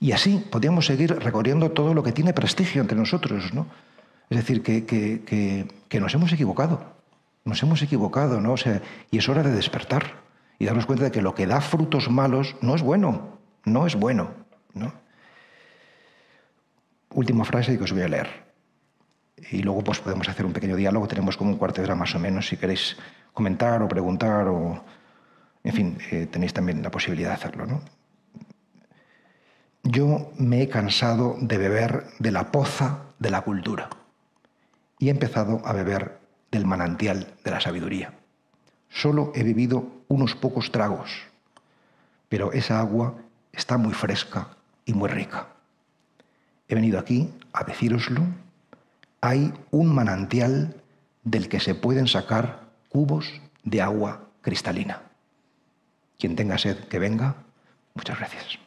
Y 0.00 0.12
así 0.12 0.44
podríamos 0.50 0.86
seguir 0.86 1.14
recorriendo 1.18 1.70
todo 1.70 1.94
lo 1.94 2.02
que 2.02 2.12
tiene 2.12 2.32
prestigio 2.32 2.80
entre 2.80 2.96
nosotros, 2.96 3.52
¿no? 3.52 3.66
Es 4.28 4.38
decir, 4.38 4.62
que, 4.62 6.00
nos 6.00 6.14
hemos 6.14 6.32
equivocado, 6.32 6.94
nos 7.44 7.62
hemos 7.62 7.82
equivocado, 7.82 8.40
¿no? 8.40 8.52
O 8.52 8.56
sea, 8.56 8.82
y 9.10 9.18
es 9.18 9.28
hora 9.28 9.42
de 9.42 9.52
despertar 9.52 10.04
y 10.58 10.66
darnos 10.66 10.86
cuenta 10.86 11.04
de 11.04 11.10
que 11.10 11.22
lo 11.22 11.34
que 11.34 11.46
da 11.46 11.60
frutos 11.60 12.10
malos 12.10 12.56
no 12.60 12.74
es 12.74 12.82
bueno, 12.82 13.38
no 13.64 13.86
es 13.86 13.94
bueno, 13.94 14.30
¿no? 14.74 14.92
Última 17.10 17.44
frase 17.44 17.78
que 17.78 17.84
os 17.84 17.92
voy 17.92 18.02
a 18.02 18.08
leer. 18.08 18.45
Y 19.50 19.62
luego 19.62 19.84
pues 19.84 20.00
podemos 20.00 20.28
hacer 20.28 20.46
un 20.46 20.52
pequeño 20.52 20.76
diálogo, 20.76 21.08
tenemos 21.08 21.36
como 21.36 21.50
un 21.50 21.58
cuarto 21.58 21.80
de 21.80 21.86
hora 21.86 21.94
más 21.94 22.14
o 22.14 22.18
menos, 22.18 22.48
si 22.48 22.56
queréis 22.56 22.96
comentar 23.32 23.82
o 23.82 23.88
preguntar 23.88 24.48
o... 24.48 24.82
En 25.62 25.72
fin, 25.72 25.98
eh, 26.12 26.26
tenéis 26.26 26.52
también 26.52 26.82
la 26.82 26.90
posibilidad 26.90 27.30
de 27.30 27.34
hacerlo. 27.34 27.66
¿no? 27.66 27.82
Yo 29.82 30.32
me 30.38 30.62
he 30.62 30.68
cansado 30.68 31.36
de 31.40 31.58
beber 31.58 32.04
de 32.18 32.30
la 32.30 32.50
poza 32.52 33.02
de 33.18 33.30
la 33.30 33.42
cultura 33.42 33.90
y 34.98 35.08
he 35.08 35.10
empezado 35.10 35.60
a 35.64 35.72
beber 35.72 36.18
del 36.50 36.66
manantial 36.66 37.34
de 37.44 37.50
la 37.50 37.60
sabiduría. 37.60 38.14
Solo 38.88 39.32
he 39.34 39.42
bebido 39.42 39.90
unos 40.08 40.34
pocos 40.34 40.72
tragos, 40.72 41.10
pero 42.28 42.52
esa 42.52 42.80
agua 42.80 43.14
está 43.52 43.76
muy 43.76 43.92
fresca 43.92 44.48
y 44.84 44.94
muy 44.94 45.08
rica. 45.08 45.48
He 46.68 46.74
venido 46.74 46.98
aquí 46.98 47.32
a 47.52 47.64
decíroslo. 47.64 48.22
Hay 49.20 49.52
un 49.70 49.94
manantial 49.94 50.74
del 51.24 51.48
que 51.48 51.60
se 51.60 51.74
pueden 51.74 52.06
sacar 52.06 52.68
cubos 52.88 53.40
de 53.64 53.82
agua 53.82 54.28
cristalina. 54.42 55.02
Quien 56.18 56.36
tenga 56.36 56.58
sed, 56.58 56.78
que 56.88 56.98
venga. 56.98 57.34
Muchas 57.94 58.18
gracias. 58.18 58.58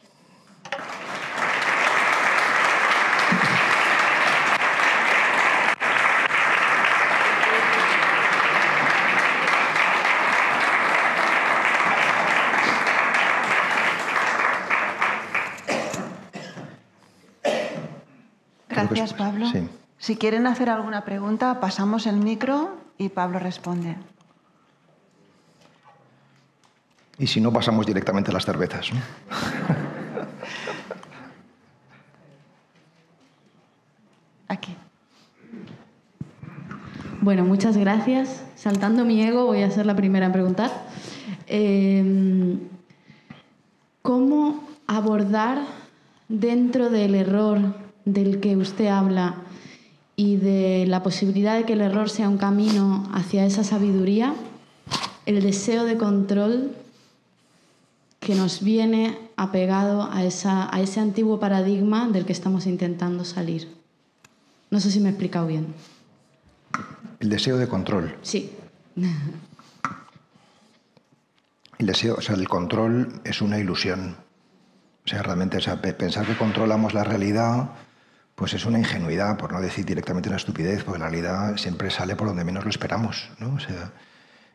Gracias, 18.68 19.14
Pablo. 19.14 19.46
Si 20.00 20.16
quieren 20.16 20.46
hacer 20.46 20.68
alguna 20.70 21.04
pregunta, 21.04 21.60
pasamos 21.60 22.06
el 22.06 22.16
micro 22.16 22.74
y 22.96 23.10
Pablo 23.10 23.38
responde. 23.38 23.96
Y 27.18 27.26
si 27.26 27.38
no, 27.38 27.52
pasamos 27.52 27.84
directamente 27.84 28.30
a 28.30 28.34
las 28.34 28.46
cervezas. 28.46 28.88
Aquí. 34.48 34.74
Bueno, 37.20 37.44
muchas 37.44 37.76
gracias. 37.76 38.42
Saltando 38.56 39.04
mi 39.04 39.22
ego, 39.22 39.44
voy 39.44 39.60
a 39.60 39.70
ser 39.70 39.84
la 39.84 39.96
primera 39.96 40.24
en 40.24 40.32
preguntar. 40.32 40.70
Em, 41.46 42.58
¿Cómo 44.00 44.66
abordar 44.86 45.58
dentro 46.26 46.88
del 46.88 47.14
error 47.16 47.74
del 48.06 48.40
que 48.40 48.56
usted 48.56 48.86
habla 48.86 49.34
y 50.20 50.36
de 50.36 50.84
la 50.86 51.02
posibilidad 51.02 51.56
de 51.56 51.64
que 51.64 51.72
el 51.72 51.80
error 51.80 52.10
sea 52.10 52.28
un 52.28 52.36
camino 52.36 53.08
hacia 53.14 53.46
esa 53.46 53.64
sabiduría, 53.64 54.34
el 55.24 55.42
deseo 55.42 55.86
de 55.86 55.96
control 55.96 56.76
que 58.18 58.34
nos 58.34 58.62
viene 58.62 59.16
apegado 59.36 60.10
a, 60.12 60.22
esa, 60.22 60.68
a 60.76 60.82
ese 60.82 61.00
antiguo 61.00 61.40
paradigma 61.40 62.06
del 62.10 62.26
que 62.26 62.34
estamos 62.34 62.66
intentando 62.66 63.24
salir. 63.24 63.74
No 64.68 64.78
sé 64.78 64.90
si 64.90 65.00
me 65.00 65.08
he 65.08 65.12
explicado 65.12 65.46
bien. 65.46 65.68
El 67.18 67.30
deseo 67.30 67.56
de 67.56 67.66
control. 67.66 68.14
Sí. 68.20 68.52
El 71.78 71.86
deseo, 71.86 72.16
o 72.16 72.20
sea, 72.20 72.34
el 72.34 72.46
control 72.46 73.22
es 73.24 73.40
una 73.40 73.58
ilusión. 73.58 74.16
O 75.06 75.08
sea, 75.08 75.22
realmente, 75.22 75.58
pensar 75.94 76.26
que 76.26 76.36
controlamos 76.36 76.92
la 76.92 77.04
realidad, 77.04 77.70
pues 78.40 78.54
es 78.54 78.64
una 78.64 78.78
ingenuidad, 78.78 79.36
por 79.36 79.52
no 79.52 79.60
decir 79.60 79.84
directamente 79.84 80.30
una 80.30 80.38
estupidez, 80.38 80.82
porque 80.82 80.98
la 80.98 81.10
realidad 81.10 81.58
siempre 81.58 81.90
sale 81.90 82.16
por 82.16 82.26
donde 82.26 82.42
menos 82.42 82.64
lo 82.64 82.70
esperamos. 82.70 83.28
¿no? 83.38 83.52
O 83.52 83.60
sea, 83.60 83.92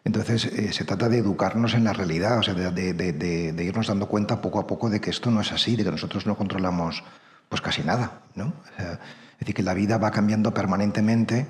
entonces, 0.03 0.45
eh, 0.45 0.73
se 0.73 0.85
trata 0.85 1.07
de 1.07 1.19
educarnos 1.19 1.75
en 1.75 1.83
la 1.83 1.93
realidad, 1.93 2.39
o 2.39 2.41
sea, 2.41 2.55
de, 2.55 3.63
irnos 3.63 3.85
dando 3.85 4.07
cuenta 4.07 4.41
poco 4.41 4.59
a 4.59 4.65
poco 4.65 4.89
de 4.89 4.99
que 4.99 5.11
esto 5.11 5.29
no 5.29 5.39
es 5.39 5.51
así, 5.51 5.75
de 5.75 5.83
que 5.83 5.91
nosotros 5.91 6.25
no 6.25 6.35
controlamos 6.35 7.03
pues 7.47 7.61
casi 7.61 7.83
nada. 7.83 8.23
¿no? 8.33 8.55
es 8.79 9.39
decir, 9.39 9.53
que 9.53 9.61
la 9.61 9.75
vida 9.75 9.99
va 9.99 10.09
cambiando 10.09 10.51
permanentemente 10.51 11.45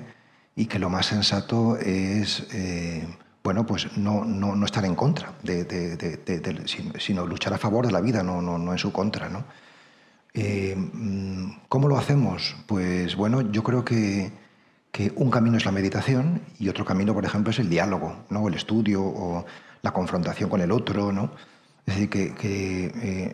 y 0.54 0.66
que 0.66 0.78
lo 0.78 0.90
más 0.90 1.06
sensato 1.06 1.78
es 1.78 2.46
eh, 2.52 3.08
bueno, 3.42 3.64
pues 3.64 3.96
no, 3.96 4.26
no, 4.26 4.54
no, 4.54 4.66
estar 4.66 4.84
en 4.84 4.94
contra, 4.94 5.32
sino 6.98 7.26
luchar 7.26 7.54
a 7.54 7.58
favor 7.58 7.86
de 7.86 7.92
la 7.92 8.02
vida, 8.02 8.22
no, 8.22 8.42
no 8.42 8.72
en 8.72 8.78
su 8.78 8.92
contra. 8.92 9.30
¿no? 9.30 9.46
Eh, 10.36 10.76
mm, 10.76 11.62
¿Cómo 11.68 11.88
lo 11.88 11.98
hacemos? 11.98 12.56
Pues 12.66 13.16
bueno, 13.16 13.50
yo 13.50 13.62
creo 13.64 13.84
que 13.84 14.30
que 14.96 15.12
un 15.16 15.30
camino 15.30 15.58
es 15.58 15.66
la 15.66 15.72
meditación 15.72 16.40
y 16.58 16.70
otro 16.70 16.86
camino, 16.86 17.12
por 17.12 17.26
ejemplo, 17.26 17.50
es 17.50 17.58
el 17.58 17.68
diálogo, 17.68 18.16
¿no? 18.30 18.48
el 18.48 18.54
estudio 18.54 19.02
o 19.02 19.44
la 19.82 19.92
confrontación 19.92 20.48
con 20.48 20.62
el 20.62 20.72
otro. 20.72 21.12
¿no? 21.12 21.32
Es 21.84 21.94
decir, 21.94 22.08
que, 22.08 22.86
eh, 22.86 23.32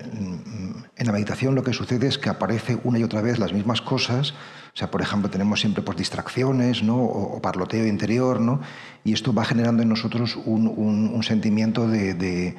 en 0.96 1.06
la 1.06 1.12
meditación 1.12 1.54
lo 1.54 1.62
que 1.62 1.72
sucede 1.72 2.08
es 2.08 2.18
que 2.18 2.30
aparece 2.30 2.80
una 2.82 2.98
y 2.98 3.04
otra 3.04 3.22
vez 3.22 3.38
las 3.38 3.52
mismas 3.52 3.80
cosas. 3.80 4.32
O 4.32 4.76
sea, 4.76 4.90
por 4.90 5.02
ejemplo, 5.02 5.30
tenemos 5.30 5.60
siempre 5.60 5.84
pues, 5.84 5.96
distracciones 5.96 6.82
¿no? 6.82 6.96
o, 6.96 7.40
parloteo 7.40 7.86
interior, 7.86 8.40
¿no? 8.40 8.60
y 9.04 9.12
esto 9.12 9.32
va 9.32 9.44
generando 9.44 9.84
en 9.84 9.88
nosotros 9.88 10.36
un, 10.44 11.22
sentimiento 11.22 11.86
de 11.86 12.14
de, 12.14 12.56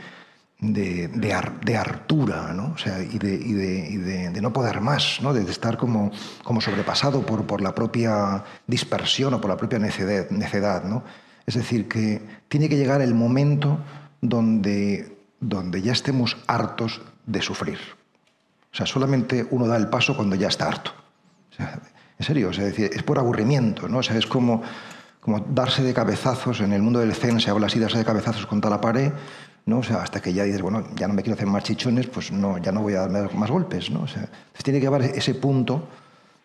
de, 0.63 1.77
hartura 1.77 2.53
¿no? 2.53 2.73
o 2.73 2.77
sea, 2.77 3.01
y, 3.01 3.17
de, 3.17 3.33
y, 3.35 3.53
de, 3.97 4.41
no 4.41 4.53
poder 4.53 4.79
más, 4.81 5.19
¿no? 5.21 5.33
de 5.33 5.49
estar 5.49 5.77
como, 5.77 6.11
como 6.43 6.61
sobrepasado 6.61 7.25
por, 7.25 7.45
por, 7.45 7.61
la 7.61 7.75
propia 7.75 8.43
dispersión 8.65 9.33
o 9.33 9.41
por 9.41 9.49
la 9.49 9.57
propia 9.57 9.79
necedad. 9.79 10.29
necedad 10.29 10.83
¿no? 10.85 11.03
Es 11.45 11.55
decir, 11.55 11.87
que 11.87 12.21
tiene 12.47 12.69
que 12.69 12.77
llegar 12.77 13.01
el 13.01 13.13
momento 13.13 13.79
donde, 14.21 15.17
donde 15.39 15.81
ya 15.81 15.91
estemos 15.91 16.37
hartos 16.47 17.01
de 17.25 17.41
sufrir. 17.41 17.79
O 18.71 18.75
sea, 18.75 18.85
solamente 18.85 19.45
uno 19.51 19.67
da 19.67 19.77
el 19.77 19.89
paso 19.89 20.15
cuando 20.15 20.35
ya 20.35 20.47
está 20.47 20.67
harto. 20.67 20.91
O 21.51 21.55
sea, 21.55 21.79
en 22.17 22.25
serio, 22.25 22.49
es 22.51 22.57
decir, 22.57 22.89
es 22.93 23.03
por 23.03 23.19
aburrimiento, 23.19 23.87
¿no? 23.87 23.99
O 23.99 24.03
sea, 24.03 24.17
es 24.17 24.25
como, 24.25 24.63
como 25.19 25.39
darse 25.41 25.83
de 25.83 25.93
cabezazos, 25.93 26.61
en 26.61 26.73
el 26.73 26.81
mundo 26.81 26.99
del 26.99 27.13
zen 27.13 27.39
se 27.39 27.49
habla 27.49 27.67
así, 27.67 27.79
darse 27.79 27.97
de 27.97 28.05
cabezazos 28.05 28.45
contra 28.45 28.69
la 28.69 28.81
pared, 28.81 29.11
¿no? 29.65 29.79
O 29.79 29.83
sea, 29.83 30.01
hasta 30.01 30.21
que 30.21 30.33
ya 30.33 30.43
dices, 30.43 30.61
bueno, 30.61 30.83
ya 30.95 31.07
no 31.07 31.13
me 31.13 31.21
quiero 31.21 31.35
hacer 31.35 31.47
más 31.47 31.63
chichones, 31.63 32.07
pues 32.07 32.31
no, 32.31 32.57
ya 32.57 32.71
no 32.71 32.81
voy 32.81 32.93
a 32.93 33.01
darme 33.01 33.21
más 33.33 33.49
golpes, 33.49 33.89
¿no? 33.89 34.01
O 34.01 34.07
sea, 34.07 34.29
tiene 34.63 34.79
que 34.79 34.87
haber 34.87 35.03
ese 35.15 35.35
punto 35.35 35.87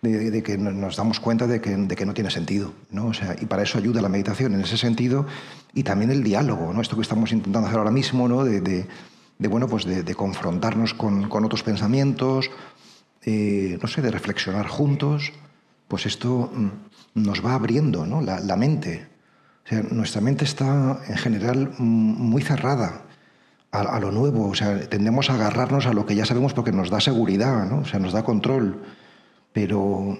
de, 0.02 0.42
que 0.42 0.56
nos 0.56 0.96
damos 0.96 1.18
cuenta 1.18 1.46
de 1.46 1.60
que, 1.60 1.76
de 1.76 1.96
que, 1.96 2.06
no 2.06 2.14
tiene 2.14 2.30
sentido, 2.30 2.72
¿no? 2.90 3.08
O 3.08 3.14
sea, 3.14 3.34
y 3.40 3.46
para 3.46 3.64
eso 3.64 3.78
ayuda 3.78 4.00
la 4.00 4.08
meditación 4.08 4.54
en 4.54 4.60
ese 4.60 4.76
sentido 4.76 5.26
y 5.74 5.82
también 5.82 6.10
el 6.10 6.22
diálogo, 6.22 6.72
¿no? 6.72 6.80
Esto 6.80 6.94
que 6.94 7.02
estamos 7.02 7.32
intentando 7.32 7.66
hacer 7.66 7.78
ahora 7.78 7.90
mismo, 7.90 8.28
¿no? 8.28 8.44
De, 8.44 8.60
de 8.60 9.48
bueno, 9.48 9.66
pues 9.68 9.84
de, 9.84 10.14
confrontarnos 10.14 10.94
con, 10.94 11.28
con, 11.28 11.44
otros 11.44 11.62
pensamientos, 11.62 12.50
eh, 13.24 13.78
no 13.80 13.88
sé, 13.88 14.02
de 14.02 14.10
reflexionar 14.10 14.68
juntos, 14.68 15.32
pues 15.88 16.06
esto 16.06 16.50
mm, 16.54 17.22
nos 17.22 17.44
va 17.44 17.54
abriendo, 17.54 18.06
¿no? 18.06 18.20
La, 18.20 18.40
la 18.40 18.56
mente. 18.56 19.08
O 19.64 19.68
sea, 19.68 19.82
nuestra 19.82 20.20
mente 20.20 20.44
está 20.44 21.00
en 21.08 21.16
general 21.16 21.74
mm, 21.78 21.82
muy 21.82 22.42
cerrada 22.42 23.07
a, 23.70 24.00
lo 24.00 24.10
nuevo, 24.12 24.48
o 24.48 24.54
sea, 24.54 24.80
tendemos 24.88 25.30
a 25.30 25.34
agarrarnos 25.34 25.86
a 25.86 25.92
lo 25.92 26.06
que 26.06 26.14
ya 26.14 26.24
sabemos 26.24 26.54
porque 26.54 26.72
nos 26.72 26.90
da 26.90 27.00
seguridad, 27.00 27.68
¿no? 27.68 27.80
o 27.80 27.84
sea, 27.84 28.00
nos 28.00 28.12
da 28.12 28.24
control. 28.24 28.82
Pero, 29.52 30.18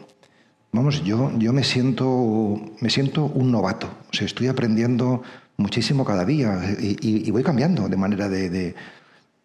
vamos, 0.73 1.03
yo, 1.05 1.33
yo 1.39 1.53
me, 1.53 1.65
siento, 1.65 2.61
me 2.81 2.91
siento 2.91 3.25
un 3.25 3.51
novato, 3.51 3.89
o 4.11 4.15
sea, 4.15 4.27
estoy 4.27 4.49
aprendiendo 4.49 5.23
muchísimo 5.57 6.05
cada 6.05 6.25
día 6.25 6.77
y, 6.79 7.31
voy 7.31 7.43
cambiando 7.43 7.89
de 7.89 7.97
manera 7.97 8.29
de... 8.29 8.75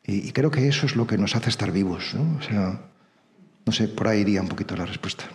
y, 0.05 0.31
creo 0.31 0.51
que 0.51 0.67
eso 0.67 0.85
es 0.85 0.95
lo 0.95 1.07
que 1.07 1.17
nos 1.17 1.35
hace 1.35 1.49
estar 1.49 1.71
vivos, 1.71 2.13
¿no? 2.13 2.37
O 2.37 2.41
sea, 2.41 2.79
no 3.65 3.71
sé, 3.71 3.87
por 3.87 4.07
ahí 4.07 4.21
iría 4.21 4.41
un 4.41 4.49
poquito 4.49 4.75
la 4.75 4.85
respuesta. 4.85 5.25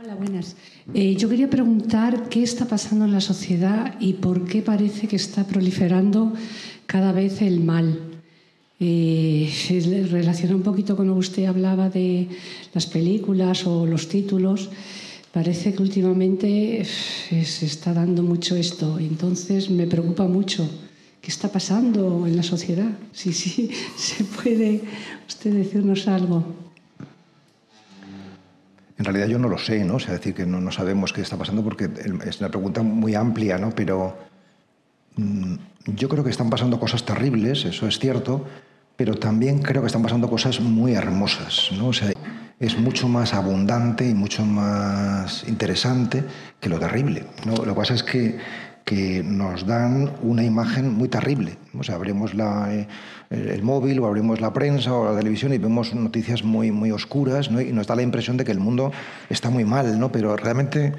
Hola, 0.00 0.14
buenas. 0.16 0.56
Eh, 0.94 1.14
yo 1.16 1.28
quería 1.28 1.48
preguntar 1.48 2.28
qué 2.28 2.42
está 2.42 2.66
pasando 2.66 3.04
en 3.04 3.12
la 3.12 3.20
sociedad 3.20 3.94
y 4.00 4.14
por 4.14 4.44
qué 4.44 4.62
parece 4.62 5.06
que 5.06 5.16
está 5.16 5.46
proliferando 5.46 6.32
cada 6.86 7.12
vez 7.12 7.40
el 7.40 7.60
mal. 7.60 7.98
Eh, 8.80 9.48
se 9.52 9.78
relaciona 10.10 10.56
un 10.56 10.62
poquito 10.62 10.96
con 10.96 11.06
lo 11.06 11.14
que 11.14 11.20
usted 11.20 11.44
hablaba 11.44 11.88
de 11.88 12.26
las 12.74 12.86
películas 12.86 13.64
o 13.66 13.86
los 13.86 14.08
títulos. 14.08 14.70
Parece 15.30 15.72
que 15.72 15.82
últimamente 15.82 16.80
eh, 16.80 17.44
se 17.44 17.66
está 17.66 17.94
dando 17.94 18.24
mucho 18.24 18.56
esto. 18.56 18.98
Entonces 18.98 19.70
me 19.70 19.86
preocupa 19.86 20.26
mucho. 20.26 20.68
¿Qué 21.20 21.30
está 21.30 21.52
pasando 21.52 22.26
en 22.26 22.36
la 22.36 22.42
sociedad? 22.42 22.90
Sí, 23.12 23.32
sí, 23.32 23.70
se 23.96 24.24
puede 24.24 24.80
usted 25.28 25.54
decirnos 25.54 26.08
algo. 26.08 26.61
En 28.98 29.04
realidad 29.04 29.26
yo 29.26 29.38
no 29.38 29.48
lo 29.48 29.58
sé, 29.58 29.84
¿no? 29.84 29.96
O 29.96 30.00
sea, 30.00 30.14
decir 30.14 30.34
que 30.34 30.46
no, 30.46 30.60
no 30.60 30.70
sabemos 30.70 31.12
qué 31.12 31.22
está 31.22 31.36
pasando 31.36 31.62
porque 31.62 31.88
es 32.24 32.40
una 32.40 32.50
pregunta 32.50 32.82
muy 32.82 33.14
amplia, 33.14 33.58
¿no? 33.58 33.70
Pero 33.70 34.16
mm, 35.16 35.54
yo 35.86 36.08
creo 36.08 36.22
que 36.22 36.30
están 36.30 36.50
pasando 36.50 36.78
cosas 36.78 37.04
terribles, 37.04 37.64
eso 37.64 37.86
es 37.86 37.98
cierto, 37.98 38.46
pero 38.96 39.14
también 39.14 39.60
creo 39.60 39.82
que 39.82 39.86
están 39.86 40.02
pasando 40.02 40.28
cosas 40.28 40.60
muy 40.60 40.94
hermosas, 40.94 41.70
¿no? 41.76 41.88
O 41.88 41.92
sea, 41.92 42.12
es 42.62 42.78
mucho 42.78 43.08
más 43.08 43.34
abundante 43.34 44.08
y 44.08 44.14
mucho 44.14 44.44
más 44.44 45.42
interesante 45.48 46.22
que 46.60 46.68
lo 46.68 46.78
terrible. 46.78 47.24
¿no? 47.44 47.56
Lo 47.56 47.64
que 47.64 47.80
pasa 47.80 47.94
es 47.94 48.04
que 48.04 48.38
que 48.84 49.22
nos 49.22 49.66
dan 49.66 50.12
una 50.22 50.44
imagen 50.44 50.92
muy 50.92 51.08
terrible. 51.08 51.56
O 51.78 51.82
sea, 51.82 51.94
abrimos 51.94 52.34
la, 52.34 52.74
eh, 52.74 52.88
el 53.30 53.62
móvil 53.62 54.00
o 54.00 54.06
abrimos 54.06 54.40
la 54.40 54.52
prensa 54.52 54.92
o 54.92 55.10
la 55.10 55.18
televisión 55.18 55.52
y 55.52 55.58
vemos 55.58 55.94
noticias 55.94 56.42
muy, 56.42 56.70
muy 56.70 56.90
oscuras 56.90 57.50
¿no? 57.50 57.60
y 57.60 57.72
nos 57.72 57.86
da 57.86 57.96
la 57.96 58.02
impresión 58.02 58.36
de 58.36 58.44
que 58.44 58.52
el 58.52 58.60
mundo 58.60 58.92
está 59.30 59.50
muy 59.50 59.64
mal, 59.64 59.98
¿no? 59.98 60.10
pero 60.10 60.36
realmente 60.36 60.92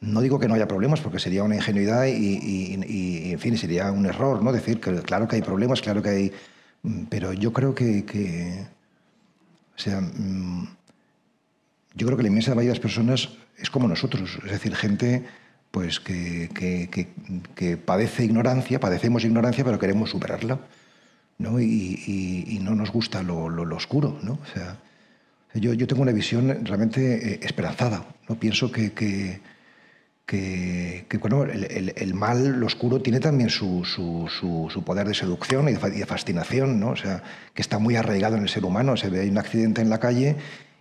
no 0.00 0.20
digo 0.20 0.38
que 0.38 0.48
no 0.48 0.54
haya 0.54 0.68
problemas 0.68 1.00
porque 1.00 1.18
sería 1.18 1.42
una 1.42 1.56
ingenuidad 1.56 2.06
y, 2.06 2.12
y, 2.12 3.32
en 3.32 3.38
fin, 3.38 3.58
sería 3.58 3.90
un 3.90 4.06
error 4.06 4.42
¿no? 4.42 4.52
decir 4.52 4.80
que 4.80 4.94
claro 5.02 5.26
que 5.26 5.36
hay 5.36 5.42
problemas, 5.42 5.80
claro 5.80 6.02
que 6.02 6.08
hay... 6.08 6.32
Pero 7.08 7.32
yo 7.32 7.52
creo 7.52 7.74
que, 7.74 8.04
que 8.04 8.66
o 9.74 9.78
sea, 9.78 10.00
mm, 10.00 10.68
yo 11.94 12.06
creo 12.06 12.16
que 12.16 12.22
la 12.22 12.28
inmensa 12.28 12.50
mayoría 12.50 12.70
de 12.70 12.76
las 12.76 12.82
personas 12.82 13.30
es 13.58 13.70
como 13.70 13.88
nosotros, 13.88 14.38
es 14.44 14.50
decir, 14.50 14.74
gente 14.76 15.24
pues 15.76 16.00
que, 16.00 16.48
que, 17.54 17.76
padece 17.76 18.24
ignorancia, 18.24 18.80
padecemos 18.80 19.26
ignorancia, 19.26 19.62
pero 19.62 19.78
queremos 19.78 20.08
superarla, 20.08 20.58
¿no? 21.36 21.60
Y, 21.60 22.58
no 22.62 22.74
nos 22.74 22.90
gusta 22.90 23.22
lo, 23.22 23.50
lo, 23.50 23.76
oscuro, 23.76 24.18
¿no? 24.22 24.38
O 24.42 24.46
sea, 24.54 24.78
yo, 25.52 25.74
yo, 25.74 25.86
tengo 25.86 26.00
una 26.00 26.12
visión 26.12 26.64
realmente 26.64 27.34
eh, 27.34 27.40
esperanzada, 27.42 28.06
¿no? 28.26 28.40
Pienso 28.40 28.72
que, 28.72 28.94
que, 28.94 29.42
bueno, 31.20 31.44
el, 31.44 31.92
el, 31.94 32.14
mal, 32.14 32.58
lo 32.58 32.64
oscuro, 32.64 33.02
tiene 33.02 33.20
también 33.20 33.50
su, 33.50 33.84
su, 33.84 34.30
su, 34.72 34.82
poder 34.82 35.06
de 35.06 35.12
seducción 35.12 35.68
y 35.68 35.74
de, 35.74 36.06
fascinación, 36.06 36.80
¿no? 36.80 36.92
O 36.92 36.96
sea, 36.96 37.22
que 37.52 37.60
está 37.60 37.78
muy 37.78 37.96
arraigado 37.96 38.36
en 38.36 38.44
el 38.44 38.48
ser 38.48 38.64
humano. 38.64 38.96
Se 38.96 39.10
ve 39.10 39.28
un 39.28 39.36
accidente 39.36 39.82
en 39.82 39.90
la 39.90 40.00
calle 40.00 40.36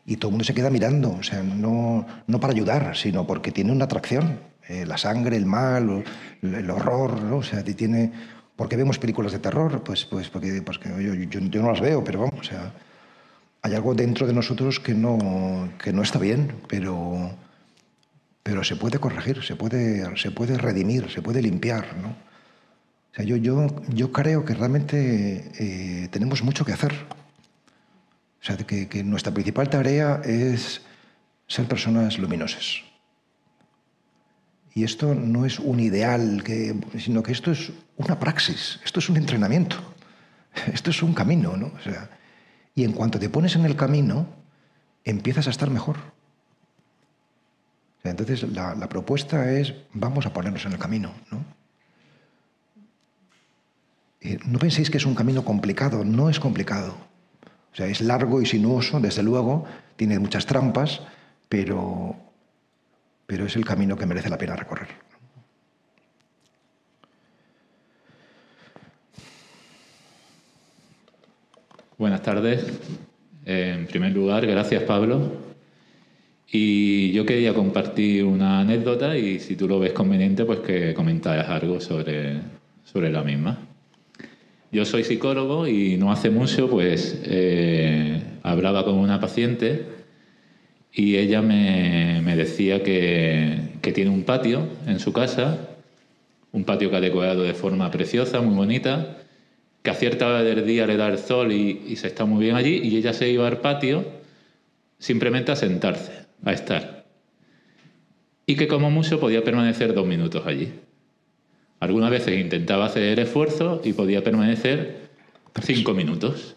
y 0.05 0.15
todo 0.15 0.29
el 0.29 0.33
mundo 0.35 0.45
se 0.45 0.53
queda 0.53 0.69
mirando, 0.69 1.17
o 1.19 1.23
sea, 1.23 1.43
no, 1.43 2.05
no 2.27 2.39
para 2.39 2.53
ayudar, 2.53 2.95
sino 2.95 3.27
porque 3.27 3.51
tiene 3.51 3.73
una 3.73 3.83
atracción. 3.83 4.54
Eh, 4.67 4.85
la 4.85 4.97
sangre, 4.97 5.37
el 5.37 5.45
mal, 5.45 6.03
el 6.41 6.69
horror, 6.69 7.21
¿no? 7.21 7.37
O 7.37 7.43
sea, 7.43 7.63
tiene... 7.63 8.11
¿Por 8.55 8.69
qué 8.69 8.77
vemos 8.77 8.97
películas 8.97 9.33
de 9.33 9.39
terror? 9.39 9.83
Pues, 9.83 10.05
pues 10.05 10.29
porque, 10.29 10.61
pues 10.61 10.79
yo, 10.79 11.13
yo, 11.13 11.61
no 11.61 11.71
las 11.71 11.81
veo, 11.81 12.03
pero 12.03 12.21
vamos, 12.21 12.39
o 12.39 12.43
sea, 12.43 12.71
hay 13.61 13.75
algo 13.75 13.93
dentro 13.93 14.25
de 14.25 14.33
nosotros 14.33 14.79
que 14.79 14.93
no, 14.93 15.69
que 15.83 15.91
no 15.91 16.01
está 16.01 16.19
bien, 16.19 16.53
pero, 16.69 17.31
pero 18.43 18.63
se 18.63 18.77
puede 18.77 18.97
corregir, 18.97 19.43
se 19.43 19.57
puede, 19.57 20.17
se 20.17 20.31
puede 20.31 20.57
redimir, 20.57 21.11
se 21.11 21.21
puede 21.21 21.41
limpiar, 21.41 21.97
¿no? 22.01 22.09
O 22.09 23.15
sea, 23.15 23.25
yo, 23.25 23.35
yo, 23.35 23.67
yo 23.89 24.11
creo 24.11 24.45
que 24.45 24.53
realmente 24.53 25.51
eh, 25.59 26.07
tenemos 26.09 26.41
mucho 26.41 26.63
que 26.63 26.73
hacer. 26.73 26.93
O 28.41 28.45
sea, 28.45 28.57
que, 28.57 28.87
que 28.87 29.03
nuestra 29.03 29.33
principal 29.33 29.69
tarea 29.69 30.21
es 30.23 30.81
ser 31.47 31.65
personas 31.67 32.17
luminosas. 32.19 32.83
Y 34.77 34.83
esto 34.83 35.15
no 35.15 35.45
es 35.45 35.57
un 35.57 35.79
ideal, 35.79 36.43
sino 36.99 37.23
que 37.23 37.31
esto 37.31 37.51
es 37.51 37.71
una 37.95 38.19
praxis, 38.19 38.81
esto 38.83 38.99
es 38.99 39.09
un 39.09 39.15
entrenamiento, 39.15 39.77
esto 40.73 40.89
es 40.89 41.01
un 41.01 41.13
camino. 41.13 41.55
¿no? 41.55 41.71
sea, 41.81 42.09
y 42.75 42.83
en 42.83 42.91
cuanto 42.91 43.17
te 43.17 43.29
pones 43.29 43.55
en 43.55 43.63
el 43.63 43.77
camino, 43.77 44.27
empiezas 45.05 45.47
a 45.47 45.51
estar 45.51 45.69
mejor. 45.69 45.95
entonces 48.03 48.43
la, 48.51 48.89
propuesta 48.89 49.49
es, 49.49 49.73
vamos 49.93 50.25
a 50.25 50.33
ponernos 50.33 50.65
en 50.65 50.73
el 50.73 50.77
camino. 50.77 51.13
¿no? 51.31 51.45
Eh, 54.19 54.39
no 54.45 54.59
penséis 54.59 54.89
que 54.89 54.97
es 54.97 55.05
un 55.05 55.15
camino 55.15 55.45
complicado, 55.45 56.03
no 56.03 56.29
es 56.29 56.41
complicado. 56.41 56.97
O 57.71 57.75
sea, 57.77 57.87
es 57.87 58.01
largo 58.01 58.41
y 58.41 58.45
sinuoso, 58.45 58.99
desde 58.99 59.23
luego, 59.23 59.63
tiene 59.95 60.19
muchas 60.19 60.45
trampas, 60.45 61.01
pero, 61.47 62.17
pero 63.25 63.45
es 63.45 63.55
el 63.55 63.65
camino 63.65 63.97
que 63.97 64.05
merece 64.05 64.29
la 64.29 64.37
pena 64.37 64.55
recorrer. 64.55 64.87
Buenas 71.97 72.21
tardes. 72.21 72.65
En 73.45 73.87
primer 73.87 74.11
lugar, 74.11 74.45
gracias 74.45 74.83
Pablo. 74.83 75.31
Y 76.51 77.11
yo 77.11 77.25
quería 77.25 77.53
compartir 77.53 78.23
una 78.25 78.59
anécdota 78.59 79.17
y 79.17 79.39
si 79.39 79.55
tú 79.55 79.67
lo 79.67 79.79
ves 79.79 79.93
conveniente, 79.93 80.45
pues 80.45 80.59
que 80.59 80.93
comentaras 80.93 81.49
algo 81.49 81.79
sobre, 81.79 82.41
sobre 82.83 83.09
la 83.11 83.23
misma. 83.23 83.59
Yo 84.71 84.83
soy 84.83 85.03
psicólogo 85.03 85.67
y 85.67 85.97
no 85.97 86.11
hace 86.11 86.29
mucho 86.29 86.69
pues 86.69 87.21
eh, 87.23 88.21
hablaba 88.43 88.83
con 88.83 88.95
una 88.95 89.19
paciente 89.19 89.94
y 90.95 91.17
ella 91.17 91.41
me, 91.41 92.35
decía 92.37 92.81
que, 92.81 93.75
tiene 93.93 94.09
un 94.09 94.23
patio 94.23 94.65
en 94.87 94.99
su 94.99 95.11
casa, 95.11 95.67
un 96.53 96.63
patio 96.63 96.89
que 96.89 96.95
ha 96.95 97.01
decorado 97.01 97.43
de 97.43 97.53
forma 97.53 97.91
preciosa, 97.91 98.39
muy 98.39 98.55
bonita, 98.55 99.17
que 99.83 99.89
a 99.89 99.93
cierta 99.93 100.27
hora 100.27 100.41
del 100.41 100.65
día 100.65 100.87
le 100.87 100.95
da 100.95 101.09
el 101.09 101.17
sol 101.17 101.51
y, 101.51 101.83
y 101.85 101.97
se 101.97 102.07
está 102.07 102.23
muy 102.23 102.43
bien 102.45 102.55
allí 102.55 102.79
y 102.81 102.95
ella 102.95 103.13
se 103.13 103.29
iba 103.29 103.45
al 103.45 103.59
patio 103.59 104.05
simplemente 104.97 105.51
a 105.51 105.57
sentarse, 105.57 106.13
a 106.45 106.53
estar. 106.53 107.05
Y 108.45 108.55
que 108.55 108.67
como 108.67 108.89
mucho 108.89 109.19
podía 109.19 109.43
permanecer 109.43 109.93
dos 109.93 110.07
minutos 110.07 110.47
allí. 110.47 110.71
Algunas 111.81 112.09
veces 112.09 112.39
intentaba 112.39 112.85
hacer 112.85 113.19
esfuerzo 113.19 113.81
y 113.83 113.91
podía 113.91 114.23
permanecer 114.23 115.09
cinco 115.61 115.93
minutos. 115.93 116.55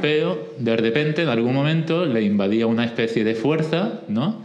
Pero 0.00 0.54
de 0.58 0.76
repente, 0.76 1.22
en 1.22 1.28
algún 1.28 1.54
momento, 1.54 2.06
le 2.06 2.22
invadía 2.22 2.66
una 2.66 2.84
especie 2.84 3.24
de 3.24 3.34
fuerza, 3.34 4.00
¿no? 4.08 4.44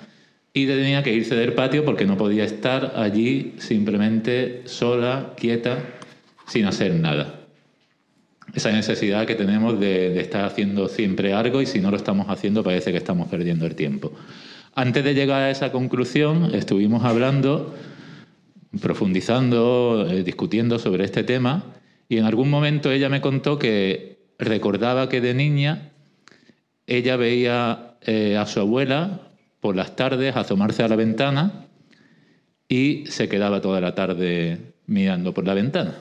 Y 0.53 0.66
tenía 0.68 1.03
que 1.03 1.14
irse 1.14 1.36
del 1.36 1.53
patio 1.53 1.84
porque 1.84 2.06
no 2.06 2.18
podía 2.18 2.45
estar 2.45 2.93
allí 2.95 3.56
simplemente 3.58 4.62
sola, 4.66 5.34
quieta, 5.36 5.80
sin 6.47 6.66
hacer 6.66 6.95
nada. 6.95 7.41
Esa 8.53 8.72
necesidad 8.72 9.26
que 9.26 9.36
tenemos 9.36 9.80
de, 9.80 10.12
de 10.12 10.22
estar 10.22 10.45
haciendo 10.45 10.88
siempre 10.88 11.34
algo 11.34 11.62
y 11.62 11.66
si 11.66 11.80
no 11.80 11.91
lo 11.91 11.97
estamos 11.97 12.28
haciendo 12.30 12.64
parece 12.64 12.91
que 12.91 12.97
estamos 12.97 13.28
perdiendo 13.28 13.66
el 13.66 13.76
tiempo. 13.76 14.14
Antes 14.76 15.03
de 15.03 15.14
llegar 15.14 15.41
a 15.41 15.49
esa 15.49 15.72
conclusión, 15.72 16.53
estuvimos 16.53 17.03
hablando 17.03 17.74
profundizando, 18.82 20.08
eh, 20.10 20.24
discutiendo 20.24 20.80
sobre 20.80 21.06
este 21.06 21.24
tema, 21.24 21.64
y 22.10 22.18
en 22.18 22.26
algún 22.26 22.49
momento 22.49 22.91
ella 22.91 23.10
me 23.10 23.22
contó 23.22 23.58
que 23.58 24.14
recordaba 24.38 25.10
que 25.10 25.22
de 25.22 25.34
niña 25.34 25.92
ella 26.88 27.16
veía 27.18 27.98
eh, 28.02 28.38
a 28.38 28.46
su 28.46 28.60
abuela 28.60 29.22
por 29.60 29.76
las 29.76 29.96
tardes 29.96 30.36
asomarse 30.36 30.84
a 30.84 30.88
la 30.88 30.96
ventana 30.96 31.68
y 32.68 33.06
se 33.08 33.28
quedaba 33.30 33.62
toda 33.62 33.82
la 33.82 33.96
tarde 33.96 34.74
mirando 34.86 35.34
por 35.34 35.46
la 35.46 35.54
ventana. 35.54 35.96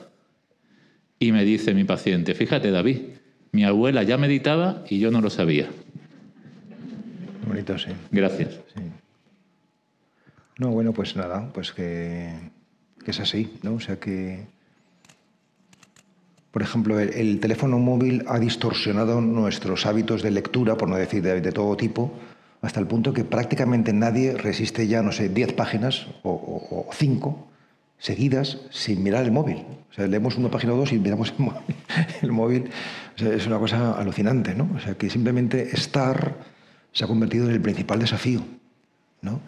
Y 1.19 1.31
me 1.31 1.43
dice 1.43 1.73
mi 1.73 1.83
paciente, 1.83 2.35
fíjate 2.35 2.71
David, 2.71 2.99
mi 3.51 3.63
abuela 3.63 4.03
ya 4.03 4.17
meditaba 4.17 4.83
y 4.89 4.99
yo 4.99 5.11
no 5.11 5.21
lo 5.21 5.29
sabía. 5.29 5.69
Bonito, 7.47 7.77
sí. 7.77 7.89
Gracias. 8.11 8.59
No, 10.57 10.69
bueno, 10.69 10.93
pues 10.93 11.15
nada, 11.15 11.51
pues 11.53 11.71
que 11.71 12.33
que 13.05 13.11
es 13.11 13.19
así, 13.19 13.53
¿no? 13.61 13.75
O 13.75 13.79
sea 13.79 13.97
que, 13.97 14.47
por 16.55 16.61
ejemplo, 16.61 17.01
el, 17.01 17.41
teléfono 17.41 17.79
móvil 17.79 18.23
ha 18.29 18.39
distorsionado 18.39 19.19
nuestros 19.19 19.85
hábitos 19.85 20.23
de 20.23 20.31
lectura, 20.31 20.77
por 20.77 20.87
no 20.87 20.95
decir 20.95 21.21
de, 21.21 21.51
todo 21.51 21.75
tipo, 21.75 22.13
hasta 22.61 22.79
el 22.79 22.87
punto 22.87 23.11
que 23.11 23.25
prácticamente 23.25 23.91
nadie 23.91 24.37
resiste 24.37 24.87
ya, 24.87 25.01
no 25.01 25.11
sé, 25.11 25.27
10 25.27 25.51
páginas 25.51 26.07
o 26.23 26.87
5 26.93 27.47
seguidas 27.97 28.59
sin 28.69 29.03
mirar 29.03 29.25
el 29.25 29.33
móvil. 29.33 29.65
O 29.91 29.93
sea, 29.93 30.07
leemos 30.07 30.37
una 30.37 30.49
página 30.49 30.71
o 30.71 30.77
dos 30.77 30.93
y 30.93 30.97
miramos 30.97 31.33
el 31.37 31.43
móvil. 31.43 31.61
el 32.21 32.31
móvil 32.31 32.69
es 33.17 33.45
una 33.47 33.59
cosa 33.59 33.91
alucinante, 33.99 34.55
¿no? 34.55 34.69
O 34.77 34.79
sea, 34.79 34.93
que 34.93 35.09
simplemente 35.09 35.75
estar 35.75 36.35
se 36.93 37.03
ha 37.03 37.07
convertido 37.07 37.49
en 37.49 37.51
el 37.51 37.61
principal 37.61 37.99
desafío, 37.99 38.39
¿no? 39.21 39.41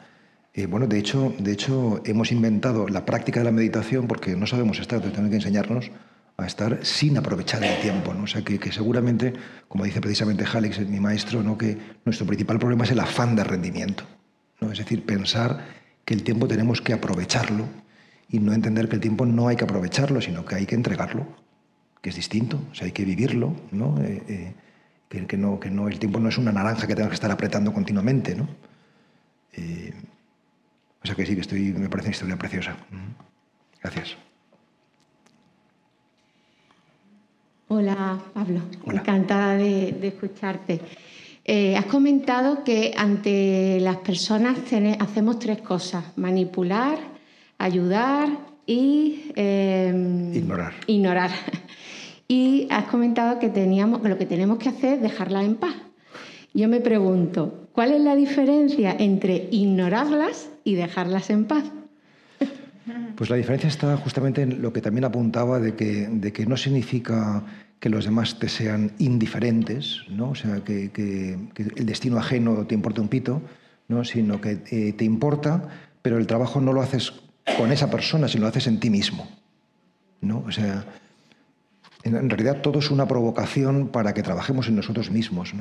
Eh, 0.53 0.66
bueno, 0.66 0.88
de 0.88 0.99
hecho, 0.99 1.34
de 1.39 1.53
hecho, 1.53 2.01
hemos 2.03 2.34
inventado 2.34 2.89
la 2.89 3.05
práctica 3.05 3.39
de 3.39 3.45
la 3.45 3.53
meditación 3.53 4.08
porque 4.08 4.36
no 4.36 4.45
sabemos 4.45 4.80
estar, 4.80 4.97
entonces 4.97 5.16
tenemos 5.16 5.30
que 5.30 5.38
enseñarnos 5.38 5.91
a 6.38 6.46
estar 6.46 6.86
sin 6.86 7.18
aprovechar 7.18 7.64
el 7.64 7.82
tiempo. 7.82 8.14
¿no? 8.14 8.24
O 8.24 8.28
sea, 8.28 8.44
que, 8.44 8.72
seguramente, 8.72 9.34
como 9.68 9.84
dice 9.84 10.00
precisamente 10.02 10.46
Alex, 10.46 10.80
mi 10.88 11.00
maestro, 11.00 11.42
¿no? 11.42 11.58
que 11.58 11.78
nuestro 12.06 12.28
principal 12.28 12.60
problema 12.60 12.84
es 12.84 12.92
el 12.92 13.00
afán 13.00 13.36
de 13.36 13.44
rendimiento. 13.44 14.04
¿no? 14.62 14.72
Es 14.72 14.78
decir, 14.78 15.04
pensar 15.04 15.66
que 16.06 16.14
el 16.14 16.24
tiempo 16.24 16.48
tenemos 16.48 16.82
que 16.82 16.94
aprovecharlo 16.94 17.66
y 18.30 18.40
no 18.40 18.54
entender 18.54 18.88
que 18.88 18.96
el 18.96 19.02
tiempo 19.02 19.26
no 19.26 19.48
hay 19.48 19.56
que 19.56 19.64
aprovecharlo, 19.64 20.22
sino 20.22 20.46
que 20.46 20.56
hay 20.56 20.66
que 20.66 20.76
entregarlo, 20.76 21.26
que 22.02 22.10
es 22.10 22.16
distinto, 22.16 22.62
o 22.72 22.76
sea, 22.76 22.86
hay 22.86 22.92
que 22.92 23.06
vivirlo, 23.06 23.56
¿no? 23.72 23.98
Eh, 24.02 24.24
eh, 24.28 24.54
que, 25.10 25.26
que, 25.26 25.38
no, 25.38 25.60
que 25.60 25.72
no, 25.72 25.88
el 25.88 25.98
tiempo 26.00 26.20
no 26.20 26.30
es 26.30 26.38
una 26.38 26.52
naranja 26.52 26.86
que 26.86 26.94
tengas 26.94 27.10
que 27.10 27.16
estar 27.16 27.32
apretando 27.32 27.74
continuamente. 27.74 28.36
¿no? 28.36 28.48
O 31.02 31.06
sea 31.08 31.16
que 31.16 31.26
sí, 31.26 31.36
que 31.36 31.42
estoy, 31.42 31.72
me 31.72 31.90
parece 31.90 32.10
una 32.10 32.16
historia 32.16 32.38
preciosa. 32.38 32.76
Gracias. 33.82 34.18
Hola, 37.70 38.18
Pablo. 38.34 38.61
Encantada 38.86 39.57
de, 39.57 40.07
escucharte. 40.07 40.80
Eh, 41.43 41.76
has 41.76 41.86
comentado 41.86 42.63
que 42.63 42.93
ante 42.95 43.80
las 43.82 43.97
personas 43.97 44.57
hacemos 44.99 45.38
tres 45.38 45.61
cosas: 45.61 46.05
manipular, 46.15 46.97
ayudar 47.57 48.30
y 48.65 49.32
em, 49.36 50.34
ignorar. 50.34 50.74
ignorar. 50.88 51.32
Y 52.30 52.68
has 52.70 52.84
comentado 52.88 53.39
que, 53.39 53.47
teníamos, 53.47 54.01
que 54.01 54.09
lo 54.09 54.18
que 54.18 54.26
tenemos 54.26 54.57
que 54.57 54.68
hacer 54.68 54.95
es 54.95 55.01
dejarlas 55.01 55.45
en 55.45 55.55
paz. 55.55 55.76
Yo 56.53 56.68
me 56.68 56.82
pregunto, 56.82 57.70
¿cuál 57.72 57.93
es 57.93 58.01
la 58.01 58.18
diferencia 58.18 58.93
entre 58.99 59.47
ignorarlas 59.49 60.49
y 60.65 60.76
dejarlas 60.76 61.30
en 61.30 61.45
paz? 61.45 61.63
Pues 63.16 63.30
la 63.30 63.36
diferencia 63.36 63.68
está 63.68 63.98
justamente 63.98 64.42
en 64.42 64.62
lo 64.62 64.72
que 64.72 64.82
también 64.82 65.06
apuntaba 65.06 65.60
de 65.60 65.76
que, 65.76 66.46
no 66.48 66.58
significa 66.58 67.44
que 67.80 67.90
los 67.90 68.06
demás 68.06 68.40
te 68.40 68.50
sean 68.50 68.94
indiferentes, 69.00 70.02
¿no? 70.10 70.30
o 70.32 70.36
sea, 70.36 70.64
que, 70.64 70.92
el 71.58 71.86
destino 71.86 72.18
ajeno 72.18 72.66
te 72.66 72.76
importe 72.76 73.02
un 73.02 73.08
pito, 73.08 73.42
¿no? 73.88 74.04
sino 74.04 74.40
que 74.42 74.64
eh, 74.72 74.94
te 74.94 75.06
importa, 75.06 75.68
pero 76.02 76.18
el 76.18 76.28
trabajo 76.28 76.62
no 76.62 76.74
lo 76.74 76.82
haces 76.82 77.14
con 77.58 77.72
esa 77.72 77.90
persona, 77.90 78.28
sino 78.28 78.44
lo 78.44 78.48
haces 78.48 78.68
en 78.68 78.80
ti 78.80 78.90
mismo. 78.90 79.28
¿no? 80.22 80.44
O 80.48 80.52
sea, 80.52 80.86
en, 82.04 82.30
realidad 82.30 82.62
todo 82.62 82.80
es 82.80 82.92
una 82.92 83.08
provocación 83.08 83.90
para 83.90 84.14
que 84.14 84.24
trabajemos 84.24 84.68
en 84.68 84.76
nosotros 84.76 85.12
mismos. 85.12 85.54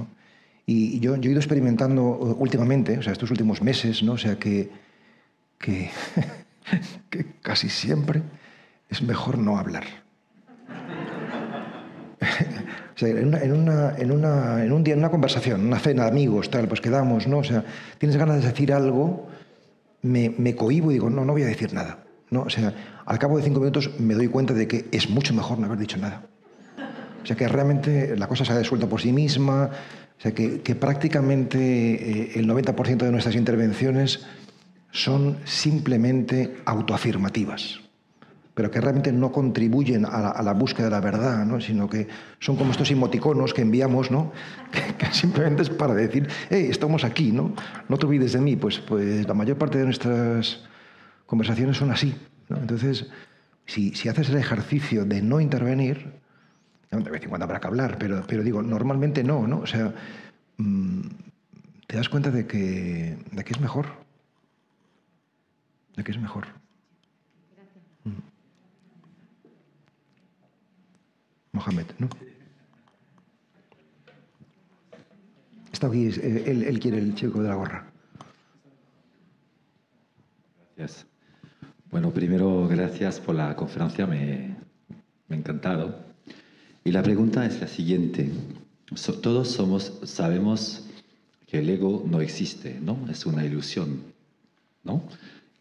Y 0.66 0.98
yo, 1.00 1.14
he 1.14 1.18
ido 1.18 1.38
experimentando 1.38 2.02
uh, 2.02 2.36
últimamente, 2.38 2.98
o 2.98 3.02
sea, 3.02 3.12
estos 3.12 3.30
últimos 3.30 3.62
meses, 3.62 4.02
¿no? 4.02 4.12
O 4.12 4.18
sea, 4.18 4.36
que, 4.36 4.70
casi 7.42 7.68
siempre 7.68 8.22
es 8.88 9.02
mejor 9.02 9.38
no 9.38 9.58
hablar. 9.58 9.84
o 12.20 12.98
sea, 12.98 13.08
en, 13.08 13.28
una, 13.28 13.42
en, 13.42 13.52
una, 13.52 13.96
en, 13.96 14.12
una, 14.12 14.64
en, 14.64 14.72
un 14.72 14.84
día, 14.84 14.94
en 14.94 15.00
una 15.00 15.10
conversación, 15.10 15.66
una 15.66 15.78
cena 15.78 16.04
de 16.04 16.10
amigos, 16.10 16.50
tal, 16.50 16.68
pues 16.68 16.80
quedamos, 16.80 17.26
¿no? 17.26 17.38
O 17.38 17.44
sea, 17.44 17.64
tienes 17.98 18.16
ganas 18.16 18.42
de 18.42 18.48
decir 18.48 18.72
algo, 18.72 19.28
me, 20.02 20.34
me 20.36 20.54
cohibo 20.54 20.90
y 20.90 20.94
digo, 20.94 21.10
no, 21.10 21.24
no 21.24 21.32
voy 21.32 21.42
a 21.42 21.46
decir 21.46 21.72
nada. 21.72 22.06
¿no? 22.30 22.42
O 22.42 22.50
sea, 22.50 22.72
al 23.04 23.18
cabo 23.18 23.36
de 23.36 23.44
cinco 23.44 23.60
minutos 23.60 23.90
me 23.98 24.14
doy 24.14 24.28
cuenta 24.28 24.54
de 24.54 24.66
que 24.66 24.86
es 24.90 25.08
mucho 25.08 25.34
mejor 25.34 25.58
no 25.58 25.66
haber 25.66 25.78
dicho 25.78 25.96
nada. 25.96 26.26
O 27.22 27.26
sea, 27.26 27.36
que 27.36 27.48
realmente 27.48 28.16
la 28.16 28.28
cosa 28.28 28.44
se 28.44 28.52
ha 28.52 28.56
desuelto 28.56 28.88
por 28.88 29.00
sí 29.00 29.12
misma, 29.12 29.70
o 30.18 30.20
sea, 30.20 30.32
que, 30.32 30.74
prácticamente 30.74 31.58
eh, 31.58 32.32
el 32.36 32.48
90% 32.48 32.98
de 32.98 33.10
nuestras 33.10 33.34
intervenciones 33.34 34.26
son 34.96 35.36
simplemente 35.44 36.56
autoafirmativas, 36.64 37.80
pero 38.54 38.70
que 38.70 38.80
realmente 38.80 39.12
no 39.12 39.30
contribuyen 39.30 40.06
a 40.06 40.42
la, 40.42 40.52
búsqueda 40.54 40.86
de 40.86 40.90
la 40.90 41.00
verdad, 41.02 41.44
¿no? 41.44 41.60
sino 41.60 41.86
que 41.86 42.08
son 42.40 42.56
como 42.56 42.70
estos 42.70 42.90
emoticonos 42.90 43.52
que 43.52 43.60
enviamos, 43.60 44.10
¿no? 44.10 44.32
que, 44.98 45.06
simplemente 45.12 45.62
es 45.62 45.68
para 45.68 45.92
decir, 45.92 46.26
hey, 46.48 46.68
estamos 46.70 47.04
aquí, 47.04 47.30
¿no? 47.30 47.52
no 47.90 47.98
te 47.98 48.06
olvides 48.06 48.32
de 48.32 48.40
mí. 48.40 48.56
Pues, 48.56 48.78
pues 48.78 49.28
la 49.28 49.34
mayor 49.34 49.58
parte 49.58 49.76
de 49.76 49.84
nuestras 49.84 50.64
conversaciones 51.26 51.76
son 51.76 51.90
así. 51.90 52.14
Entonces, 52.48 53.06
si, 53.66 53.94
si 53.94 54.08
haces 54.08 54.30
el 54.30 54.38
ejercicio 54.38 55.04
de 55.04 55.20
no 55.20 55.42
intervenir, 55.42 56.10
de 56.90 57.10
vez 57.10 57.22
en 57.22 57.28
cuando 57.28 57.44
habrá 57.44 57.60
que 57.60 57.66
hablar, 57.66 57.98
pero, 57.98 58.24
pero 58.26 58.42
digo, 58.42 58.62
normalmente 58.62 59.22
no, 59.22 59.46
¿no? 59.46 59.58
O 59.58 59.66
sea, 59.66 59.92
mm, 60.56 61.00
te 61.86 61.98
das 61.98 62.08
cuenta 62.08 62.30
de 62.30 62.46
que, 62.46 63.18
de 63.30 63.44
que 63.44 63.52
es 63.52 63.60
mejor. 63.60 64.05
De 65.96 66.04
que 66.04 66.12
es 66.12 66.18
mejor. 66.18 66.46
Gracias. 67.54 67.84
Mohamed, 71.52 71.86
¿no? 71.98 72.08
Está 75.72 75.88
aquí, 75.88 76.06
eh, 76.06 76.44
él, 76.46 76.62
él 76.62 76.80
quiere 76.80 76.98
el 76.98 77.14
chico 77.14 77.42
de 77.42 77.48
la 77.48 77.54
gorra. 77.54 77.86
Gracias. 80.76 81.06
Bueno, 81.90 82.10
primero, 82.12 82.68
gracias 82.68 83.20
por 83.20 83.34
la 83.34 83.56
conferencia, 83.56 84.06
me, 84.06 84.56
me 85.28 85.36
ha 85.36 85.38
encantado. 85.38 85.98
Y 86.84 86.92
la 86.92 87.02
pregunta 87.02 87.44
es 87.46 87.60
la 87.60 87.68
siguiente. 87.68 88.30
Todos 89.22 89.48
somos, 89.48 89.98
sabemos 90.04 90.86
que 91.46 91.58
el 91.58 91.68
ego 91.68 92.04
no 92.06 92.20
existe, 92.20 92.78
¿no? 92.80 92.98
Es 93.10 93.26
una 93.26 93.44
ilusión, 93.44 94.02
¿no? 94.84 95.02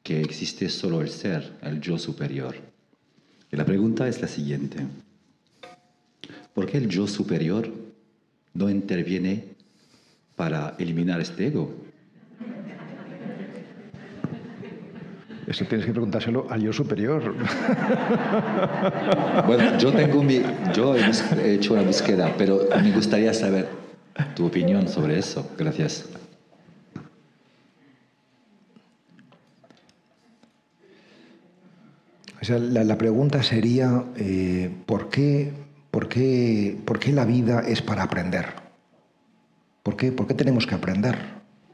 Que 0.06 0.22
existe 0.22 0.70
solo 0.70 1.02
el 1.02 1.10
ser, 1.10 1.54
el 1.64 1.82
yo 1.82 1.98
superior. 1.98 2.56
Y 3.52 3.56
la 3.56 3.66
pregunta 3.66 4.08
es 4.08 4.22
la 4.22 4.28
siguiente. 4.28 4.86
¿Por 6.54 6.68
qué 6.68 6.78
el 6.78 6.88
yo 6.88 7.08
superior 7.08 7.74
no 8.54 8.70
interviene 8.70 9.46
para 10.36 10.76
eliminar 10.78 11.22
este 11.22 11.48
ego? 11.48 11.74
Eso 15.48 15.66
tienes 15.66 15.88
que 15.88 15.92
preguntárselo 15.92 16.46
al 16.52 16.62
yo 16.62 16.72
superior. 16.72 17.34
Bueno, 19.48 19.78
yo 19.80 19.92
tengo 19.92 20.24
mi, 20.24 20.42
yo 20.74 20.96
he, 20.96 21.54
hecho 21.56 21.74
una 21.74 21.82
búsqueda, 21.82 22.34
pero 22.38 22.68
me 22.82 22.92
gustaría 22.92 23.34
saber 23.34 23.68
tu 24.36 24.46
opinión 24.46 24.88
sobre 24.88 25.18
eso. 25.18 25.52
Gracias. 25.58 26.06
Sea, 32.46 32.60
la, 32.60 32.98
pregunta 33.00 33.42
sería, 33.42 34.04
eh, 34.18 34.70
¿por, 34.86 35.10
qué, 35.10 35.52
por, 35.90 36.08
qué, 36.08 36.78
¿por 36.86 37.00
qué 37.00 37.12
la 37.12 37.26
vida 37.26 37.62
es 37.68 37.82
para 37.82 38.04
aprender? 38.04 38.46
¿Por 39.82 39.96
qué, 39.98 40.12
por 40.12 40.28
qué 40.28 40.36
tenemos 40.36 40.68
que 40.68 40.76
aprender? 40.76 41.18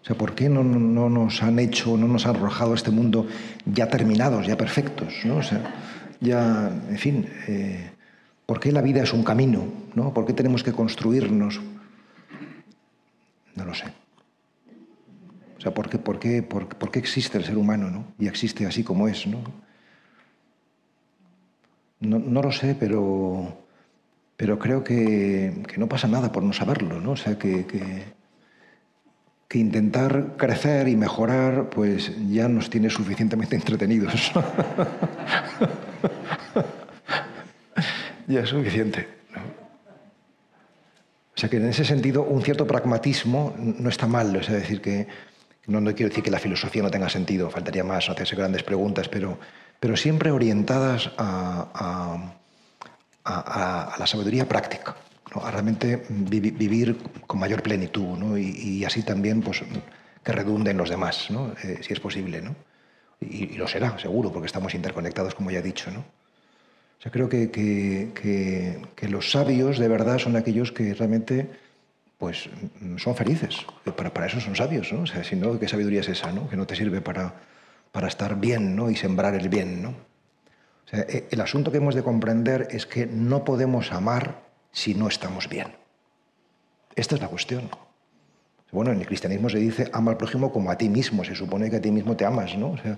O 0.02 0.06
sea, 0.06 0.18
¿por 0.18 0.34
qué 0.34 0.48
no, 0.48 0.64
no- 0.64 0.80
no 0.80 1.10
nos 1.10 1.44
han 1.44 1.60
hecho, 1.60 1.98
no 1.98 2.08
nos 2.08 2.26
han 2.26 2.38
arrojado 2.38 2.72
a 2.72 2.76
este 2.76 2.90
mundo 2.90 3.28
ya 3.66 3.90
terminados, 3.90 4.48
ya 4.48 4.56
perfectos? 4.56 5.14
¿no? 5.26 5.38
O 5.38 5.44
sea, 5.44 5.62
ya, 6.22 6.72
en 6.90 6.98
fin, 6.98 7.28
eh, 7.50 7.92
¿por 8.46 8.62
qué 8.62 8.72
la 8.72 8.82
vida 8.82 9.04
es 9.04 9.12
un 9.12 9.24
camino? 9.24 9.66
¿no? 9.94 10.14
¿Por 10.14 10.26
qué 10.26 10.32
tenemos 10.32 10.64
que 10.64 10.72
construirnos? 10.72 11.60
No 13.56 13.66
lo 13.66 13.74
sé. 13.74 13.88
O 15.58 15.62
sea, 15.62 15.74
¿por 15.74 15.90
qué, 15.90 15.98
por 15.98 16.18
qué, 16.18 16.42
por 16.44 16.92
qué 16.92 17.00
existe 17.00 17.38
el 17.38 17.44
ser 17.44 17.58
humano? 17.58 17.90
¿no? 17.92 18.06
Y 18.18 18.28
existe 18.28 18.66
así 18.66 18.86
como 18.86 19.10
es, 19.10 19.28
¿no? 19.28 19.40
No, 22.02 22.42
lo 22.42 22.52
sé, 22.52 22.76
pero, 22.80 23.66
pero 24.36 24.58
creo 24.58 24.84
que, 24.84 25.64
que 25.68 25.78
no 25.78 25.88
pasa 25.88 26.08
nada 26.08 26.32
por 26.32 26.42
no 26.42 26.52
saberlo, 26.52 27.00
¿no? 27.00 27.12
O 27.12 27.16
sea, 27.16 27.38
que, 27.38 27.66
que, 27.68 28.20
intentar 29.54 30.38
crecer 30.38 30.88
y 30.88 30.96
mejorar, 30.96 31.70
pues 31.70 32.12
ya 32.30 32.48
nos 32.48 32.70
tiene 32.72 32.90
suficientemente 32.90 33.56
entretenidos. 33.56 34.32
ya 38.28 38.40
es 38.40 38.50
suficiente. 38.50 39.08
O 41.36 41.40
sea 41.40 41.50
que 41.50 41.58
en 41.58 41.68
ese 41.68 41.84
sentido 41.86 42.24
un 42.24 42.42
cierto 42.42 42.66
pragmatismo 42.66 43.54
no 43.58 43.90
está 43.90 44.08
mal, 44.08 44.36
o 44.36 44.42
sea, 44.42 44.56
decir 44.56 44.82
que 44.82 45.08
no, 45.68 45.82
no 45.82 45.94
quiero 45.94 46.10
decir 46.10 46.24
que 46.24 46.32
la 46.32 46.40
filosofía 46.40 46.82
no 46.82 46.90
tenga 46.90 47.10
sentido, 47.10 47.50
faltaría 47.50 47.84
más 47.84 48.10
hacerse 48.10 48.36
grandes 48.36 48.64
preguntas, 48.64 49.10
pero, 49.10 49.38
pero 49.82 49.98
siempre 49.98 50.30
orientadas 50.32 51.12
a, 51.18 51.68
a- 51.74 52.34
a- 53.26 53.94
a 53.96 54.00
la 54.00 54.06
sabiduría 54.08 54.48
práctica, 54.48 54.96
¿no? 55.36 55.44
a 55.44 55.50
realmente 55.52 56.04
vivi- 56.08 56.56
vivir 56.56 56.98
con 57.28 57.40
mayor 57.40 57.62
plenitud 57.64 58.16
¿no? 58.18 58.38
y, 58.38 58.50
y 58.52 58.86
así 58.86 59.02
también 59.04 59.42
pues, 59.42 59.64
que 60.24 60.32
redunde 60.32 60.70
en 60.72 60.78
los 60.78 60.90
demás, 60.90 61.28
¿no? 61.32 61.52
Eh, 61.64 61.80
si 61.82 61.94
es 61.94 62.00
posible. 62.00 62.42
¿no? 62.42 62.56
Y, 63.20 63.54
y 63.54 63.58
lo 63.58 63.68
será, 63.68 63.98
seguro, 63.98 64.32
porque 64.32 64.46
estamos 64.46 64.74
interconectados, 64.76 65.34
como 65.36 65.50
ya 65.52 65.60
he 65.60 65.64
dicho. 65.64 65.90
¿no? 65.92 66.00
O 66.02 67.02
sea, 67.02 67.12
creo 67.12 67.28
que, 67.28 67.50
que- 67.50 68.12
que- 68.14 68.82
que 68.96 69.08
los 69.10 69.32
sabios 69.32 69.80
de 69.80 69.88
verdad 69.88 70.20
son 70.20 70.36
aquellos 70.36 70.72
que 70.72 70.94
realmente 70.94 71.50
pues, 72.20 72.50
son 72.98 73.16
felices. 73.16 73.58
Para, 73.98 74.14
para 74.14 74.28
eso 74.28 74.40
son 74.40 74.56
sabios. 74.56 74.94
¿no? 74.94 75.02
O 75.02 75.08
sea, 75.08 75.24
si 75.24 75.36
no, 75.36 75.60
¿qué 75.60 75.68
sabiduría 75.68 76.02
es 76.02 76.10
esa? 76.10 76.32
¿no? 76.32 76.48
Que 76.48 76.56
no 76.56 76.68
te 76.68 76.76
sirve 76.76 77.02
para, 77.02 77.34
para 77.92 78.08
estar 78.08 78.40
bien 78.40 78.76
¿no? 78.76 78.90
y 78.90 78.96
sembrar 78.96 79.36
el 79.36 79.50
bien. 79.50 79.82
¿no? 79.84 79.94
Eh, 80.92 81.28
el 81.32 81.42
asunto 81.42 81.72
que 81.72 81.78
hemos 81.78 81.96
de 81.96 82.04
comprender 82.04 82.68
es 82.72 82.86
que 82.86 83.06
no 83.06 83.44
podemos 83.44 83.92
amar 83.92 84.44
si 84.72 84.94
no 84.94 85.08
estamos 85.08 85.50
bien. 85.50 85.68
Esta 86.96 87.16
es 87.16 87.22
la 87.22 87.28
cuestión. 87.28 87.70
Bueno, 88.72 88.92
en 88.92 89.00
el 89.00 89.08
cristianismo 89.08 89.50
se 89.50 89.58
dice 89.58 89.90
ama 89.94 90.12
al 90.12 90.18
prójimo 90.18 90.52
como 90.52 90.72
a 90.72 90.78
ti 90.78 90.90
mismo. 90.90 91.24
Se 91.24 91.36
supone 91.36 91.70
que 91.70 91.78
a 91.78 91.82
ti 91.82 91.92
mismo 91.92 92.16
te 92.16 92.26
amas, 92.26 92.56
¿no? 92.58 92.72
O 92.72 92.78
sea, 92.78 92.98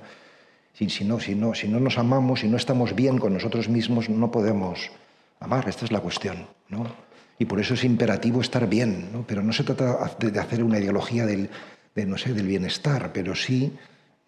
si, 0.74 1.04
no, 1.04 1.20
si, 1.20 1.36
no, 1.36 1.54
si 1.54 1.68
no 1.68 1.80
nos 1.80 1.98
amamos, 1.98 2.42
si 2.42 2.48
no 2.48 2.58
estamos 2.58 2.96
bien 2.96 3.18
con 3.18 3.34
nosotros 3.34 3.70
mismos, 3.70 4.10
no 4.10 4.32
podemos 4.32 4.92
amar. 5.40 5.68
Esta 5.68 5.86
es 5.86 5.92
la 5.92 6.00
cuestión, 6.00 6.48
¿no? 6.70 6.86
Y 7.40 7.46
por 7.46 7.60
eso 7.60 7.74
es 7.74 7.84
imperativo 7.84 8.42
estar 8.42 8.68
bien, 8.68 9.10
¿no? 9.12 9.26
Pero 9.28 9.42
no 9.42 9.54
se 9.54 9.64
trata 9.64 10.16
de 10.20 10.40
hacer 10.40 10.64
una 10.64 10.80
ideología 10.80 11.26
del, 11.26 11.50
de, 11.96 12.06
no 12.06 12.18
sé, 12.18 12.34
del 12.34 12.48
bienestar, 12.48 13.12
pero 13.12 13.36
sí, 13.36 13.76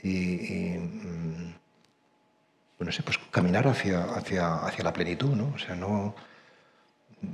eh, 0.05 0.75
eh, 0.75 0.79
mm, 0.79 1.53
no 2.83 2.91
sé, 2.91 3.03
pues 3.03 3.17
caminar 3.31 3.67
hacia, 3.67 4.03
hacia, 4.03 4.55
hacia 4.65 4.83
la 4.83 4.93
plenitud, 4.93 5.35
¿no? 5.35 5.51
O 5.55 5.57
sea, 5.57 5.75
no 5.75 6.13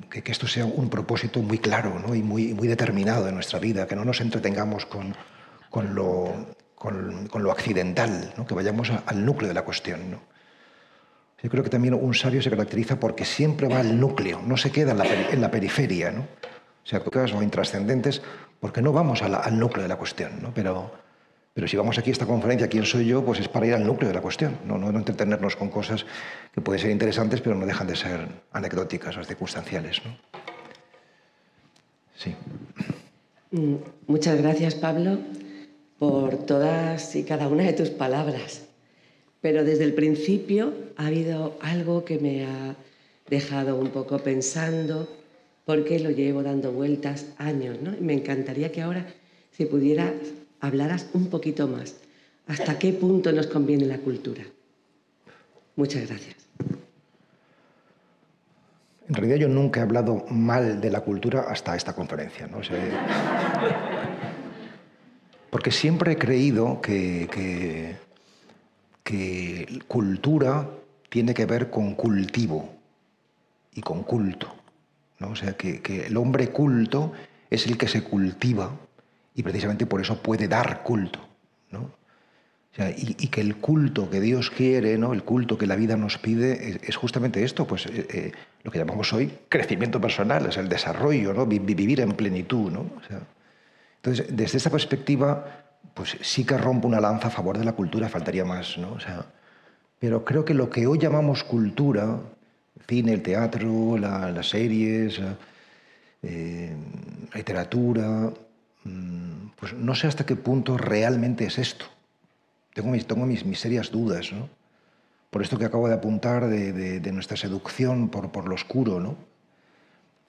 que, 0.10 0.22
que 0.24 0.32
esto 0.32 0.48
sea 0.48 0.66
un 0.66 0.90
propósito 0.90 1.42
muy 1.42 1.58
claro 1.58 2.00
¿no? 2.00 2.16
y 2.16 2.22
muy, 2.24 2.54
muy 2.54 2.68
determinado 2.68 3.28
en 3.28 3.34
nuestra 3.36 3.60
vida, 3.60 3.88
que 3.88 3.96
no 3.96 4.06
nos 4.06 4.22
entretengamos 4.22 4.86
con, 4.86 5.16
con, 5.70 5.96
lo, 5.96 6.54
con, 6.76 7.28
con 7.28 7.44
lo 7.44 7.52
accidental, 7.52 8.34
¿no? 8.38 8.46
que 8.48 8.54
vayamos 8.54 8.90
a- 8.92 9.04
al 9.06 9.26
núcleo 9.26 9.50
de 9.50 9.54
la 9.54 9.64
cuestión. 9.64 10.12
¿no? 10.12 10.22
Yo 11.44 11.50
creo 11.50 11.64
que 11.64 11.70
también 11.70 11.94
un 11.96 12.14
sabio 12.14 12.42
se 12.42 12.50
caracteriza 12.50 13.00
porque 13.00 13.26
siempre 13.26 13.68
va 13.68 13.80
al 13.80 14.00
núcleo, 14.00 14.42
no 14.46 14.56
se 14.56 14.72
queda 14.72 14.92
en 14.92 15.00
la, 15.00 15.06
en 15.06 15.42
la 15.42 15.52
periferia, 15.52 16.12
¿no? 16.12 16.22
o 16.22 16.88
sea, 16.88 17.02
cosas 17.02 17.34
o 17.34 17.42
intrascendentes, 17.44 18.22
porque 18.62 18.82
no 18.82 18.94
vamos 18.94 19.22
a 19.24 19.28
la- 19.28 19.40
al 19.40 19.60
núcleo 19.60 19.82
de 19.84 19.90
la 19.90 19.98
cuestión. 19.98 20.42
¿no? 20.42 20.54
Pero, 20.54 20.94
pero 21.54 21.68
si 21.68 21.76
vamos 21.76 21.98
aquí 21.98 22.10
a 22.12 22.14
esta 22.14 22.26
conferencia, 22.26 22.70
¿quién 22.70 22.86
soy 22.86 23.06
yo? 23.06 23.26
Pues 23.26 23.40
es 23.40 23.50
para 23.50 23.68
ir 23.68 23.74
al 23.74 23.86
núcleo 23.86 24.08
de 24.08 24.16
la 24.16 24.22
cuestión, 24.22 24.58
no, 24.66 24.78
no, 24.78 24.92
no 24.92 25.00
entretenernos 25.00 25.56
con 25.56 25.70
cosas 25.70 26.06
que 26.54 26.62
pueden 26.62 26.82
ser 26.82 26.92
interesantes, 26.92 27.42
pero 27.42 27.56
no 27.56 27.66
dejan 27.66 27.88
de 27.88 27.96
ser 27.96 28.28
anecdóticas 28.54 29.18
o 29.18 29.24
circunstanciales. 29.24 30.02
¿no? 30.06 30.16
Sí. 32.16 32.36
Mm, 33.52 33.76
Muchas 34.08 34.38
gracias, 34.42 34.76
Pablo, 34.76 35.18
por 36.00 36.46
todas 36.46 37.16
y 37.16 37.24
cada 37.24 37.48
una 37.50 37.64
de 37.64 37.74
tus 37.74 37.90
palabras. 37.90 38.64
Pero 39.42 39.66
desde 39.66 39.84
el 39.84 39.94
principio 39.94 40.74
ha 40.96 41.08
habido 41.08 41.58
algo 41.62 42.06
que 42.06 42.18
me 42.20 42.46
ha 42.46 42.76
dejado 43.30 43.76
un 43.76 43.90
poco 43.90 44.20
pensando, 44.20 45.10
porque 45.66 46.00
lo 46.00 46.12
llevo 46.12 46.44
dando 46.44 46.72
vueltas 46.72 47.28
años, 47.38 47.82
¿no? 47.82 47.94
Y 47.94 48.02
me 48.02 48.14
encantaría 48.14 48.72
que 48.72 48.82
ahora, 48.82 49.06
si 49.52 49.66
pudieras, 49.66 50.14
hablaras 50.62 51.08
un 51.14 51.28
poquito 51.28 51.68
más. 51.68 51.96
¿Hasta 52.48 52.80
qué 52.80 52.94
punto 52.94 53.32
nos 53.32 53.48
conviene 53.48 53.86
la 53.86 53.98
cultura? 53.98 54.44
Muchas 55.76 56.08
gracias. 56.08 56.36
En 59.08 59.16
realidad 59.16 59.38
yo 59.38 59.50
nunca 59.50 59.80
he 59.80 59.84
hablado 59.84 60.26
mal 60.30 60.80
de 60.80 60.90
la 60.90 61.02
cultura 61.02 61.42
hasta 61.50 61.76
esta 61.76 61.94
conferencia. 61.94 62.48
¿no? 62.48 62.62
Porque 65.50 65.72
siempre 65.72 66.14
he 66.14 66.18
creído 66.18 66.80
que, 66.82 67.28
que, 67.32 67.98
que 69.04 69.80
cultura 69.88 70.70
tiene 71.10 71.34
que 71.34 71.46
ver 71.46 71.70
con 71.70 71.96
cultivo 71.96 72.70
y 73.74 73.82
con 73.82 74.04
culto. 74.04 74.48
¿no? 75.20 75.32
O 75.32 75.36
sea, 75.36 75.54
que, 75.54 75.82
que 75.82 76.08
el 76.08 76.16
hombre 76.16 76.50
culto 76.50 77.12
es 77.50 77.68
el 77.68 77.78
que 77.78 77.88
se 77.88 78.04
cultiva 78.04 78.72
y 79.36 79.44
precisamente 79.44 79.86
por 79.86 80.02
eso 80.02 80.22
puede 80.22 80.48
dar 80.48 80.84
culto. 80.84 81.20
¿no? 81.72 81.80
O 81.80 82.76
sea, 82.76 82.90
y, 82.90 83.14
que 83.28 83.42
el 83.42 83.58
culto 83.58 84.10
que 84.10 84.22
Dios 84.22 84.50
quiere, 84.50 84.98
¿no? 84.98 85.14
el 85.14 85.24
culto 85.24 85.58
que 85.58 85.68
la 85.68 85.76
vida 85.76 85.98
nos 85.98 86.18
pide, 86.18 86.80
es, 86.88 86.96
justamente 86.96 87.44
esto, 87.44 87.68
pues 87.68 87.86
eh, 87.86 88.08
eh, 88.14 88.32
lo 88.64 88.72
que 88.72 88.80
llamamos 88.80 89.12
hoy 89.14 89.32
crecimiento 89.50 90.00
personal, 90.00 90.46
es 90.46 90.58
el 90.58 90.70
desarrollo, 90.70 91.34
¿no? 91.34 91.46
Vi- 91.46 91.60
vi- 91.60 91.74
vivir 91.76 92.00
en 92.02 92.14
plenitud. 92.14 92.72
¿no? 92.72 92.82
O 92.82 93.02
sea, 93.08 93.20
entonces, 93.98 94.26
desde 94.36 94.58
esta 94.58 94.70
perspectiva, 94.70 95.46
pues 95.94 96.18
sí 96.22 96.46
que 96.46 96.58
rompo 96.58 96.88
una 96.88 97.02
lanza 97.02 97.28
a 97.28 97.32
favor 97.32 97.58
de 97.58 97.66
la 97.66 97.74
cultura, 97.74 98.08
faltaría 98.08 98.46
más. 98.46 98.78
¿no? 98.78 98.94
O 98.94 99.00
sea, 99.02 99.26
pero 100.00 100.24
creo 100.24 100.46
que 100.46 100.54
lo 100.54 100.70
que 100.70 100.88
hoy 100.88 100.98
llamamos 100.98 101.44
cultura, 101.44 102.20
cine, 102.88 103.14
el 103.14 103.22
teatro, 103.22 103.98
la- 103.98 104.32
las 104.32 104.48
series, 104.50 105.20
eh, 105.20 105.36
eh, 106.24 106.76
la 107.32 107.38
literatura, 107.38 108.32
pues 108.84 109.74
no 109.74 109.96
sé 109.96 110.08
hasta 110.08 110.26
qué 110.26 110.36
punto 110.36 110.78
realmente 110.78 111.46
es 111.46 111.58
esto. 111.58 111.86
Tengo 112.74 112.90
mis, 112.90 113.06
tengo 113.06 113.26
mis, 113.26 113.46
mis 113.46 113.60
serias 113.60 113.92
dudas, 113.92 114.32
¿no? 114.32 114.50
Por 115.30 115.42
esto 115.42 115.58
que 115.58 115.66
acabo 115.66 115.88
de 115.88 115.94
apuntar 115.94 116.48
de, 116.48 117.12
nuestra 117.12 117.38
seducción 117.38 118.10
por, 118.10 118.32
por 118.32 118.48
lo 118.48 118.56
oscuro, 118.56 119.00
¿no? 119.00 119.16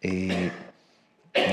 Eh, 0.01 0.51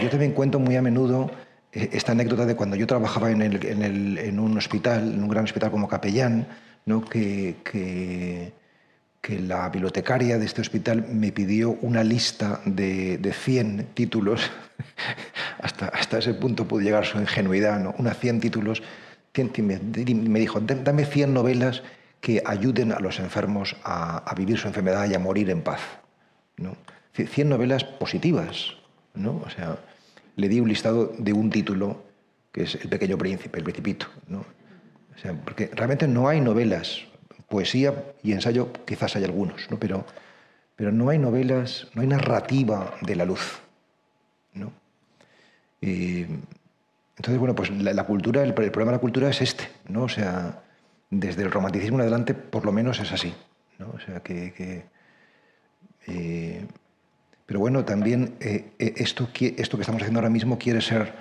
yo 0.01 0.09
también 0.09 0.33
cuento 0.33 0.59
muy 0.59 0.75
a 0.75 0.81
menudo 0.81 1.31
eh, 1.71 1.89
esta 1.93 2.11
anécdota 2.11 2.45
de 2.45 2.55
cuando 2.55 2.75
yo 2.75 2.87
trabajaba 2.87 3.31
en, 3.31 3.41
el, 3.41 4.17
en, 4.17 4.39
un 4.39 4.57
hospital, 4.57 5.13
en 5.13 5.23
un 5.23 5.29
gran 5.29 5.45
hospital 5.45 5.71
como 5.71 5.87
capellán, 5.87 6.47
¿no? 6.85 7.03
que, 7.05 8.53
que, 9.21 9.39
la 9.39 9.69
bibliotecaria 9.69 10.37
de 10.37 10.45
este 10.45 10.61
hospital 10.61 11.05
me 11.09 11.31
pidió 11.31 11.71
una 11.81 12.03
lista 12.03 12.61
de, 12.65 13.17
de 13.17 13.33
100 13.33 13.89
títulos, 13.93 14.49
hasta, 15.61 15.87
hasta 15.87 16.19
ese 16.19 16.33
punto 16.33 16.67
pudo 16.67 16.81
llegar 16.81 17.05
su 17.05 17.19
ingenuidad, 17.19 17.79
¿no? 17.79 17.93
unas 17.97 18.17
100 18.17 18.39
títulos, 18.39 18.81
100, 19.33 19.51
me 20.29 20.39
dijo, 20.39 20.59
dame 20.59 21.05
100 21.05 21.33
novelas 21.33 21.83
que 22.21 22.41
ayuden 22.45 22.91
a 22.91 22.99
los 22.99 23.19
enfermos 23.19 23.75
a, 23.83 24.33
vivir 24.35 24.57
su 24.57 24.67
enfermedad 24.67 25.09
y 25.09 25.13
a 25.13 25.19
morir 25.19 25.49
en 25.49 25.61
paz. 25.61 25.81
¿no? 26.57 26.75
100 27.13 27.49
novelas 27.49 27.83
positivas, 27.83 28.75
¿no? 29.13 29.41
O 29.45 29.49
sea, 29.49 29.77
le 30.35 30.47
di 30.47 30.59
un 30.59 30.69
listado 30.69 31.13
de 31.17 31.33
un 31.33 31.49
título, 31.49 32.03
que 32.51 32.63
es 32.63 32.75
El 32.75 32.89
pequeño 32.89 33.17
príncipe, 33.17 33.57
El 33.57 33.63
principito. 33.63 34.07
¿no? 34.27 34.39
O 34.39 35.17
sea, 35.21 35.33
porque 35.33 35.69
realmente 35.73 36.07
no 36.07 36.27
hay 36.27 36.41
novelas, 36.41 37.01
poesía 37.49 37.93
y 38.23 38.31
ensayo 38.31 38.71
quizás 38.85 39.15
hay 39.15 39.23
algunos, 39.23 39.69
¿no? 39.69 39.79
pero, 39.79 40.05
pero 40.75 40.91
no 40.91 41.09
hay 41.09 41.17
novelas, 41.17 41.87
no 41.93 42.01
hay 42.01 42.07
narrativa 42.07 42.93
de 43.01 43.15
la 43.15 43.25
luz. 43.25 43.59
¿no? 44.53 44.71
Y, 45.81 46.25
entonces, 47.19 47.37
bueno, 47.37 47.53
pues 47.53 47.69
la, 47.69 47.93
la 47.93 48.03
cultura, 48.05 48.41
el, 48.43 48.49
el, 48.49 48.71
problema 48.71 48.91
de 48.91 48.97
la 48.97 49.01
cultura 49.01 49.29
es 49.29 49.41
este, 49.41 49.67
¿no? 49.89 50.03
O 50.03 50.09
sea, 50.09 50.61
desde 51.09 51.43
el 51.43 51.51
romanticismo 51.51 51.97
en 51.97 52.01
adelante, 52.01 52.33
por 52.33 52.65
lo 52.65 52.71
menos 52.71 52.99
es 53.01 53.11
así, 53.11 53.33
¿no? 53.77 53.89
O 53.89 53.99
sea, 53.99 54.21
que... 54.21 54.53
que 54.53 54.85
eh, 56.07 56.65
pero 57.45 57.59
bueno, 57.59 57.83
también 57.83 58.35
eh, 58.39 58.71
eh 58.77 58.93
esto, 58.97 59.27
esto 59.33 59.77
que 59.77 59.81
estamos 59.81 60.01
haciendo 60.01 60.19
ahora 60.19 60.29
mismo 60.29 60.59
quiere 60.59 60.81
ser 60.81 61.13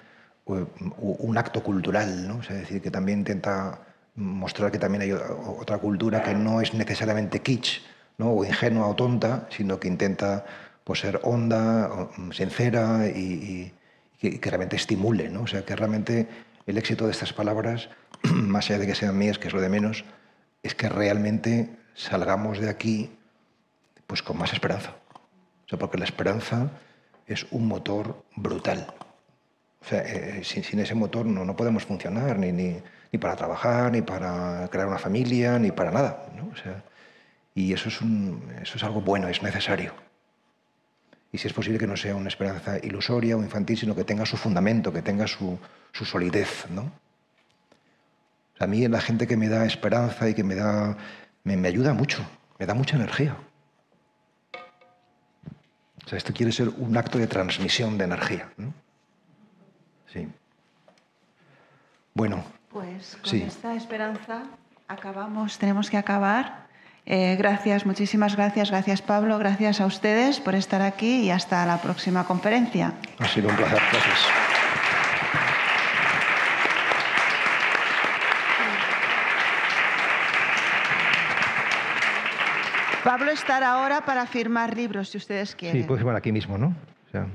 uh, 0.45 0.67
un 1.01 1.39
acto 1.39 1.63
cultural, 1.63 2.29
¿no? 2.29 2.37
O 2.37 2.43
sea, 2.43 2.57
es 2.57 2.63
decir, 2.63 2.83
que 2.83 2.91
también 2.91 3.21
intenta 3.21 3.81
mostrar 4.19 4.73
que 4.73 4.79
también 4.79 5.03
hay 5.03 5.13
otra 5.13 5.79
cultura 5.79 6.23
que 6.23 6.35
no 6.35 6.61
es 6.61 6.75
necesariamente 6.75 7.41
kitsch, 7.41 7.81
¿no? 8.19 8.33
o 8.33 8.45
ingenua 8.45 8.89
o 8.89 8.97
tonta, 8.97 9.47
sino 9.51 9.79
que 9.79 9.89
intenta 9.89 10.45
pues, 10.85 11.01
ser 11.01 11.21
honda, 11.23 12.09
sincera 12.33 13.07
y, 13.07 13.73
que, 14.19 14.41
realmente 14.43 14.77
estimule. 14.77 15.29
¿no? 15.31 15.43
O 15.43 15.47
sea, 15.47 15.65
que 15.65 15.77
realmente 15.77 16.29
el 16.67 16.77
éxito 16.79 17.07
de 17.07 17.13
estas 17.13 17.33
palabras, 17.33 17.89
más 18.23 18.69
allá 18.69 18.81
de 18.81 18.87
que 18.87 18.95
sean 18.95 19.17
mías, 19.17 19.39
que 19.39 19.49
es 19.49 19.55
lo 19.55 19.61
de 19.61 19.69
menos, 19.69 20.05
es 20.63 20.75
que 20.75 20.89
realmente 20.89 21.71
salgamos 21.95 22.59
de 22.59 22.69
aquí 22.69 23.11
pues, 24.07 24.23
con 24.23 24.37
más 24.37 24.53
esperanza. 24.53 24.97
O 25.67 25.69
sea, 25.69 25.79
porque 25.79 25.99
la 25.99 26.05
esperanza 26.05 26.71
es 27.27 27.47
un 27.53 27.69
motor 27.69 28.25
brutal. 28.35 28.93
O 29.81 29.85
sea, 29.85 30.01
eh, 30.01 30.43
sin, 30.43 30.65
sin, 30.65 30.81
ese 30.81 30.97
motor 30.97 31.25
no, 31.25 31.45
no 31.45 31.55
podemos 31.55 31.85
funcionar, 31.85 32.37
ni, 32.37 32.51
ni, 32.51 32.79
ni, 33.13 33.19
para 33.19 33.37
trabajar, 33.37 33.93
ni 33.93 34.03
para 34.03 34.69
crear 34.71 34.87
una 34.87 34.99
familia, 34.99 35.59
ni 35.59 35.71
para 35.71 35.91
nada. 35.91 36.27
¿no? 36.37 36.49
O 36.53 36.57
sea, 36.57 36.83
y 37.55 37.73
eso 37.73 37.89
es, 37.89 38.01
un, 38.01 38.53
eso 38.63 38.77
es 38.77 38.85
algo 38.85 39.01
bueno, 39.01 39.29
es 39.29 39.43
necesario. 39.43 39.93
Y 41.33 41.39
si 41.39 41.47
es 41.49 41.53
posible 41.53 41.79
que 41.79 41.87
no 41.87 41.97
sea 41.97 42.15
una 42.15 42.29
esperanza 42.29 42.79
ilusoria 42.79 43.37
o 43.37 43.43
infantil, 43.43 43.77
sino 43.77 43.95
que 43.95 44.05
tenga 44.05 44.25
su 44.25 44.37
fundamento, 44.37 44.93
que 44.93 45.03
tenga 45.03 45.27
su, 45.27 45.59
su 45.93 46.05
solidez. 46.05 46.67
¿no? 46.71 46.91
A 48.59 48.67
mí 48.67 48.87
la 48.89 49.01
gente 49.01 49.27
que 49.27 49.37
me 49.37 49.49
da 49.49 49.65
esperanza 49.67 50.29
y 50.29 50.35
que 50.35 50.45
me 50.45 50.55
da... 50.55 50.97
me, 51.45 51.57
me 51.57 51.69
ayuda 51.69 51.93
mucho, 51.93 52.25
me 52.59 52.67
da 52.67 52.75
mucha 52.75 52.97
energía. 52.97 53.37
O 56.05 56.09
sea, 56.09 56.17
esto 56.17 56.33
quiere 56.33 56.53
ser 56.53 56.71
un 56.71 56.97
acto 56.97 57.19
de 57.19 57.27
transmisión 57.27 57.99
de 57.99 58.05
energía. 58.05 58.51
¿no? 58.57 58.73
Sí. 60.11 60.27
Bueno. 62.15 62.58
Pues 62.71 63.17
con 63.23 63.31
sí. 63.31 63.43
esta 63.47 63.75
esperanza 63.75 64.43
acabamos, 64.87 65.59
tenemos 65.59 65.91
que 65.91 65.97
acabar. 65.97 66.67
Eh, 67.07 67.37
gracias, 67.39 67.87
muchísimas 67.87 68.37
gracias, 68.37 68.71
gracias 68.71 69.01
Pablo, 69.01 69.39
gracias 69.39 69.81
a 69.81 69.87
ustedes 69.87 70.41
por 70.41 70.55
estar 70.55 70.83
aquí 70.83 71.23
y 71.23 71.31
hasta 71.31 71.65
la 71.65 71.81
próxima 71.81 72.25
conferencia. 72.25 72.93
Ha 73.19 73.27
sido 73.27 73.49
un 73.49 73.57
placer, 73.57 73.81
gracias. 73.91 74.27
Pablo 83.05 83.31
estará 83.31 83.73
ahora 83.73 84.03
para 84.03 84.27
firmar 84.27 84.77
libros, 84.77 85.09
si 85.09 85.17
ustedes 85.17 85.55
quieren. 85.55 85.81
Sí, 85.81 85.87
puede 85.87 86.01
firmar 86.01 86.17
aquí 86.17 86.31
mismo, 86.31 86.59
¿no? 86.59 86.75
O 87.07 87.11
sea... 87.11 87.27